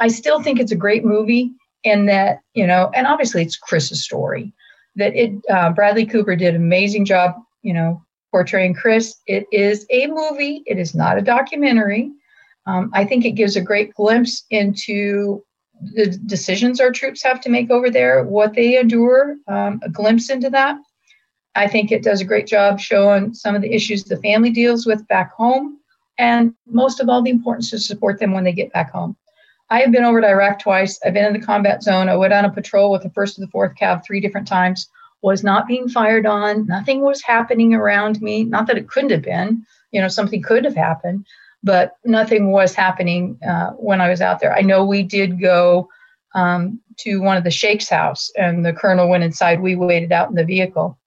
[0.00, 1.52] I still think it's a great movie
[1.84, 4.52] and that, you know, and obviously it's Chris's story.
[4.96, 9.16] That it uh, Bradley Cooper did an amazing job, you know, portraying Chris.
[9.26, 10.62] It is a movie.
[10.66, 12.10] It is not a documentary.
[12.66, 15.44] Um, I think it gives a great glimpse into
[15.94, 20.30] the decisions our troops have to make over there, what they endure, um, a glimpse
[20.30, 20.76] into that.
[21.56, 24.86] I think it does a great job showing some of the issues the family deals
[24.86, 25.78] with back home,
[26.18, 29.16] and most of all, the importance to support them when they get back home.
[29.70, 31.00] I have been over to Iraq twice.
[31.04, 32.08] I've been in the combat zone.
[32.08, 34.88] I went on a patrol with the first and the fourth cav three different times.
[35.22, 36.66] Was not being fired on.
[36.66, 38.44] Nothing was happening around me.
[38.44, 39.64] Not that it couldn't have been.
[39.90, 41.24] You know, something could have happened,
[41.62, 44.54] but nothing was happening uh, when I was out there.
[44.54, 45.88] I know we did go
[46.34, 49.60] um, to one of the sheikh's house, and the colonel went inside.
[49.60, 50.98] We waited out in the vehicle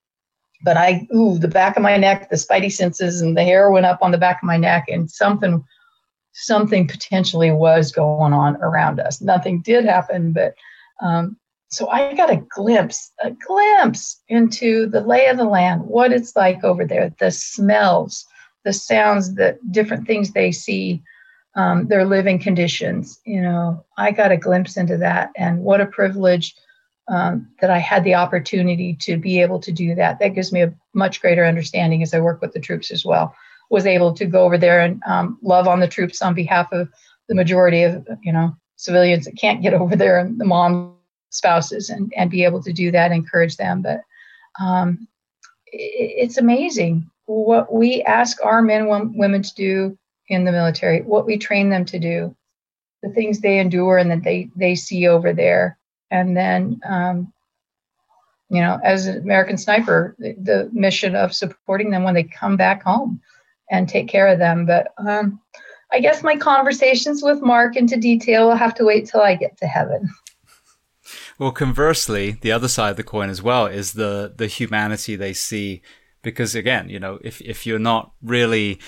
[0.63, 3.85] but I, ooh, the back of my neck, the spidey senses, and the hair went
[3.85, 5.63] up on the back of my neck, and something,
[6.34, 9.21] something potentially was going on around us.
[9.21, 10.55] Nothing did happen, but
[11.01, 11.38] um,
[11.69, 16.35] so I got a glimpse, a glimpse into the lay of the land, what it's
[16.35, 18.25] like over there, the smells,
[18.63, 21.03] the sounds, the different things they see,
[21.55, 23.19] um, their living conditions.
[23.25, 26.55] You know, I got a glimpse into that, and what a privilege
[27.09, 30.19] um, that I had the opportunity to be able to do that.
[30.19, 33.34] That gives me a much greater understanding as I work with the troops as well.
[33.69, 36.89] was able to go over there and um, love on the troops on behalf of
[37.27, 40.95] the majority of you know civilians that can't get over there and the mom
[41.29, 44.01] spouses and, and be able to do that encourage them but
[44.59, 45.07] um,
[45.67, 49.97] it, it's amazing what we ask our men and women to do
[50.29, 52.35] in the military what we train them to do
[53.03, 55.77] the things they endure and that they they see over there
[56.11, 57.31] and then um,
[58.49, 62.57] you know as an american sniper the, the, mission of supporting them when they come
[62.57, 63.19] back home
[63.69, 64.65] and take care of them.
[64.65, 65.41] But um,
[65.91, 69.57] i guess my conversations with marc into detail will have to wait till i get
[69.57, 70.09] to heaven.
[71.39, 75.34] Well conversely the other side of the coin as well is the the humanity they
[75.34, 75.81] see.
[76.21, 78.79] Because again you know if if you're not really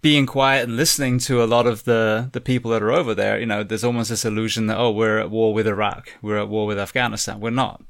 [0.00, 3.38] being quiet and listening to a lot of the, the people that are over there,
[3.38, 6.10] you know, there's almost this illusion that, oh, we're at war with Iraq.
[6.22, 7.40] We're at war with Afghanistan.
[7.40, 7.82] We're not.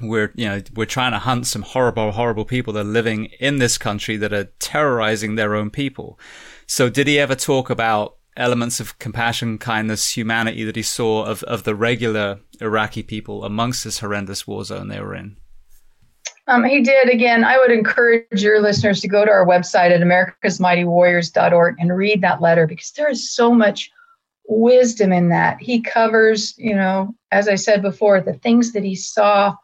[0.00, 3.58] We're, you know, we're trying to hunt some horrible, horrible people that are living in
[3.58, 6.18] this country that are terrorizing their own people.
[6.66, 11.42] So did he ever talk about elements of compassion, kindness, humanity that he saw of,
[11.42, 15.36] of the regular Iraqi people amongst this horrendous war zone they were in?
[16.52, 17.08] Um, he did.
[17.08, 22.20] Again, I would encourage your listeners to go to our website at americasmightywarriors.org and read
[22.20, 23.90] that letter because there is so much
[24.46, 25.58] wisdom in that.
[25.62, 29.54] He covers, you know, as I said before, the things that he saw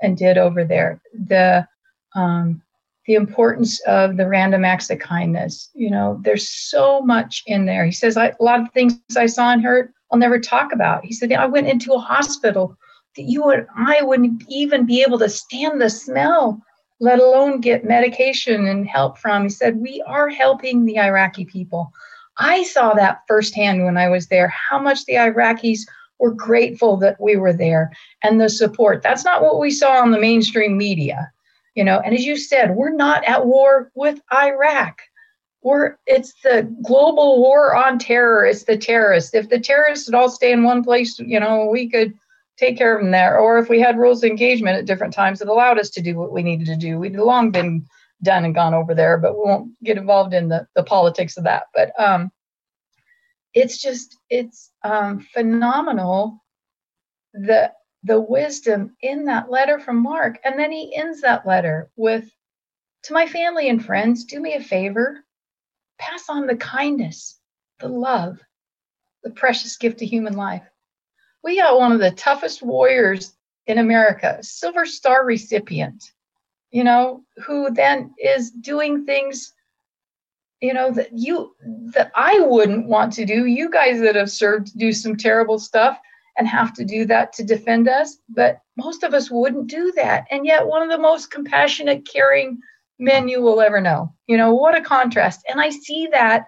[0.00, 1.66] and did over there, the
[2.14, 2.62] um,
[3.06, 5.70] the importance of the random acts of kindness.
[5.74, 7.84] You know, there's so much in there.
[7.84, 11.04] He says, I, a lot of things I saw and heard, I'll never talk about.
[11.04, 12.76] He said, I went into a hospital
[13.16, 16.60] you would I wouldn't even be able to stand the smell,
[17.00, 19.44] let alone get medication and help from.
[19.44, 21.92] He said, We are helping the Iraqi people.
[22.38, 25.80] I saw that firsthand when I was there, how much the Iraqis
[26.18, 29.02] were grateful that we were there and the support.
[29.02, 31.30] That's not what we saw on the mainstream media.
[31.74, 35.00] You know, and as you said, we're not at war with Iraq.
[35.62, 38.46] We're it's the global war on terror.
[38.46, 39.34] It's the terrorists.
[39.34, 42.14] If the terrorists would all stay in one place, you know, we could
[42.56, 43.38] take care of them there.
[43.38, 46.16] Or if we had rules of engagement at different times that allowed us to do
[46.16, 47.86] what we needed to do, we'd long been
[48.22, 51.44] done and gone over there, but we won't get involved in the, the politics of
[51.44, 51.64] that.
[51.74, 52.30] But um,
[53.52, 56.42] it's just, it's um, phenomenal
[57.34, 57.72] the,
[58.04, 60.38] the wisdom in that letter from Marc.
[60.44, 62.30] And then he ends that letter with,
[63.04, 65.22] to my family and friends, do me a favor,
[65.98, 67.38] pass on the kindness,
[67.80, 68.38] the love,
[69.22, 70.62] the precious gift of human life
[71.42, 73.36] we got one of the toughest warriors
[73.66, 76.12] in America, Silver Star recipient,
[76.70, 79.52] you know, who then is doing things,
[80.60, 81.54] you know, that you
[81.94, 83.46] that I wouldn't want to do.
[83.46, 85.98] You guys that have served do some terrible stuff
[86.38, 90.26] and have to do that to defend us, but most of us wouldn't do that.
[90.30, 92.58] And yet one of the most compassionate, caring
[92.98, 94.12] men you will ever know.
[94.26, 95.44] You know, what a contrast.
[95.48, 96.46] And I see that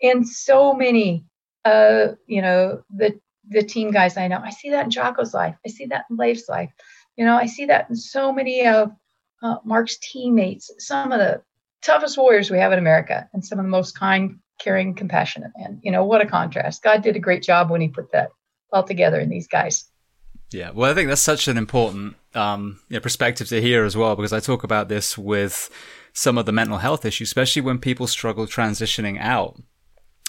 [0.00, 1.24] in so many
[1.66, 4.40] uh, you know, the the team guys I know.
[4.42, 5.56] I see that in Jocko's life.
[5.64, 6.70] I see that in Leif's life.
[7.16, 8.92] You know, I see that in so many of
[9.42, 11.42] uh, Marc's teammates, some of the
[11.82, 15.80] toughest warriors we have in America, and some of the most kind, caring, compassionate men.
[15.82, 16.82] You know, what a contrast.
[16.82, 18.30] God did a great job when he put that
[18.72, 19.84] all together in these guys.
[20.52, 23.96] Yeah, well, I think that's such an important um, you know, perspective to hear as
[23.96, 25.70] well, because I talk about this with
[26.12, 29.60] some of the mental health issues, especially when people struggle transitioning out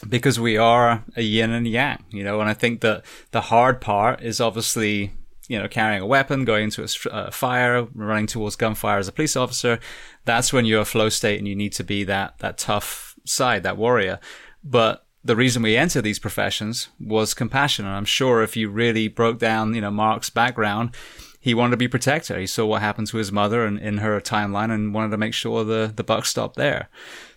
[0.07, 3.81] because we are a yin and yang, you know, and I think that the hard
[3.81, 5.13] part is obviously,
[5.47, 9.11] you know, carrying a weapon, going into a uh, fire, running towards gunfire as a
[9.11, 9.79] police officer.
[10.25, 13.63] That's when you're a flow state and you need to be that, that tough side,
[13.63, 14.19] that warrior.
[14.63, 17.85] But the reason we enter these professions was compassion.
[17.85, 20.95] And I'm sure if you really broke down, you know, Marc's background,
[21.39, 22.39] he wanted to be protector.
[22.39, 25.33] He saw what happened to his mother and in her timeline and wanted to make
[25.33, 26.89] sure the, the buck stopped there.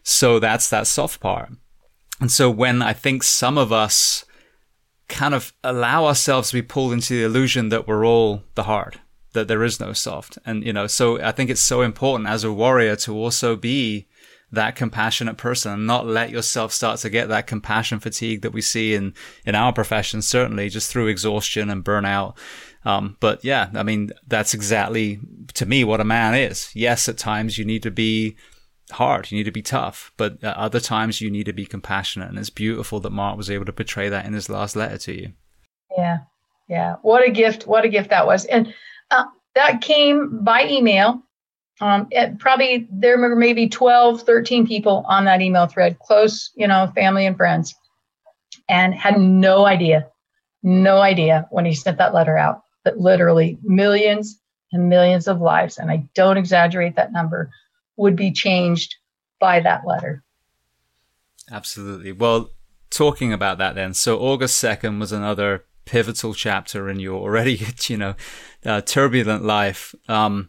[0.03, 1.51] So that's that soft part.
[2.21, 4.25] And so when I think some of us
[5.09, 9.01] kind of allow ourselves to be pulled into the illusion that we're all the hard,
[9.33, 10.39] that there is no soft.
[10.45, 14.07] And, you know, so I think it's so important as a warrior to also be
[14.53, 18.61] that compassionate person and not let yourself start to get that compassion fatigue that we
[18.61, 19.15] see in,
[19.47, 22.37] in our profession, certainly just through exhaustion and burnout.
[22.85, 25.21] Um, but yeah, I mean, that's exactly
[25.55, 26.71] to me what a man is.
[26.75, 28.37] Yes, at times you need to be
[28.93, 29.31] hard.
[29.31, 32.29] You need to be tough, but at other times you need to be compassionate.
[32.29, 35.21] And it's beautiful that Marc was able to portray that in his last letter to
[35.21, 35.33] you.
[35.97, 36.19] Yeah.
[36.69, 36.97] Yeah.
[37.03, 37.67] What a gift.
[37.67, 38.45] What a gift that was.
[38.45, 38.73] And
[39.11, 41.23] uh, that came by email.
[41.81, 46.69] Um, it probably there were maybe 12, 13 people on that email thread, close, you
[46.69, 47.75] know, family and friends,
[48.69, 50.09] and had no idea,
[50.63, 54.41] no idea when he sent that letter out that literally millions
[54.73, 57.51] and millions of lives, and I don't exaggerate that number,
[58.01, 58.97] would be changed
[59.39, 60.25] by that letter.
[61.51, 62.13] Absolutely.
[62.13, 62.51] Well,
[62.91, 67.97] talking about that then, so August 2nd was another pivotal chapter in your already, you
[67.97, 68.15] know,
[68.65, 69.95] uh, turbulent life.
[70.09, 70.49] Um,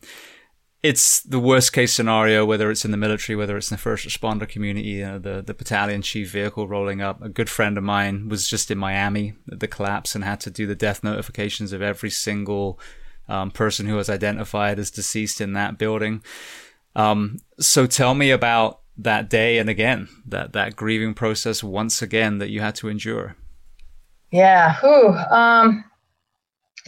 [0.84, 4.08] it's the worst case scenario, whether it's in the military, whether it's in the first
[4.08, 7.22] responder community, you know, the, the battalion chief vehicle rolling up.
[7.22, 10.50] A good friend of mine was just in Miami at the collapse and had to
[10.50, 12.80] do the death notifications of every single
[13.28, 16.24] um, person who was identified as deceased in that building.
[16.96, 22.40] Um, so tell me about that day and again, that, that grieving process once again
[22.40, 23.36] that you had to endure.
[24.32, 24.80] Yeah.
[24.80, 25.10] Whew.
[25.10, 25.84] Um,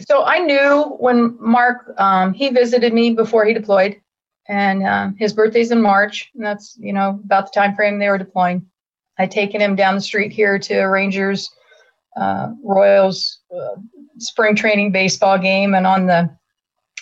[0.00, 4.00] so I knew when Marc um, he visited me before he deployed,
[4.48, 8.08] and um, his birthday's in March, and that's you know about the time frame they
[8.08, 8.66] were deploying.
[9.18, 11.48] I'd taken him down the street here to Rangers
[12.16, 13.76] uh, Royals uh,
[14.18, 16.36] spring training baseball game, and on the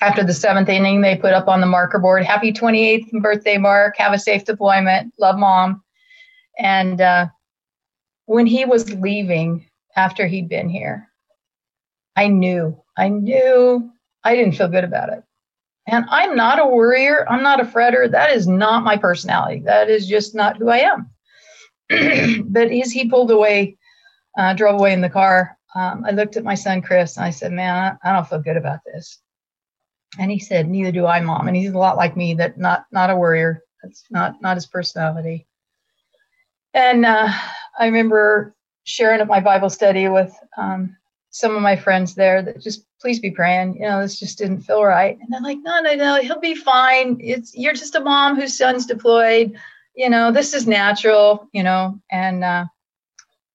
[0.02, 3.96] after the seventh inning, they put up on the marker board, "Happy 28th birthday, Marc.
[3.98, 5.14] Have a safe deployment.
[5.18, 5.82] Love, mom."
[6.58, 7.26] And uh,
[8.26, 9.64] when he was leaving
[9.96, 11.08] after he'd been here,
[12.16, 13.90] I knew, I knew
[14.24, 15.22] I didn't feel good about it.
[15.86, 17.24] And I'm not a worrier.
[17.28, 18.10] I'm not a fretter.
[18.10, 19.62] That is not my personality.
[19.64, 21.10] That is just not who I am.
[22.50, 23.76] but as he pulled away,
[24.36, 27.30] uh, drove away in the car, um, I looked at my son Chris and I
[27.30, 29.20] said, "Man, I, I don't feel good about this."
[30.18, 32.34] And he said, "Neither do I, mom." And he's a lot like me.
[32.34, 33.62] That not not a worrier.
[33.82, 35.46] That's not not his personality.
[36.74, 37.32] And uh,
[37.78, 40.96] I remember sharing at my Bible study with um,
[41.30, 43.76] some of my friends there that just please be praying.
[43.76, 45.18] You know, this just didn't feel right.
[45.18, 47.18] And they're like, no, no, no, he'll be fine.
[47.20, 49.56] It's you're just a mom whose son's deployed.
[49.94, 51.48] You know, this is natural.
[51.52, 52.66] You know, and uh,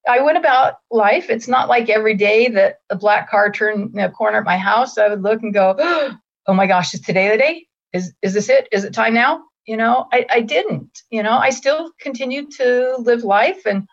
[0.08, 1.30] I went about life.
[1.30, 4.98] It's not like every day that a black car turned the corner at my house.
[4.98, 6.16] I would look and go, oh
[6.54, 7.66] my gosh, is today the day?
[7.92, 8.68] Is is this it?
[8.72, 9.42] Is it time now?
[9.66, 11.02] You know, I, I didn't.
[11.10, 13.86] You know, I still continued to live life and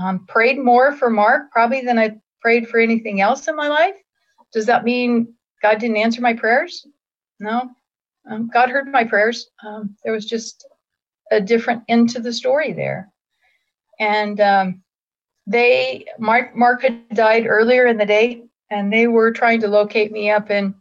[0.00, 3.94] um, prayed more for Marc probably than I prayed for anything else in my life.
[4.52, 6.86] Does that mean God didn't answer my prayers?
[7.38, 7.70] No.
[8.28, 9.48] Um, God heard my prayers.
[9.64, 10.66] Um, there was just
[11.30, 13.10] a different end to the story there.
[13.98, 14.82] And um,
[15.46, 20.12] they, Marc, Marc had died earlier in the day, and they were trying to locate
[20.12, 20.74] me up in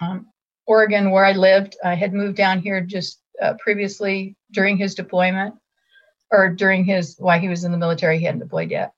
[0.00, 0.26] um,
[0.66, 1.76] Oregon where I lived.
[1.84, 5.54] I had moved down here just uh, previously during his deployment
[6.30, 8.92] or during his, while he was in the military, he hadn't deployed yet.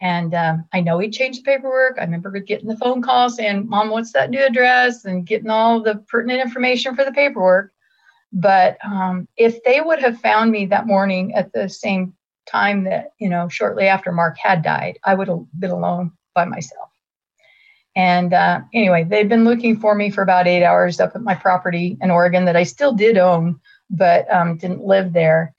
[0.00, 1.96] And um, I know he changed the paperwork.
[1.98, 5.04] I remember getting the phone call saying, Mom, what's that new address?
[5.04, 7.72] And getting all the pertinent information for the paperwork.
[8.32, 12.14] But um, if they would have found me that morning at the same
[12.48, 16.46] time that, you know, shortly after Marc had died, I would have been alone by
[16.46, 16.91] myself.
[17.94, 21.34] And uh, anyway, they've been looking for me for about eight hours up at my
[21.34, 23.60] property in Oregon that I still did own,
[23.90, 25.54] but um, didn't live there.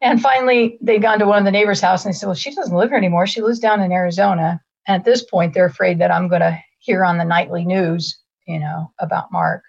[0.00, 2.54] And finally, they'd gone to one of the neighbors' house and they said, Well, she
[2.54, 3.26] doesn't live here anymore.
[3.26, 4.60] She lives down in Arizona.
[4.86, 8.18] And at this point, they're afraid that I'm going to hear on the nightly news,
[8.46, 9.62] you know, about Marc.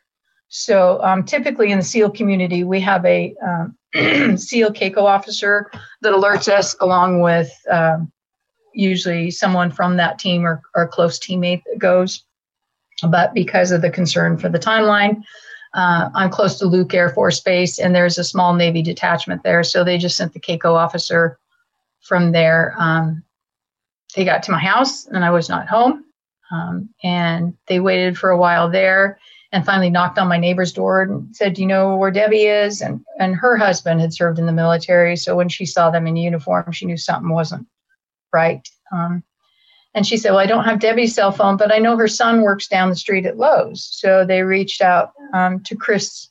[0.49, 5.71] So um, typically in the SEAL community, we have a um, SEAL CACO officer
[6.01, 8.11] that alerts us along with um,
[8.73, 12.23] usually someone from that team or, or close teammate that goes.
[13.07, 15.23] But because of the concern for the timeline,
[15.73, 19.63] uh, I'm close to Luke Air Force Base, and there's a small Navy detachment there.
[19.63, 21.39] So they just sent the CACO officer
[22.01, 22.75] from there.
[22.77, 23.23] Um,
[24.15, 26.05] they got to my house, and I was not home.
[26.51, 29.17] Um, and they waited for a while there
[29.51, 32.81] and finally knocked on my neighbor's door and said, Do you know where Debbie is?
[32.81, 35.15] And, and her husband had served in the military.
[35.15, 37.67] So when she saw them in uniform, she knew something wasn't
[38.33, 38.67] right.
[38.91, 39.23] Um,
[39.95, 42.41] and she said, Well, I don't have Debbie's cell phone, but I know her son
[42.41, 43.87] works down the street at Lowe's.
[43.91, 46.29] So they reached out um, to Chris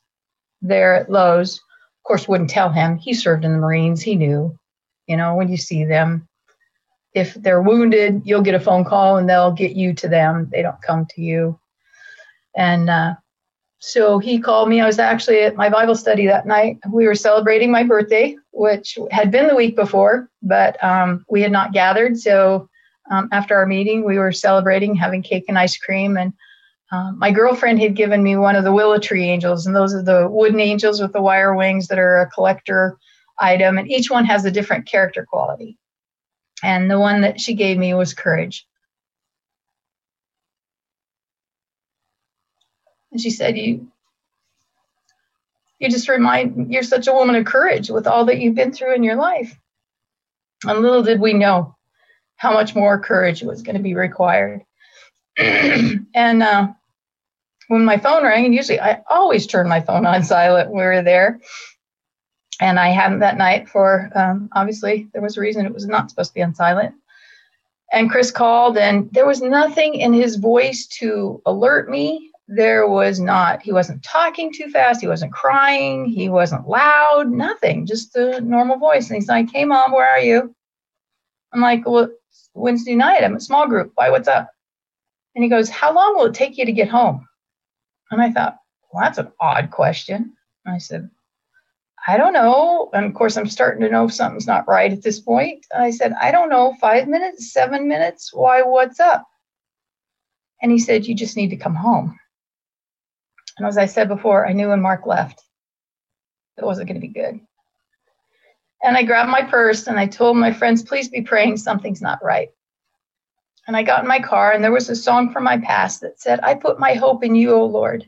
[0.61, 1.57] there at Lowe's.
[1.57, 2.99] Of course, wouldn't tell him.
[2.99, 4.03] He served in the Marines.
[4.03, 4.59] He knew,
[5.07, 6.29] you know, when you see them,
[7.15, 10.49] if they're wounded, you'll get a phone call and they'll get you to them.
[10.51, 11.59] They don't come to you.
[12.57, 13.15] And uh,
[13.79, 14.81] so he called me.
[14.81, 16.79] I was actually at my Bible study that night.
[16.91, 21.53] We were celebrating my birthday, which had been the week before, but um, we had
[21.53, 22.19] not gathered.
[22.19, 22.69] So
[23.11, 26.17] um, after our meeting, we were celebrating, having cake and ice cream.
[26.17, 26.33] And
[26.93, 30.03] um, my girlfriend had given me one of the willow tree angels, and those are
[30.03, 32.99] the wooden angels with the wire wings that are a collector
[33.39, 35.79] item, and each one has a different character quality.
[36.63, 38.67] And the one that she gave me was courage.
[43.11, 43.92] And she said, "You,
[45.83, 48.95] you just remind you're such a woman of courage with all that you've been through
[48.95, 49.59] in your life."
[50.67, 51.77] And little did we know
[52.37, 54.63] how much more courage was going to be required.
[55.39, 56.69] and uh,
[57.69, 60.85] when my phone rang, and usually I always turn my phone on silent when we
[60.85, 61.41] were there,
[62.61, 66.11] And I hadn't that night for um, obviously there was a reason it was not
[66.11, 66.95] supposed to be on silent.
[67.93, 72.32] And Chris called, and there was nothing in his voice to alert me.
[72.49, 75.01] There was not, he wasn't talking too fast.
[75.01, 76.07] He wasn't crying.
[76.07, 79.09] He wasn't loud, nothing, just a normal voice.
[79.09, 80.55] And he's like, Hey, mom, where are you?
[81.53, 82.11] I'm like, Well,
[82.55, 83.93] Wednesday night, I'm a small group.
[83.95, 84.51] Why, what's up?
[85.35, 87.27] And he goes, How long will it take you to get home?
[88.11, 88.57] And I thought,
[88.93, 90.35] Well, that's an odd question.
[90.67, 91.09] And I said,
[92.07, 92.91] I don't know.
[92.93, 95.65] And of course, I'm starting to know if something's not right at this point.
[95.77, 98.33] I said, I don't know, five minutes, seven minutes.
[98.35, 99.25] Why, what's up?
[100.61, 102.19] And he said, You just need to come home.
[103.59, 105.43] And as I said before, I knew when Marc left,
[106.57, 107.41] it wasn't going to be good.
[108.83, 112.23] And I grabbed my purse and I told my friends, Please be praying something's not
[112.25, 112.51] right.
[113.69, 116.21] And I got in my car, and there was a song from my past that
[116.21, 118.05] said, I put my hope in you, O Lord.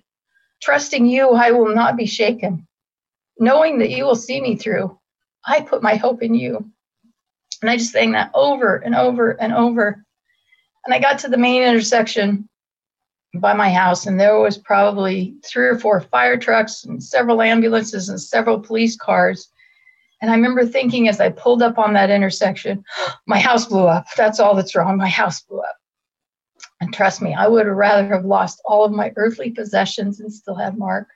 [0.60, 2.66] Trusting you, I will not be shaken.
[3.38, 4.98] Knowing that you will see me through,
[5.46, 6.70] I put my hope in you.
[7.62, 10.04] And I just sang that over and over and over.
[10.84, 12.48] And I got to the main intersection
[13.40, 18.08] by my house, and there was probably three or four fire trucks and several ambulances
[18.08, 19.48] and several police cars.
[20.22, 22.84] And I remember thinking as I pulled up on that intersection,
[23.26, 24.06] my house blew up.
[24.16, 24.96] That's all that's wrong.
[24.96, 25.76] My house blew up.
[26.80, 30.32] And trust me, I would have rather have lost all of my earthly possessions and
[30.32, 31.08] still had Marc.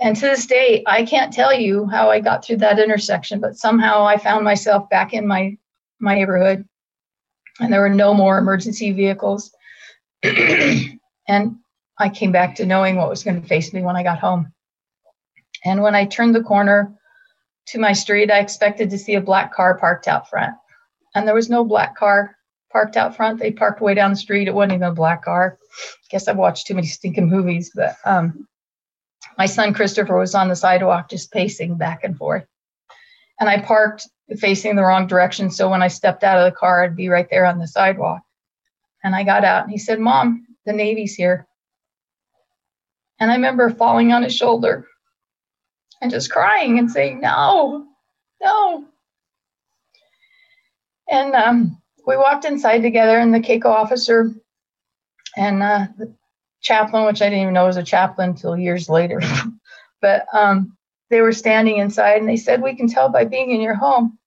[0.00, 3.56] And to this day, I can't tell you how I got through that intersection, but
[3.56, 5.56] somehow I found myself back in my,
[5.98, 6.68] my neighborhood
[7.60, 9.52] and there were no more emergency vehicles.
[11.28, 11.56] and
[11.98, 14.52] I came back to knowing what was going to face me when I got home.
[15.64, 16.98] And when I turned the corner,
[17.68, 20.54] to my street, I expected to see a black car parked out front.
[21.14, 22.34] And there was no black car
[22.72, 23.38] parked out front.
[23.38, 24.48] They parked way down the street.
[24.48, 25.58] It wasn't even a black car.
[26.10, 28.48] Guess I've watched too many stinking movies, but um,
[29.36, 32.46] my son Christopher was on the sidewalk just pacing back and forth.
[33.38, 35.50] And I parked facing the wrong direction.
[35.50, 38.22] So when I stepped out of the car, I'd be right there on the sidewalk.
[39.04, 41.48] And I got out and he said, Mom, the Navy's here.
[43.18, 44.86] And I remember falling on his shoulder
[46.00, 47.86] and just crying and saying, no,
[48.42, 48.84] no.
[51.10, 54.30] And um, we walked inside together, and the CACO officer
[55.36, 56.14] and uh, the
[56.60, 59.20] chaplain, which I didn't even know was a chaplain until years later,
[60.02, 60.76] but um,
[61.08, 64.18] they were standing inside and they said, We can tell by being in your home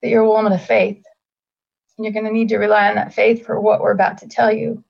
[0.00, 1.02] that you're a woman of faith.
[1.98, 4.28] And you're going to need to rely on that faith for what we're about to
[4.28, 4.82] tell you.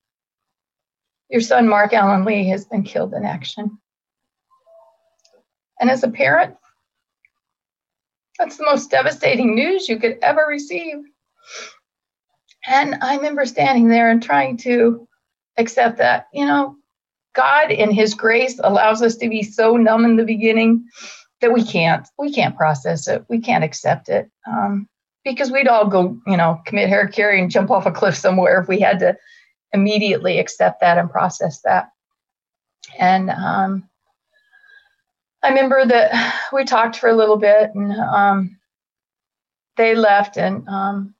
[1.30, 3.78] Your son, Marc Allen Lee, has been killed in action.
[5.80, 6.56] And as a parent,
[8.38, 10.96] that's the most devastating news you could ever receive.
[12.66, 15.06] And I remember standing there and trying to
[15.56, 16.76] accept that, you know,
[17.34, 20.84] God in his grace allows us to be so numb in the beginning
[21.40, 23.24] that we can't we can't process it.
[23.28, 24.30] We can't accept it.
[24.46, 24.88] Um,
[25.24, 28.68] because we'd all go, you know, commit harakiri and jump off a cliff somewhere if
[28.68, 29.16] we had to
[29.72, 31.90] immediately accept that and process that.
[32.98, 33.88] And um,
[35.42, 38.58] I remember that we talked for a little bit and um,
[39.76, 41.14] they left and um,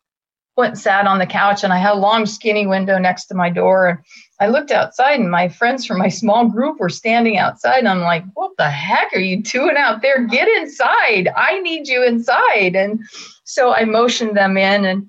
[0.57, 3.35] went and sat on the couch and I had a long skinny window next to
[3.35, 3.99] my door and
[4.41, 8.01] I looked outside and my friends from my small group were standing outside and I'm
[8.01, 10.27] like, what the heck are you doing out there?
[10.27, 11.29] Get inside.
[11.37, 12.77] I need you inside.
[12.77, 13.01] And
[13.45, 15.09] so I motioned them in and,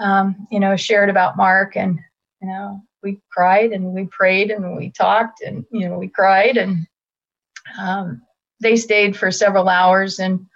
[0.00, 1.98] um, you know, shared about Marc and,
[2.40, 6.56] you know, we cried and we prayed and we talked and, you know, we cried
[6.56, 6.86] and
[7.78, 8.22] um,
[8.60, 10.46] they stayed for several hours and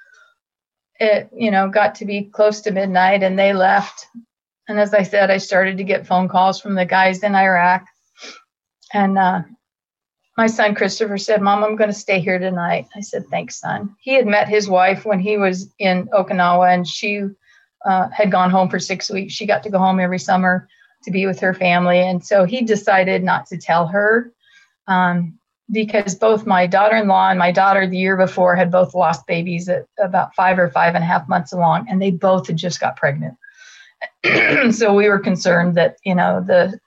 [1.01, 4.07] it you know got to be close to midnight and they left.
[4.69, 7.85] And as i said i started to get phone calls from the guys in iraq.
[8.93, 9.43] And uh,
[10.37, 12.87] my son christopher said mom i'm going to stay here tonight.
[12.95, 13.97] I said thanks son.
[14.01, 17.23] He had met his wife when he was in okinawa and she
[17.87, 19.33] uh, had gone home for six weeks.
[19.33, 20.69] She got to go home every summer
[21.05, 22.01] to be with her family.
[22.01, 24.33] And so he decided not to tell her
[24.87, 25.39] um,
[25.71, 29.87] because both my daughter-in-law and my daughter the year before had both lost babies at
[30.03, 32.97] about five or five and a half months along and they both had just got
[32.97, 33.37] pregnant.
[34.73, 36.79] So we were concerned that you know the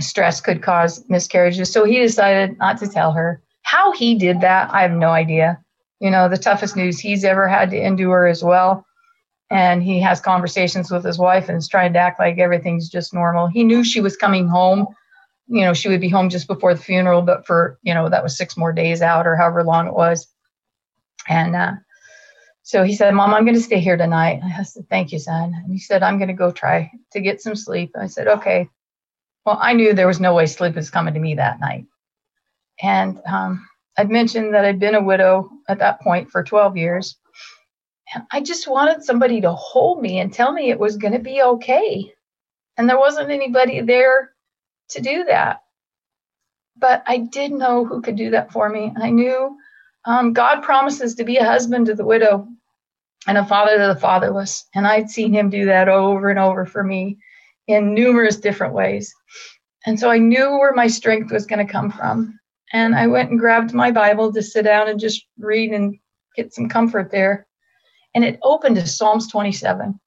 [0.00, 1.72] stress could cause miscarriages.
[1.72, 3.42] So he decided not to tell her.
[3.62, 5.60] How he did that i have no idea.
[6.00, 8.86] You know the toughest news he's ever had to endure as well
[9.52, 13.14] and he has conversations with his wife and is trying to act like everything's just
[13.14, 14.86] normal he knew she was coming home
[15.52, 18.22] you know, she would be home just before the funeral, but for, you know, that
[18.22, 20.26] was six more days out or however long it was.
[21.28, 21.72] And uh,
[22.62, 24.40] so he said, Mom, I'm going to stay here tonight.
[24.42, 25.54] I said, Thank you, son.
[25.54, 27.92] And he said, I'm going to go try to get some sleep.
[28.00, 28.68] I said, Okay.
[29.44, 31.84] Well, I knew there was no way sleep was coming to me that night.
[32.80, 33.68] And um,
[33.98, 37.16] I'd mentioned that I'd been a widow at that point for 12 years.
[38.30, 41.42] I just wanted somebody to hold me and tell me it was going to be
[41.42, 42.12] okay.
[42.76, 44.32] And there wasn't anybody there
[44.90, 45.62] to do that.
[46.76, 48.92] But I did know who could do that for me.
[49.00, 49.56] I knew
[50.04, 52.48] um, God promises to be a husband to the widow
[53.26, 54.64] and a father to the fatherless.
[54.74, 57.18] And I'd seen him do that over and over for me
[57.68, 59.12] in numerous different ways.
[59.86, 62.38] And so I knew where my strength was going to come from.
[62.72, 65.96] And I went and grabbed my Bible to sit down and just read and
[66.36, 67.46] get some comfort there.
[68.14, 69.98] And it opened to Psalms 27.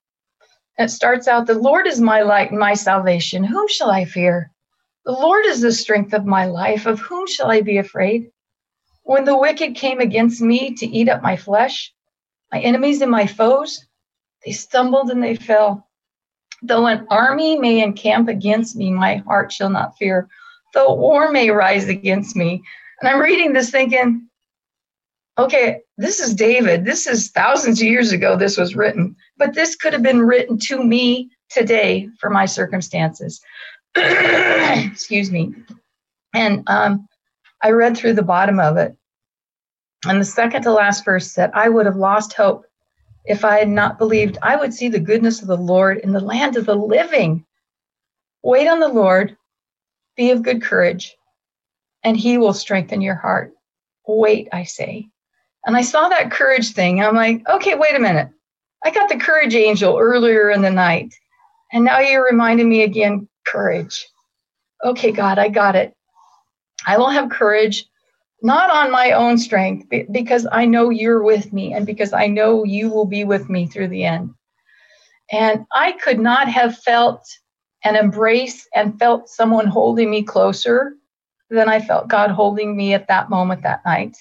[0.78, 3.44] And it starts out The Lord is my light and my salvation.
[3.44, 4.50] Whom shall I fear?
[5.04, 6.86] The Lord is the strength of my life.
[6.86, 8.30] Of whom shall I be afraid?
[9.04, 11.92] When the wicked came against me to eat up my flesh,
[12.52, 13.86] my enemies and my foes,
[14.44, 15.88] they stumbled and they fell.
[16.62, 20.28] Though an army may encamp against me, my heart shall not fear
[20.76, 22.62] though war may rise against me.
[23.00, 24.28] And I'm reading this thinking,
[25.38, 26.84] okay, this is David.
[26.84, 30.58] This is thousands of years ago this was written, but this could have been written
[30.60, 33.40] to me today for my circumstances.
[33.96, 35.54] Excuse me.
[36.34, 37.08] And um,
[37.62, 38.96] I read through the bottom of it.
[40.06, 42.66] And the second to last verse said, I would have lost hope
[43.24, 46.20] if I had not believed I would see the goodness of the Lord in the
[46.20, 47.44] land of the living.
[48.42, 49.36] Wait on the Lord,
[50.16, 51.16] be of good courage,
[52.04, 53.52] and he will strengthen your heart.
[54.06, 55.08] Wait, I say.
[55.66, 57.02] And I saw that courage thing.
[57.02, 58.28] I'm like, okay, wait a minute.
[58.84, 61.12] I got the courage angel earlier in the night.
[61.72, 64.06] And now you're reminding me again, courage.
[64.84, 65.92] Okay, God, I got it.
[66.86, 67.84] I will have courage,
[68.42, 72.64] not on my own strength, because I know you're with me and because I know
[72.64, 74.32] you will be with me through the end.
[75.32, 77.26] And I could not have felt
[77.82, 80.94] an embrace and felt someone holding me closer
[81.50, 84.16] than I felt God holding me at that moment that night,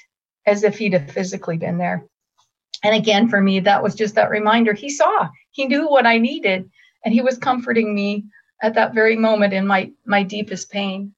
[0.45, 2.05] as if He'd have physically been there.
[2.83, 4.73] And again, for me, that was just that reminder.
[4.73, 6.69] He saw, He knew what I needed,
[7.03, 8.25] and He was comforting me
[8.61, 11.13] at that very moment in my my deepest pain.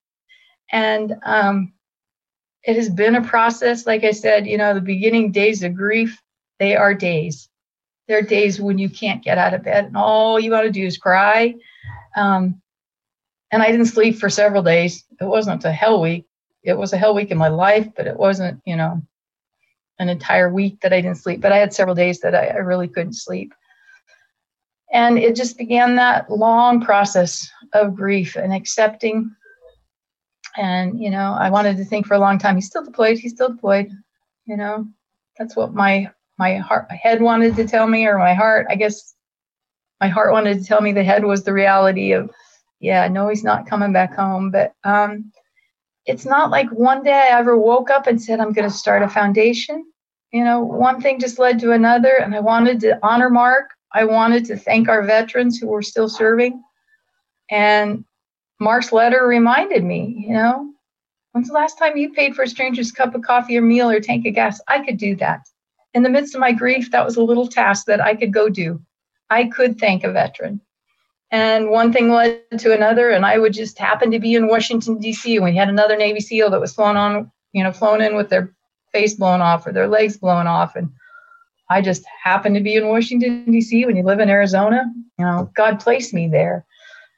[0.71, 1.73] And um,
[2.63, 3.85] it has been a process.
[3.85, 6.21] Like I said, you know, the beginning days of grief,
[6.59, 7.49] they are days.
[8.07, 10.85] They're days when you can't get out of bed, and all you want to do
[10.85, 11.55] is cry
[12.17, 12.61] um,
[13.51, 15.05] and I didn't sleep for several days.
[15.21, 16.25] It wasn't a hell week.
[16.63, 19.01] It was a hell week in my life, but it wasn't, you know,
[19.99, 21.41] an entire week that I didn't sleep.
[21.41, 23.53] But I had several days that I, I really couldn't sleep.
[24.91, 29.35] And it just began that long process of grief and accepting.
[30.55, 33.33] And, you know, I wanted to think for a long time, he's still deployed, he's
[33.33, 33.91] still deployed.
[34.45, 34.87] You know,
[35.37, 36.09] that's what my
[36.39, 38.67] my heart my head wanted to tell me or my heart.
[38.69, 39.15] I guess
[39.99, 42.29] my heart wanted to tell me the head was the reality of,
[42.79, 44.51] yeah, no, he's not coming back home.
[44.51, 45.31] But um,
[46.07, 49.03] it's not like one day I ever woke up and said, I'm going to start
[49.03, 49.85] a foundation.
[50.31, 53.69] You know, one thing just led to another, and I wanted to honor Marc.
[53.93, 56.63] I wanted to thank our veterans who were still serving.
[57.51, 58.05] And
[58.59, 60.73] Marc's letter reminded me, you know,
[61.31, 63.99] when's the last time you paid for a stranger's cup of coffee or meal or
[63.99, 64.59] tank of gas?
[64.67, 65.41] I could do that.
[65.93, 68.49] In the midst of my grief, that was a little task that I could go
[68.49, 68.81] do.
[69.29, 70.61] I could thank a veteran.
[71.31, 74.97] And one thing led to another, and I would just happen to be in Washington
[74.97, 75.39] D.C.
[75.39, 78.29] when we had another Navy SEAL that was flown on, you know, flown in with
[78.29, 78.53] their
[78.93, 80.89] face blown off or their legs blown off, and
[81.69, 83.85] I just happened to be in Washington D.C.
[83.85, 84.85] When you live in Arizona,
[85.19, 86.65] you know, God placed me there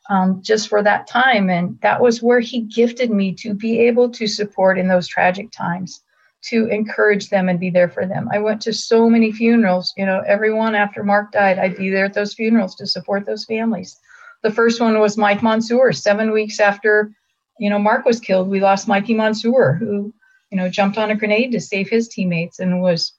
[0.10, 4.10] um, just for that time, and that was where He gifted me to be able
[4.10, 6.02] to support in those tragic times
[6.42, 8.30] to encourage them and be there for them.
[8.32, 12.06] I went to so many funerals, you know, everyone after Marc died, I'd be there
[12.06, 13.99] at those funerals to support those families.
[14.44, 15.94] The first one was Mike Monsoor.
[15.94, 17.12] Seven weeks after,
[17.60, 20.14] you know, Marc was killed, we lost Mikey Monsoor, who,
[20.52, 23.14] you know, jumped on a grenade to save his teammates and was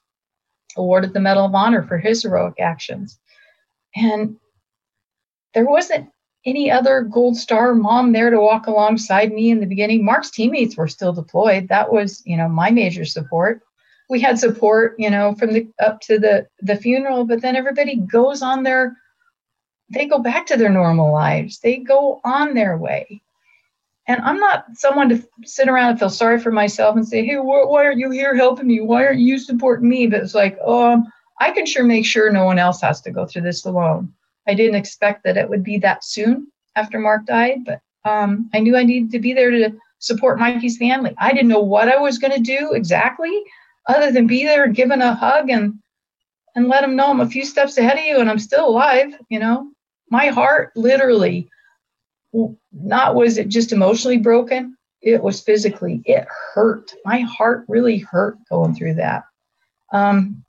[0.77, 3.19] awarded the Medal of Honor for his heroic actions.
[3.95, 4.37] And
[5.55, 6.09] there wasn't
[6.47, 10.05] any other Gold Star mom there to walk alongside me in the beginning.
[10.05, 11.69] Marc's teammates were still deployed.
[11.69, 13.61] That was, you know, my major support.
[14.09, 17.97] We had support, you know, from the up to the the funeral, but then everybody
[17.97, 18.97] goes on their
[19.91, 21.59] they go back to their normal lives.
[21.59, 23.21] They go on their way.
[24.07, 27.37] And I'm not someone to sit around and feel sorry for myself and say, "Hey,
[27.37, 28.81] wh- why aren't you here helping me?
[28.81, 31.07] Why aren't you supporting me?" But it's like, um,
[31.41, 34.13] I can sure make sure no one else has to go through this alone.
[34.49, 38.61] I didn't expect that it would be that soon after Marc died, but um, I
[38.61, 41.15] knew I needed to be there to support Mikey's family.
[41.19, 43.33] I didn't know what I was going to do exactly,
[43.87, 45.75] other than be there and give him a hug and
[46.57, 49.15] and let him know I'm a few steps ahead of you and I'm still alive.
[49.29, 49.71] You know,
[50.11, 51.49] my heart literally,
[52.73, 54.77] not was it just emotionally broken.
[55.01, 56.93] it was physically, it hurt.
[57.05, 59.25] My heart really hurt going through that.
[59.93, 60.45] Um,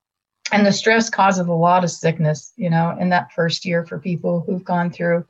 [0.52, 3.98] and the stress causes a lot of sickness, you know, in that first year for
[3.98, 5.26] people who've gone through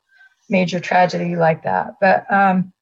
[0.50, 1.94] major tragedy like that.
[2.02, 2.74] But um,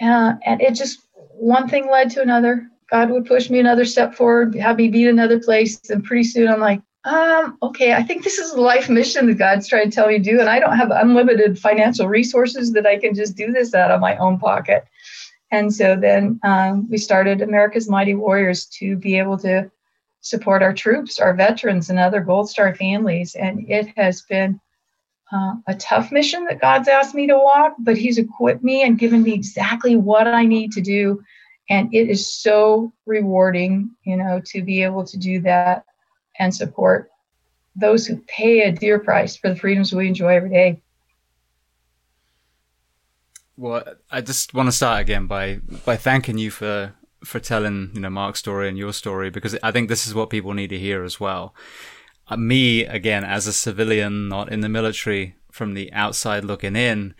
[0.00, 2.68] uh, and it just one thing led to another.
[2.90, 6.24] God would push me another step forward, have me be in another place, and pretty
[6.24, 9.90] soon I'm like, um, okay, I think this is a life mission that God's trying
[9.90, 13.14] to tell me to do, and I don't have unlimited financial resources that I can
[13.14, 14.84] just do this out of my own pocket.
[15.50, 19.70] And so then um, we started America's Mighty Warriors to be able to
[20.20, 23.34] support our troops, our veterans, and other Gold Star families.
[23.34, 24.60] And it has been
[25.32, 28.98] uh, a tough mission that God's asked me to walk, but He's equipped me and
[28.98, 31.20] given me exactly what I need to do.
[31.68, 35.84] And it is so rewarding, you know, to be able to do that
[36.38, 37.10] and support
[37.74, 40.82] those who pay a dear price for the freedoms we enjoy every day.
[43.56, 46.94] Well, I just want to start again by by thanking you for
[47.24, 50.30] for telling you know Marc's story and your story because I think this is what
[50.30, 51.54] people need to hear as well.
[52.28, 57.14] Uh, me again as a civilian, not in the military, from the outside looking in,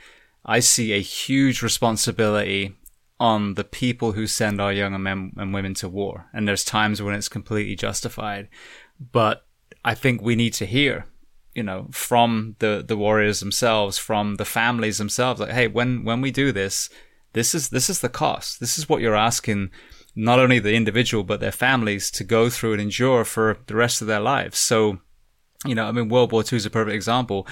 [0.44, 2.74] I see a huge responsibility
[3.20, 7.00] on the people who send our young men and women to war, and there's times
[7.00, 8.48] when it's completely justified,
[9.10, 9.46] but
[9.84, 11.06] I think we need to hear
[11.54, 16.22] you know from the the warriors themselves from the families themselves like hey when when
[16.22, 16.88] we do this
[17.34, 19.70] this is this is the cost this is what you're asking
[20.14, 24.00] not only the individual but their families to go through and endure for the rest
[24.00, 24.58] of their lives.
[24.58, 24.98] So,
[25.64, 27.46] you know, I mean, World War II is a perfect example.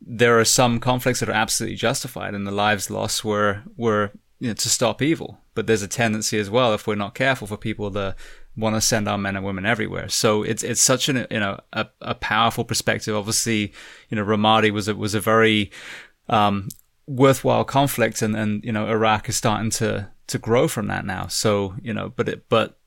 [0.00, 4.48] There are some conflicts that are absolutely justified, and the lives lost were were you
[4.48, 5.40] know, to stop evil.
[5.54, 8.16] But there's a tendency as well, if we're not careful, for people to
[8.60, 10.08] want to send our men and women everywhere.
[10.08, 13.16] So it's it's such an you know a, a powerful perspective.
[13.16, 13.72] Obviously,
[14.08, 15.70] you know Ramadi was a, was a very
[16.28, 16.68] um,
[17.06, 21.26] worthwhile conflict, and and you know Iraq is starting to to grow from that now.
[21.26, 22.78] So, you know, but it, but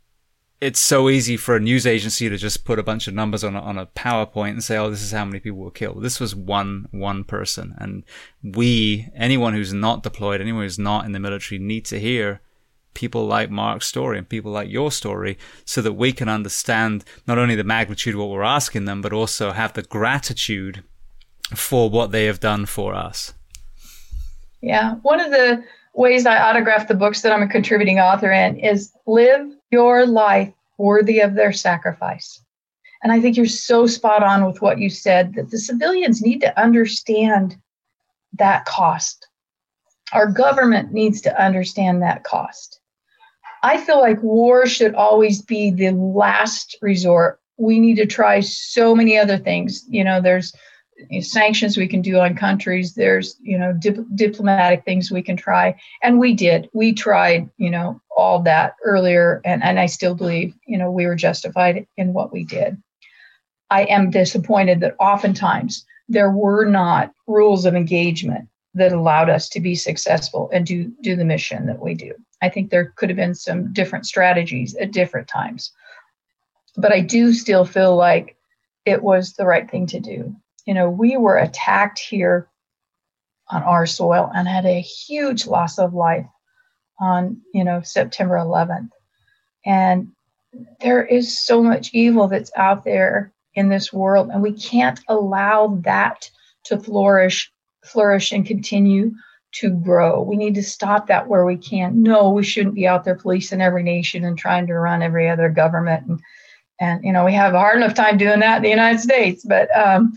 [0.62, 3.54] it's so easy for a news agency to just put a bunch of numbers on
[3.54, 6.20] a, on a PowerPoint and say, "Oh, this is how many people were killed." This
[6.20, 8.04] was one one person, and
[8.42, 12.42] we, anyone who's not deployed, anyone who's not in the military, need to hear
[12.94, 17.38] people like Marc's story and people like your story, so that we can understand not
[17.38, 20.84] only the magnitude of what we're asking them, but also have the gratitude
[21.56, 23.34] for what they have done for us.
[24.62, 25.64] Yeah, one of the
[25.94, 30.54] ways I autograph the books that I'm a contributing author in is live your life
[30.78, 32.42] worthy of their sacrifice.
[33.04, 36.40] And I think you're so spot on with what you said that the civilians need
[36.40, 37.58] to understand
[38.34, 39.28] that cost.
[40.14, 42.80] Our government needs to understand that cost.
[43.64, 47.40] I feel like war should always be the last resort.
[47.58, 49.86] We need to try so many other things.
[49.88, 50.54] You know, there's
[51.22, 52.94] sanctions we can do on countries.
[52.94, 55.76] There's you know dip- diplomatic things we can try.
[56.02, 56.70] And we did.
[56.74, 59.42] We tried you know all that earlier.
[59.46, 62.82] And and i still believe you know we were justified in what we did.
[63.70, 69.60] I am disappointed that oftentimes there were not rules of engagement that allowed us to
[69.60, 72.14] be successful and do do the mission that we do
[72.44, 75.72] i think there could have been some different strategies at different times
[76.78, 78.38] but i do still feel like
[78.86, 82.48] it was the right thing to do you know, we were attacked here
[83.50, 86.26] on our soil and had a huge loss of life
[87.00, 88.90] on, you know, September 11th.
[89.66, 90.12] And
[90.80, 95.80] there is so much evil that's out there in this world, and we can't allow
[95.84, 96.30] that
[96.66, 97.52] to flourish,
[97.84, 99.12] flourish and continue
[99.54, 100.22] to grow.
[100.22, 102.02] We need to stop that where we can.
[102.02, 105.50] No, we shouldn't be out there policing every nation and trying to run every other
[105.50, 106.08] government.
[106.08, 106.22] And,
[106.80, 109.46] and you know, we have a hard enough time doing that in the United States.
[109.46, 110.14] But um,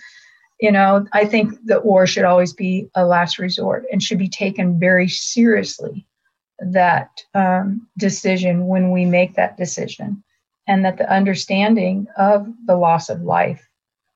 [0.60, 4.28] you know, I think that war should always be a last resort and should be
[4.28, 6.06] taken very seriously.
[6.58, 10.24] That um, decision when we make that decision,
[10.66, 13.68] and that the understanding of the loss of life,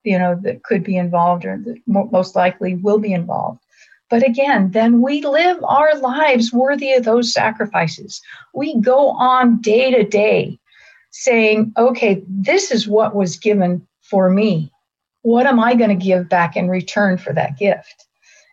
[0.05, 3.61] you know, that could be involved or that most likely will be involved.
[4.11, 8.21] But again, then we live our lives worthy of those sacrifices.
[8.55, 10.59] We go on day to day
[11.13, 14.73] saying, okay, this is what was given for me
[15.23, 18.07] what am I going to give back in return for that gift?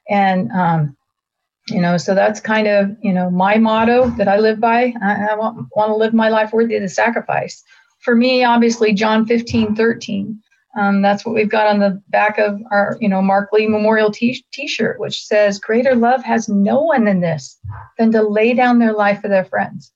[0.09, 0.97] And, um,
[1.67, 4.93] you know, so that's kind of, you know, my motto that I live by.
[5.01, 7.63] I, I want, want to live my life worthy of the sacrifice.
[7.99, 10.41] For me, obviously, John 15, 13.
[10.77, 14.11] Um, that's what we've got on the back of our, you know, Marc Lee Memorial
[14.11, 17.57] t- t-shirt, which says, greater love has no one than this,
[17.97, 19.91] than to lay down their life for their friends.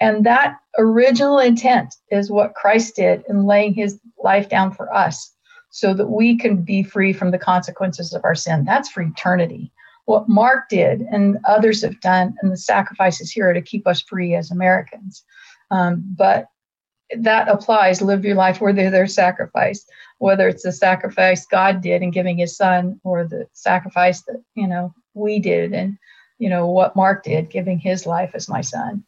[0.00, 5.32] And that original intent is what Christ did in laying his life down for us
[5.70, 8.64] so that we can be free from the consequences of our sin.
[8.64, 9.72] That's for eternity.
[10.06, 14.02] what Marc did and others have done, and the sacrifices here are to keep us
[14.02, 15.24] free as Americans.
[15.70, 16.48] Um, but
[17.18, 18.02] that applies.
[18.02, 19.86] Live your life of their sacrifice,
[20.18, 24.66] whether it's the sacrifice God did in giving His Son, or the sacrifice that you
[24.66, 25.98] know we did, and
[26.38, 29.04] you know what Marc did, giving His life as my son.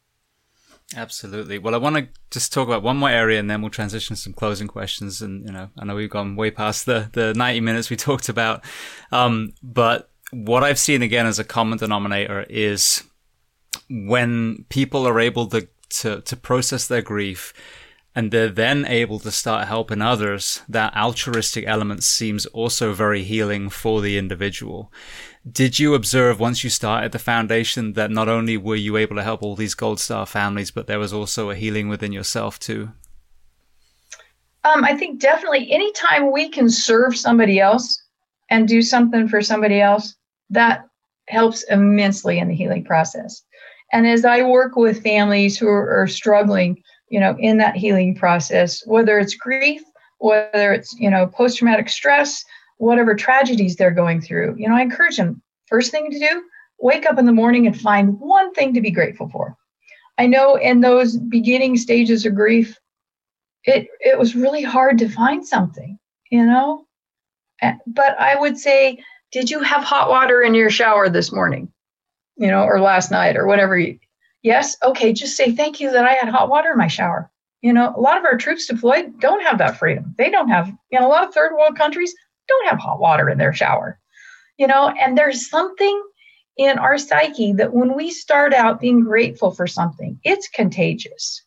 [0.95, 1.59] Absolutely.
[1.59, 4.21] Well, I want to just talk about one more area, and then we'll transition to
[4.21, 5.21] some closing questions.
[5.21, 8.29] And you know, I know we've gone way past the the ninety minutes we talked
[8.29, 8.63] about,
[9.11, 13.03] um, but what I've seen again as a common denominator is
[13.89, 17.53] when people are able to to, to process their grief
[18.17, 23.69] and they're then able to start helping others, that altruistic element seems also very healing
[23.69, 24.91] for the individual.
[25.47, 29.23] Did you observe once you started the foundation that not only were you able to
[29.23, 32.89] help all these gold star families, but there was also a healing within yourself too?
[34.63, 38.01] Um, I think definitely anytime we can serve somebody else
[38.49, 40.15] and do something for somebody else,
[40.49, 40.87] that
[41.27, 43.43] helps immensely in the healing process.
[43.93, 48.15] And as I work with families who are, are struggling, you know, in that healing
[48.15, 49.81] process, whether it's grief,
[50.19, 52.43] whether it's, you know, post traumatic stress,
[52.77, 56.43] whatever tragedies they're going through, you know, I encourage them first thing to do,
[56.79, 59.55] wake up in the morning and find one thing to be grateful for.
[60.17, 62.77] I know in those beginning stages of grief,
[63.63, 65.99] it it was really hard to find something,
[66.31, 66.85] you know.
[67.61, 71.71] Eh, but I would say, did you have hot water in your shower this morning?
[72.35, 73.99] You know, or last night or whatever you
[74.47, 77.29] Yes, okay, just say thank you that I had hot water in my shower.
[77.61, 80.15] You know, a lot of our troops deployed don't have that freedom.
[80.17, 82.15] They don't have, you know, a lot of third world countries
[82.47, 83.99] don't have hot water in their shower,
[84.57, 86.01] you know, and there's something
[86.55, 91.43] in our psyche that when we start out being grateful for something, it's contagious.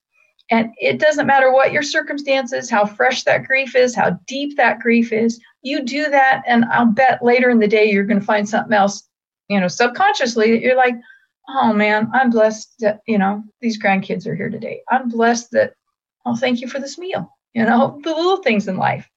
[0.50, 4.78] And it doesn't matter what your circumstances, how fresh that grief is, how deep that
[4.78, 6.42] grief is, you do that.
[6.46, 9.08] And I'll bet later in the day, you're going to find something else,
[9.48, 10.96] you know, subconsciously that you're like,
[11.56, 14.82] oh man, I'm blessed that, you know, these grandkids are here today.
[14.90, 15.74] I'm blessed that,
[16.26, 19.08] oh, thank you for this meal, you know, the little things in life.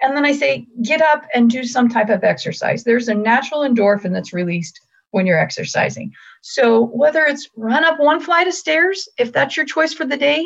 [0.00, 2.82] And then I say, get up and do some type of exercise.
[2.82, 4.80] There's a natural endorphin that's released
[5.12, 6.12] when you're exercising.
[6.40, 10.16] So whether it's run up one flight of stairs, if that's your choice for the
[10.16, 10.44] day,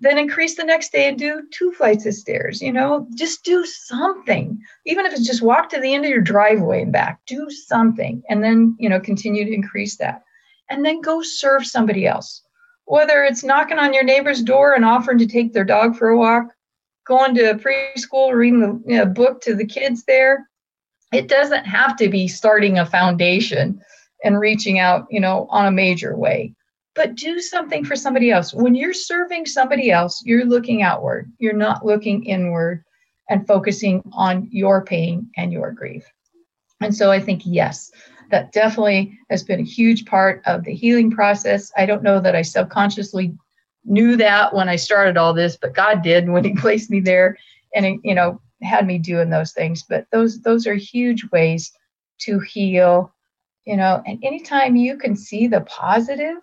[0.00, 2.60] then increase the next day and do two flights of stairs.
[2.60, 4.60] You know, just do something.
[4.86, 8.22] Even if it's just walk to the end of your driveway and back, do something.
[8.28, 10.22] And then, you know, continue to increase that.
[10.70, 12.42] And then go serve somebody else.
[12.84, 16.18] Whether it's knocking on your neighbor's door and offering to take their dog for a
[16.18, 16.46] walk,
[17.06, 20.48] going to preschool, reading the you know, book to the kids there.
[21.12, 23.80] It doesn't have to be starting a foundation
[24.22, 26.54] and reaching out, you know, on a major way.
[26.94, 28.52] But do something for somebody else.
[28.52, 31.30] When you're serving somebody else, you're looking outward.
[31.38, 32.84] You're not looking inward
[33.30, 36.04] and focusing on your pain and your grief.
[36.80, 37.90] And so I think, yes,
[38.30, 41.72] that definitely has been a huge part of the healing process.
[41.76, 43.36] I don't know that I subconsciously
[43.84, 47.36] knew that when I started all this, but God did when He placed me there
[47.74, 49.82] and you know had me doing those things.
[49.82, 51.72] But those those are huge ways
[52.20, 53.12] to heal,
[53.64, 54.02] you know.
[54.06, 56.36] And anytime you can see the positive,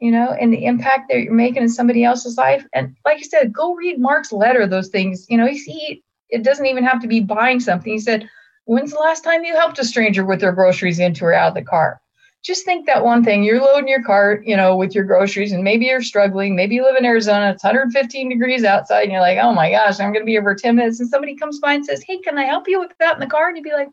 [0.00, 3.22] you know, and the impact that you're making in somebody else's life, and like I
[3.22, 4.66] said, go read Marc's letter.
[4.66, 7.92] Those things, you know, he it doesn't even have to be buying something.
[7.92, 8.28] He said,
[8.64, 11.54] "When's the last time you helped a stranger with their groceries into or out of
[11.54, 12.00] the car?"
[12.42, 13.42] just think that one thing.
[13.42, 16.56] You're loading your cart you know with your groceries and maybe you're struggling.
[16.56, 20.00] Maybe you live in arizona it's 115 degrees outside and you're like oh my gosh
[20.00, 21.00] i'm going to be over 10 minutes.
[21.00, 23.26] And somebody comes by and says hey can i help you with that in the
[23.26, 23.48] car?
[23.48, 23.88] And you'd be like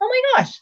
[0.00, 0.60] oh my gosh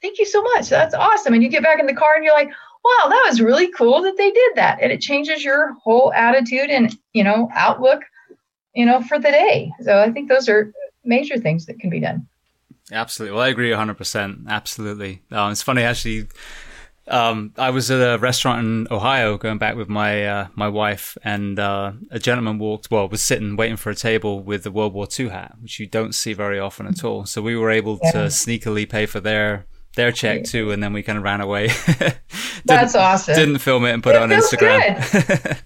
[0.00, 0.68] thank you so much.
[0.68, 1.34] That's awesome.
[1.34, 2.50] And you get back in the car and you're like
[2.84, 4.78] wow that was really cool that they did that.
[4.80, 8.02] And it changes your whole attitude and you know outlook
[8.74, 9.72] you know for the day.
[9.82, 10.72] So i think those are
[11.04, 12.27] major things that can be done
[12.90, 13.36] Absolutely.
[13.36, 14.48] Well, I agree 100%.
[14.48, 15.22] Absolutely.
[15.30, 16.28] Um, it's funny, actually,
[17.10, 21.16] um, I was at a restaurant in Ohio going back with my uh, my wife,
[21.24, 22.90] and uh, a gentleman walked.
[22.90, 25.86] Well, was sitting waiting for a table with the World War II hat, which you
[25.86, 27.24] don't see very often at all.
[27.24, 29.66] So we were able to sneakily pay for their
[29.98, 31.68] their check too, and then we kind of ran away.
[32.64, 33.34] That's awesome.
[33.34, 34.96] Didn't film it and put it, it on Instagram.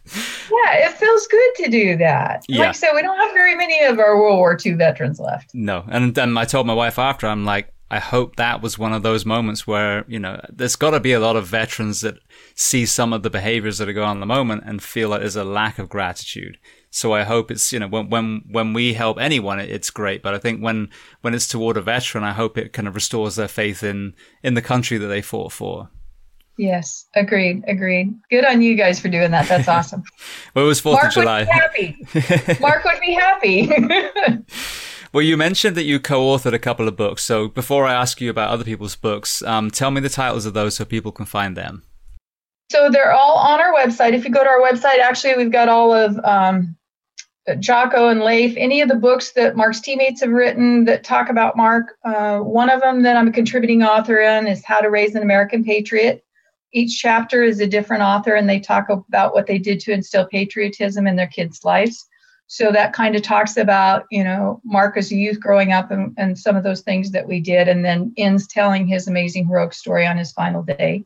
[0.50, 2.44] yeah, it feels good to do that.
[2.48, 2.66] Yeah.
[2.66, 5.54] Like said, we don't have very many of our World War II veterans left.
[5.54, 8.94] No, and then I told my wife after, I'm like, I hope that was one
[8.94, 12.14] of those moments where, you know, there's got to be a lot of veterans that
[12.54, 15.20] see some of the behaviors that are going on at the moment and feel like
[15.20, 16.56] there's a lack of gratitude.
[16.94, 20.22] So I hope it's, you know, when, when, when we help anyone, it's great.
[20.22, 20.90] But I think when,
[21.22, 24.52] when it's toward a veteran, I hope it kind of restores their faith in, in
[24.52, 25.88] the country that they fought for.
[26.58, 28.14] Yes, agreed, agreed.
[28.28, 29.48] Good on you guys for doing that.
[29.48, 30.02] That's awesome.
[30.54, 31.40] well, it was Fourth of July.
[31.40, 32.58] Would be happy.
[32.60, 33.72] Marc would be happy.
[35.12, 37.22] Well, you mentioned that you co-authored a couple of books.
[37.22, 40.54] So before I ask you about other people's books, um, tell me the titles of
[40.54, 41.82] those so people can find them.
[42.70, 44.14] So they're all on our website.
[44.14, 46.74] If you go to our website, actually, we've got all of um,
[47.58, 51.56] Jocko and Leif, any of the books that Marc's teammates have written that talk about
[51.56, 51.96] Marc.
[52.04, 55.22] Uh, one of them that I'm a contributing author in is How to Raise an
[55.22, 56.24] American Patriot.
[56.72, 60.26] Each chapter is a different author, and they talk about what they did to instill
[60.26, 62.06] patriotism in their kids' lives.
[62.46, 66.14] So that kind of talks about, you know, Marc as a youth growing up and,
[66.18, 69.72] and some of those things that we did, and then ends telling his amazing heroic
[69.72, 71.02] story on his final day.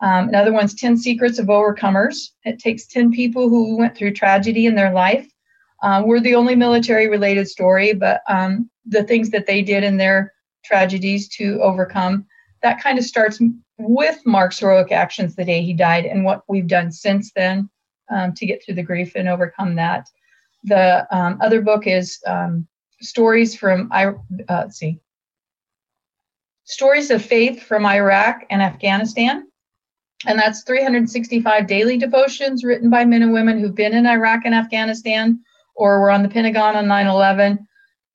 [0.00, 2.30] Um, another one's 10 Secrets of Overcomers.
[2.44, 5.28] It takes 10 people who went through tragedy in their life
[5.86, 9.96] um, we're the only military related story, but um, the things that they did in
[9.96, 10.32] their
[10.64, 12.26] tragedies to overcome,
[12.60, 13.40] that kind of starts
[13.78, 17.70] with Marc's heroic actions the day he died and what we've done since then
[18.10, 20.08] um, to get through the grief and overcome that.
[20.64, 22.66] The um, other book is um,
[23.00, 24.14] stories from, uh,
[24.48, 24.98] let's see,
[26.64, 29.46] stories of faith from Iraq and Afghanistan.
[30.26, 34.54] And that's 365 daily devotions written by men and women who've been in Iraq and
[34.54, 35.38] Afghanistan
[35.76, 37.66] or were on the Pentagon on 9 11.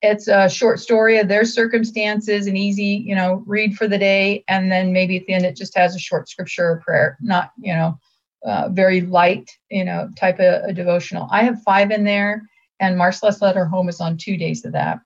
[0.01, 4.43] It's a short story of their circumstances, an easy, you know, read for the day.
[4.47, 7.51] And then maybe at the end, it just has a short scripture or prayer, not,
[7.59, 7.99] you know,
[8.43, 11.27] uh, very light, you know, type of a devotional.
[11.31, 12.41] I have five in there,
[12.79, 14.99] and Marcel's Letter Home is on two days of that.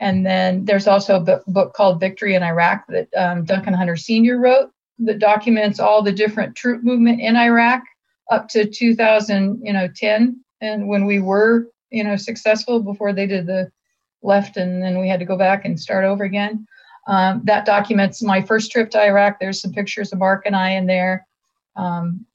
[0.00, 4.38] And then there's also a book called Victory in Iraq that um, Duncan Hunter Sr.
[4.38, 7.82] wrote that documents all the different troop movement in Iraq
[8.30, 13.26] up to 2000, you know, 10, and when we were you know successful before they
[13.26, 13.72] did the
[14.22, 16.66] left and then we had to go back and start over again.
[17.08, 19.38] Um, that documents my first trip to iraq.
[19.40, 21.26] There's some pictures of marc and i in there.
[21.74, 22.26] Um,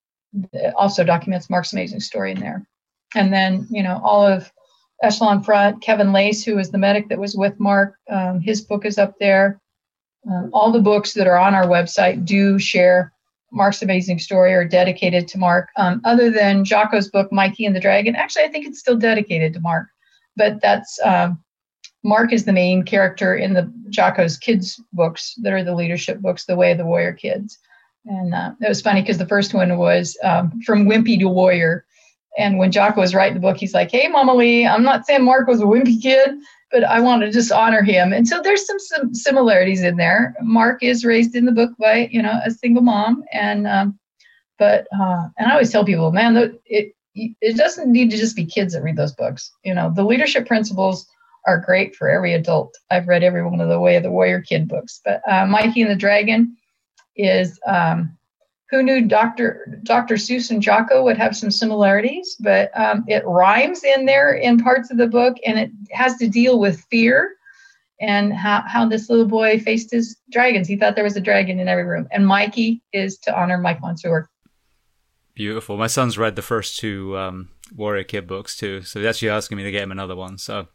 [0.76, 2.66] also documents marc's amazing story in there.
[3.14, 4.52] And then you know all of
[5.04, 8.86] echelon front kevin Lacz who was the medic that was with marc um, his book
[8.86, 9.62] is up there.
[10.30, 13.14] Um, all the books that are on our website do share
[13.52, 15.70] Marc's amazing story are dedicated to Marc.
[15.78, 19.54] Um, other than Jocko's book, Mikey and the Dragon, actually, I think it's still dedicated
[19.54, 19.88] to Marc,
[20.36, 21.44] but that's um,
[22.04, 26.46] Marc is the main character in the Jocko's kids books that are the leadership books,
[26.46, 27.60] The Way of the Warrior Kids.
[28.06, 31.86] And uh, it was funny because the first one was um, from wimpy to warrior.
[32.38, 35.24] And when Jocko was writing the book, he's like, "Hey, Mama Lee, I'm not saying
[35.24, 36.32] Marc was a wimpy kid,
[36.72, 38.14] but I want to just honor him.
[38.14, 40.36] And so there's some, some similarities in there.
[40.42, 43.24] Marc is raised in the book by, you know, a single mom.
[43.34, 44.00] And, um,
[44.58, 48.46] but, uh, and I always tell people, man, it, it doesn't need to just be
[48.46, 49.52] kids that read those books.
[49.66, 51.06] You know, the leadership principles
[51.46, 52.78] are great for every adult.
[52.90, 55.82] I've read every one of the Way of the Warrior kid books, but uh, Mikey
[55.82, 56.56] and the Dragon
[57.16, 58.18] is, um,
[58.72, 59.80] who knew Dr.
[59.84, 60.16] Dr.
[60.16, 64.90] Seuss and Jocko would have some similarities, but um, it rhymes in there in parts
[64.90, 67.36] of the book, and it has to deal with fear
[68.00, 70.68] and how, how this little boy faced his dragons.
[70.68, 72.08] He thought there was a dragon in every room.
[72.12, 74.26] And Mikey is to honor Mike Monsoor.
[75.36, 75.78] Beautiful.
[75.78, 79.58] My son's read the first two um, Warrior Kid books too, so he's actually asking
[79.58, 80.38] me to get him another one.
[80.38, 80.68] So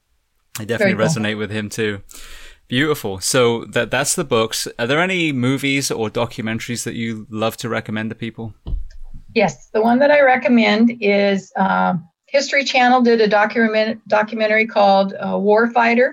[0.58, 1.06] I definitely cool.
[1.06, 2.02] resonate with him too.
[2.68, 3.20] Beautiful.
[3.20, 4.66] So that that's the books.
[4.78, 8.54] Are there any movies or documentaries that you love to recommend to people?
[9.34, 11.94] Yes, the one that I recommend is uh,
[12.26, 16.12] History Channel did a document documentary called uh, Warfighter,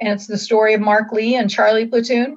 [0.00, 2.36] and it's the story of Marc Lee and Charlie Platoon.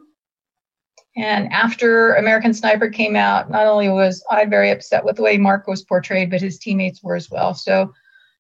[1.16, 5.40] And after American Sniper came out, not only was I very upset with the way
[5.40, 7.56] Marc was portrayed, but his teammates were as well.
[7.56, 7.92] So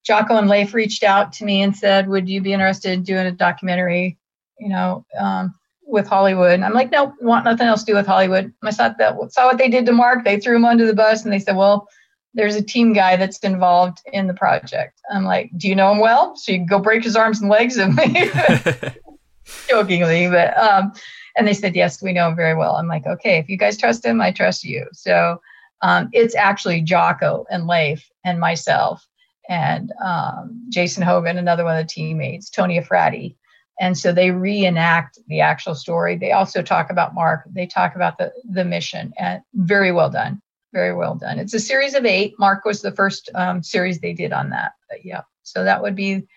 [0.03, 3.25] Jocko and Leif reached out to me and said, "Would you be interested in doing
[3.25, 4.19] a documentary
[4.59, 5.53] you know, um,
[5.85, 6.61] with Hollywood.
[6.61, 8.53] I'm like, nope, want nothing else to do with Hollywood.
[8.63, 10.25] I saw that saw what they did to Marc.
[10.25, 11.87] They threw him under the bus and they said, well,
[12.33, 15.01] there's a team guy that's involved in the project.
[15.11, 16.35] I'm like, do you know him well?
[16.35, 17.97] So you go break his arms and legs and
[19.69, 20.91] jokingly, but um,
[21.37, 22.75] and they said, yes, we know him very well.
[22.75, 24.87] I'm like, okay, if you guys trust him, I trust you.
[24.91, 25.39] So
[25.81, 29.07] um, it's actually Jocko and Leif and myself
[29.47, 33.35] and um, Jason Hogan, another one of the teammates, Tony Afrati,
[33.79, 36.17] and so they reenact the actual story.
[36.17, 37.43] They also talk about marc.
[37.49, 40.41] They talk about the the mission and very well done
[40.73, 41.39] very well done.
[41.39, 42.35] It's a series of eight.
[42.37, 45.21] Marc was the first um, series they did on that but yeah.
[45.43, 46.27] So that would be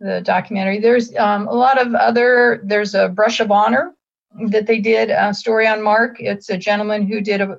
[0.00, 0.80] the documentary.
[0.80, 3.92] There's um, a lot of other there's a brush of honor
[4.48, 6.16] that they did a story on marc.
[6.18, 7.58] It's a gentleman who did a,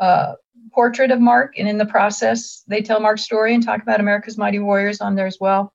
[0.00, 0.34] a
[0.72, 4.38] portrait of marc and in the process they tell marc's story and talk about america's
[4.38, 5.72] mighty warriors on there as well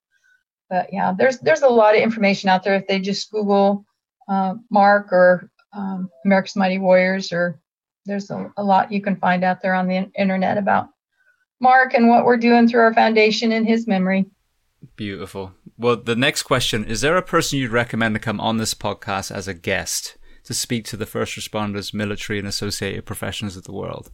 [0.70, 3.86] but yeah, there's there's a lot of information out there if they just Google
[4.28, 7.60] uh, Marc or um, America's Mighty Warriors, or
[8.06, 10.90] there's a, a, lot you can find out there on the internet about
[11.60, 14.26] Marc and what we're doing through our foundation in his memory.
[14.96, 15.54] Beautiful.
[15.78, 19.32] Well, the next question is there a person you'd recommend to come on this podcast
[19.32, 23.74] as a guest to speak to the first responders, military, and associated professions of the
[23.74, 24.12] world?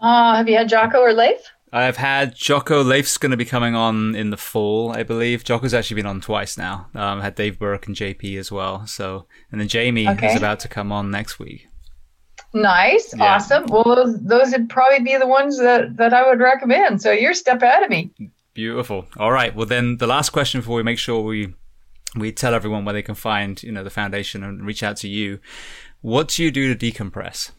[0.00, 1.40] Uh, have you had Jocko or Leif?
[1.72, 2.82] I've had Jocko.
[2.82, 5.44] Leif's going to be coming on in the fall, I believe.
[5.44, 6.88] Jocko's actually been on twice now.
[6.94, 8.86] Um, I had Dave Berke and JP as well.
[8.86, 10.28] So, and then Jamie okay.
[10.28, 11.68] is about to come on next week.
[12.54, 13.34] Nice, yeah.
[13.34, 13.66] awesome.
[13.66, 17.02] Well, those those would probably be the ones that that I would recommend.
[17.02, 18.10] So you're a step ahead of me.
[18.54, 19.06] Beautiful.
[19.18, 19.54] All right.
[19.54, 21.54] Well, then the last question before we make sure we
[22.16, 25.08] we tell everyone where they can find you know the foundation and reach out to
[25.08, 25.40] you.
[26.00, 27.50] What do you do to decompress?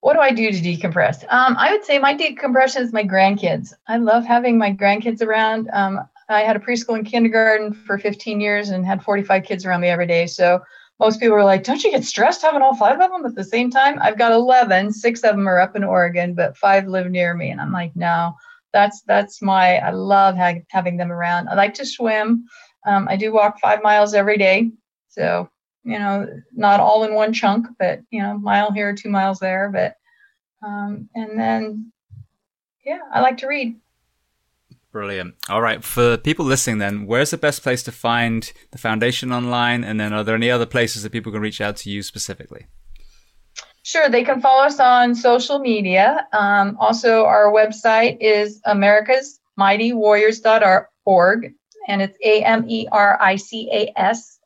[0.00, 1.24] What do I do to decompress?
[1.32, 3.72] Um, I would say my decompression is my grandkids.
[3.88, 5.68] I love having my grandkids around.
[5.72, 9.80] Um, I had a preschool and kindergarten for 15 years and had 45 kids around
[9.80, 10.26] me every day.
[10.26, 10.60] So
[11.00, 13.44] most people are like, don't you get stressed having all five of them at the
[13.44, 13.98] same time?
[14.00, 17.50] I've got 11, six of them are up in Oregon, but five live near me.
[17.50, 18.34] And I'm like, no,
[18.72, 21.48] that's, that's my, I love ha- having them around.
[21.48, 22.44] I like to swim.
[22.86, 24.70] Um, I do walk five miles every day.
[25.08, 25.48] So,
[25.84, 29.70] you know, not all in one chunk, but, you know, mile here, two miles there.
[29.72, 29.96] But,
[30.66, 31.92] um, and then,
[32.84, 33.76] yeah, I like to read.
[34.90, 35.34] Brilliant.
[35.48, 35.84] All right.
[35.84, 39.84] For people listening, then, where's the best place to find the foundation online?
[39.84, 42.66] And then, are there any other places that people can reach out to you specifically?
[43.82, 44.08] Sure.
[44.08, 46.26] They can follow us on social media.
[46.32, 51.54] Um, also, our website is America's Mighty Warriors.org,
[51.86, 54.37] and it's A M E R I C A S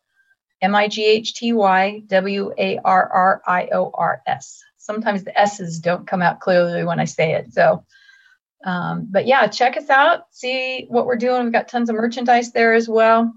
[0.62, 4.62] M I G H T Y W A R R I O R S.
[4.78, 7.52] Sometimes the S's don't come out clearly when I say it.
[7.52, 7.84] So,
[8.64, 11.44] um, but yeah, check us out, see what we're doing.
[11.44, 13.32] We've got tons of merchandise there as well.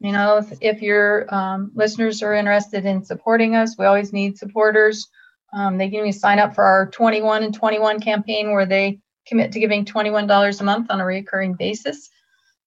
[0.00, 4.38] You know, if, if your um, listeners are interested in supporting us, we always need
[4.38, 5.08] supporters.
[5.52, 9.52] Um, they can even sign up for our 21 and 21 campaign where they commit
[9.52, 12.10] to giving $21 a month on a recurring basis.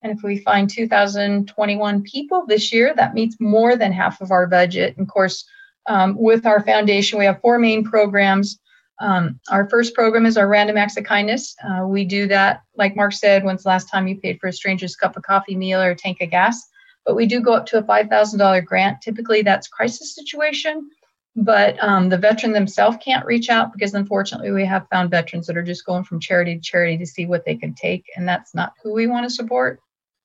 [0.01, 4.47] And if we find 2,021 people this year, that meets more than half of our
[4.47, 4.95] budget.
[4.97, 5.45] And of course,
[5.88, 8.59] um, with our foundation, we have four main programs
[8.99, 11.55] um, our first program is our random acts of kindness.
[11.63, 14.53] Uh, we do that, like Marc said, when's the last time you paid for a
[14.53, 16.67] stranger's cup of coffee, meal, or tank of gas?
[17.05, 19.01] But we do go up to a $5,000 grant.
[19.01, 20.89] Typically, that's crisis situation,
[21.38, 25.57] but um, the veteran themselves can't reach out because unfortunately, we have found veterans that
[25.57, 28.53] are just going from charity to charity to see what they can take, and that's
[28.53, 29.80] not who we want to support.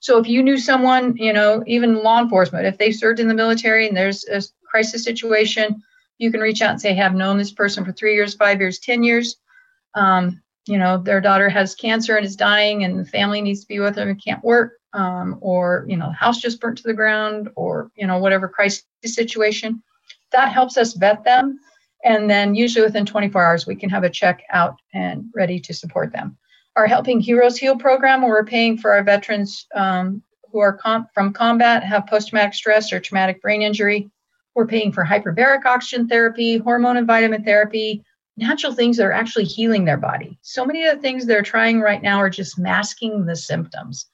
[0.05, 3.33] So if you knew someone, you know, even law enforcement, if they served in the
[3.33, 5.83] military and there's a crisis situation,
[6.19, 8.61] you can reach out and say, hey, I've known this person for three years, five
[8.61, 9.37] years, 10 years.
[9.95, 13.67] Um, you know, their daughter has cancer and is dying, and the family needs to
[13.67, 16.85] be with them and can't work, um, or, you know, the house just burnt to
[16.87, 19.83] the ground, or, you know, whatever crisis situation.
[20.33, 21.59] That helps us vet them.
[22.05, 25.73] And then usually within 24 hours, we can have a check out and ready to
[25.73, 26.37] support them.
[26.77, 31.09] Our Helping Heroes Heal program, where we're paying for our veterans um, who are com-
[31.15, 34.11] from combat, have post traumatic stress or traumatic brain injury,
[34.55, 38.05] we're paying for hyperbaric oxygen therapy, hormone and vitamin therapy,
[38.37, 40.39] natural things that are actually healing their body.
[40.43, 44.07] So many of the things they're trying right now are just masking the symptoms.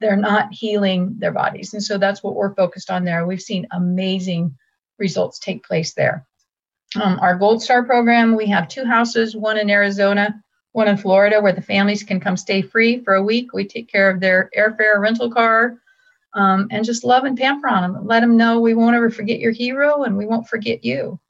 [0.00, 1.74] They're not healing their bodies.
[1.74, 3.26] And so that's what we're focused on there.
[3.26, 4.56] We've seen amazing
[4.98, 6.26] results take place there.
[7.00, 10.42] Um, our Gold Star program, we have two houses, one in Arizona,
[10.74, 13.52] one in Florida, where the families can come stay free for a week.
[13.52, 15.78] We take care of their airfare, rental car,
[16.34, 18.06] um, and just love and pamper on them.
[18.06, 21.20] Let them know we won't ever forget your hero and we won't forget you.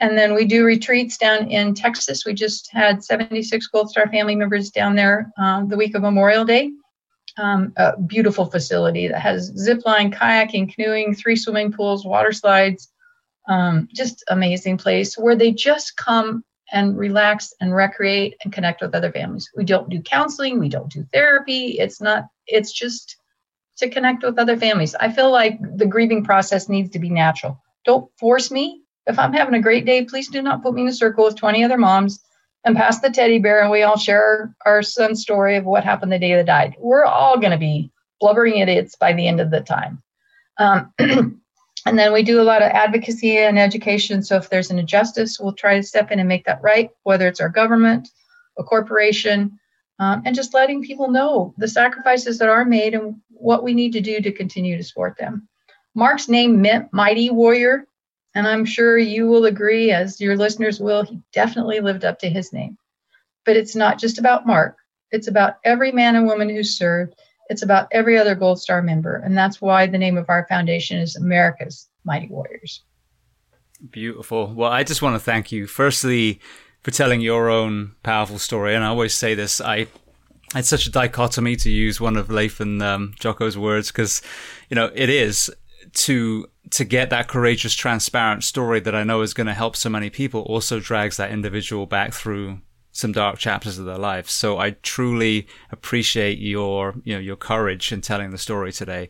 [0.00, 2.24] And then we do retreats down in Texas.
[2.24, 6.44] We just had 76 Gold Star family members down there um, the week of Memorial
[6.44, 6.70] Day.
[7.36, 12.92] Um, a beautiful facility that has zip line, kayaking, canoeing, three swimming pools, water slides.
[13.48, 18.94] Um, just amazing place where they just come and relax and recreate and connect with
[18.94, 19.50] other families.
[19.56, 21.78] We don't do counseling, we don't do therapy.
[21.78, 22.26] It's not.
[22.46, 23.16] It's just
[23.78, 24.94] to connect with other families.
[24.94, 27.60] I feel like the grieving process needs to be natural.
[27.84, 28.82] Don't force me.
[29.06, 31.36] If I'm having a great day, please do not put me in a circle with
[31.36, 32.20] 20 other moms
[32.64, 36.12] and pass the teddy bear and we all share our son's story of what happened
[36.12, 36.76] the day they died.
[36.78, 40.02] We're all going to be blubbering idiots by the end of the time.
[40.58, 40.92] Um,
[41.86, 44.22] and then we do a lot of advocacy and education.
[44.22, 47.28] So if there's an injustice, we'll try to step in and make that right, whether
[47.28, 48.08] it's our government,
[48.58, 49.58] a corporation,
[49.98, 53.92] um, and just letting people know the sacrifices that are made and what we need
[53.92, 55.48] to do to continue to support them.
[55.94, 57.86] Marc's name meant mighty warrior,
[58.34, 62.28] and I'm sure you will agree, as your listeners will, he definitely lived up to
[62.28, 62.76] his name.
[63.44, 64.76] But it's not just about Marc,
[65.12, 67.14] it's about every man and woman who served,
[67.48, 70.98] it's about every other Gold Star member, and that's why the name of our foundation
[70.98, 72.82] is America's Mighty Warriors.
[73.90, 74.52] Beautiful.
[74.54, 76.40] Well, I just want to thank you, firstly,
[76.82, 78.74] for telling your own powerful story.
[78.74, 79.86] And I always say this I
[80.54, 84.22] it's such a dichotomy to use one of Leif and um, Jocko's words because,
[84.68, 85.50] you know, it is
[85.92, 89.90] to to get that courageous, transparent story that I know is going to help so
[89.90, 90.42] many people.
[90.42, 92.60] Also drags that individual back through
[92.94, 94.30] some dark chapters of their life.
[94.30, 99.08] So I truly appreciate your, you know, your courage in telling the story today,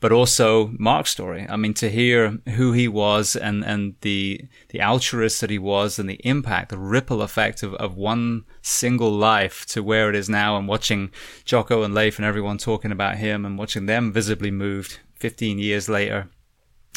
[0.00, 1.46] but also Marc's story.
[1.48, 5.98] I mean, to hear who he was and, and the, the altruist that he was
[5.98, 10.28] and the impact, the ripple effect of, of one single life to where it is
[10.28, 11.10] now and watching
[11.46, 15.88] Jocko and Leif and everyone talking about him and watching them visibly moved 15 years
[15.88, 16.28] later.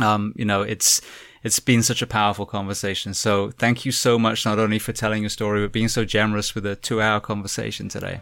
[0.02, 1.00] Um, you know, it's,
[1.46, 3.14] it's been such a powerful conversation.
[3.14, 6.56] So thank you so much, not only for telling your story, but being so generous
[6.56, 8.20] with a two hour conversation today.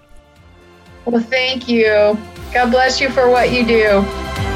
[1.05, 2.17] Well, thank you.
[2.53, 4.52] God bless you for what you do.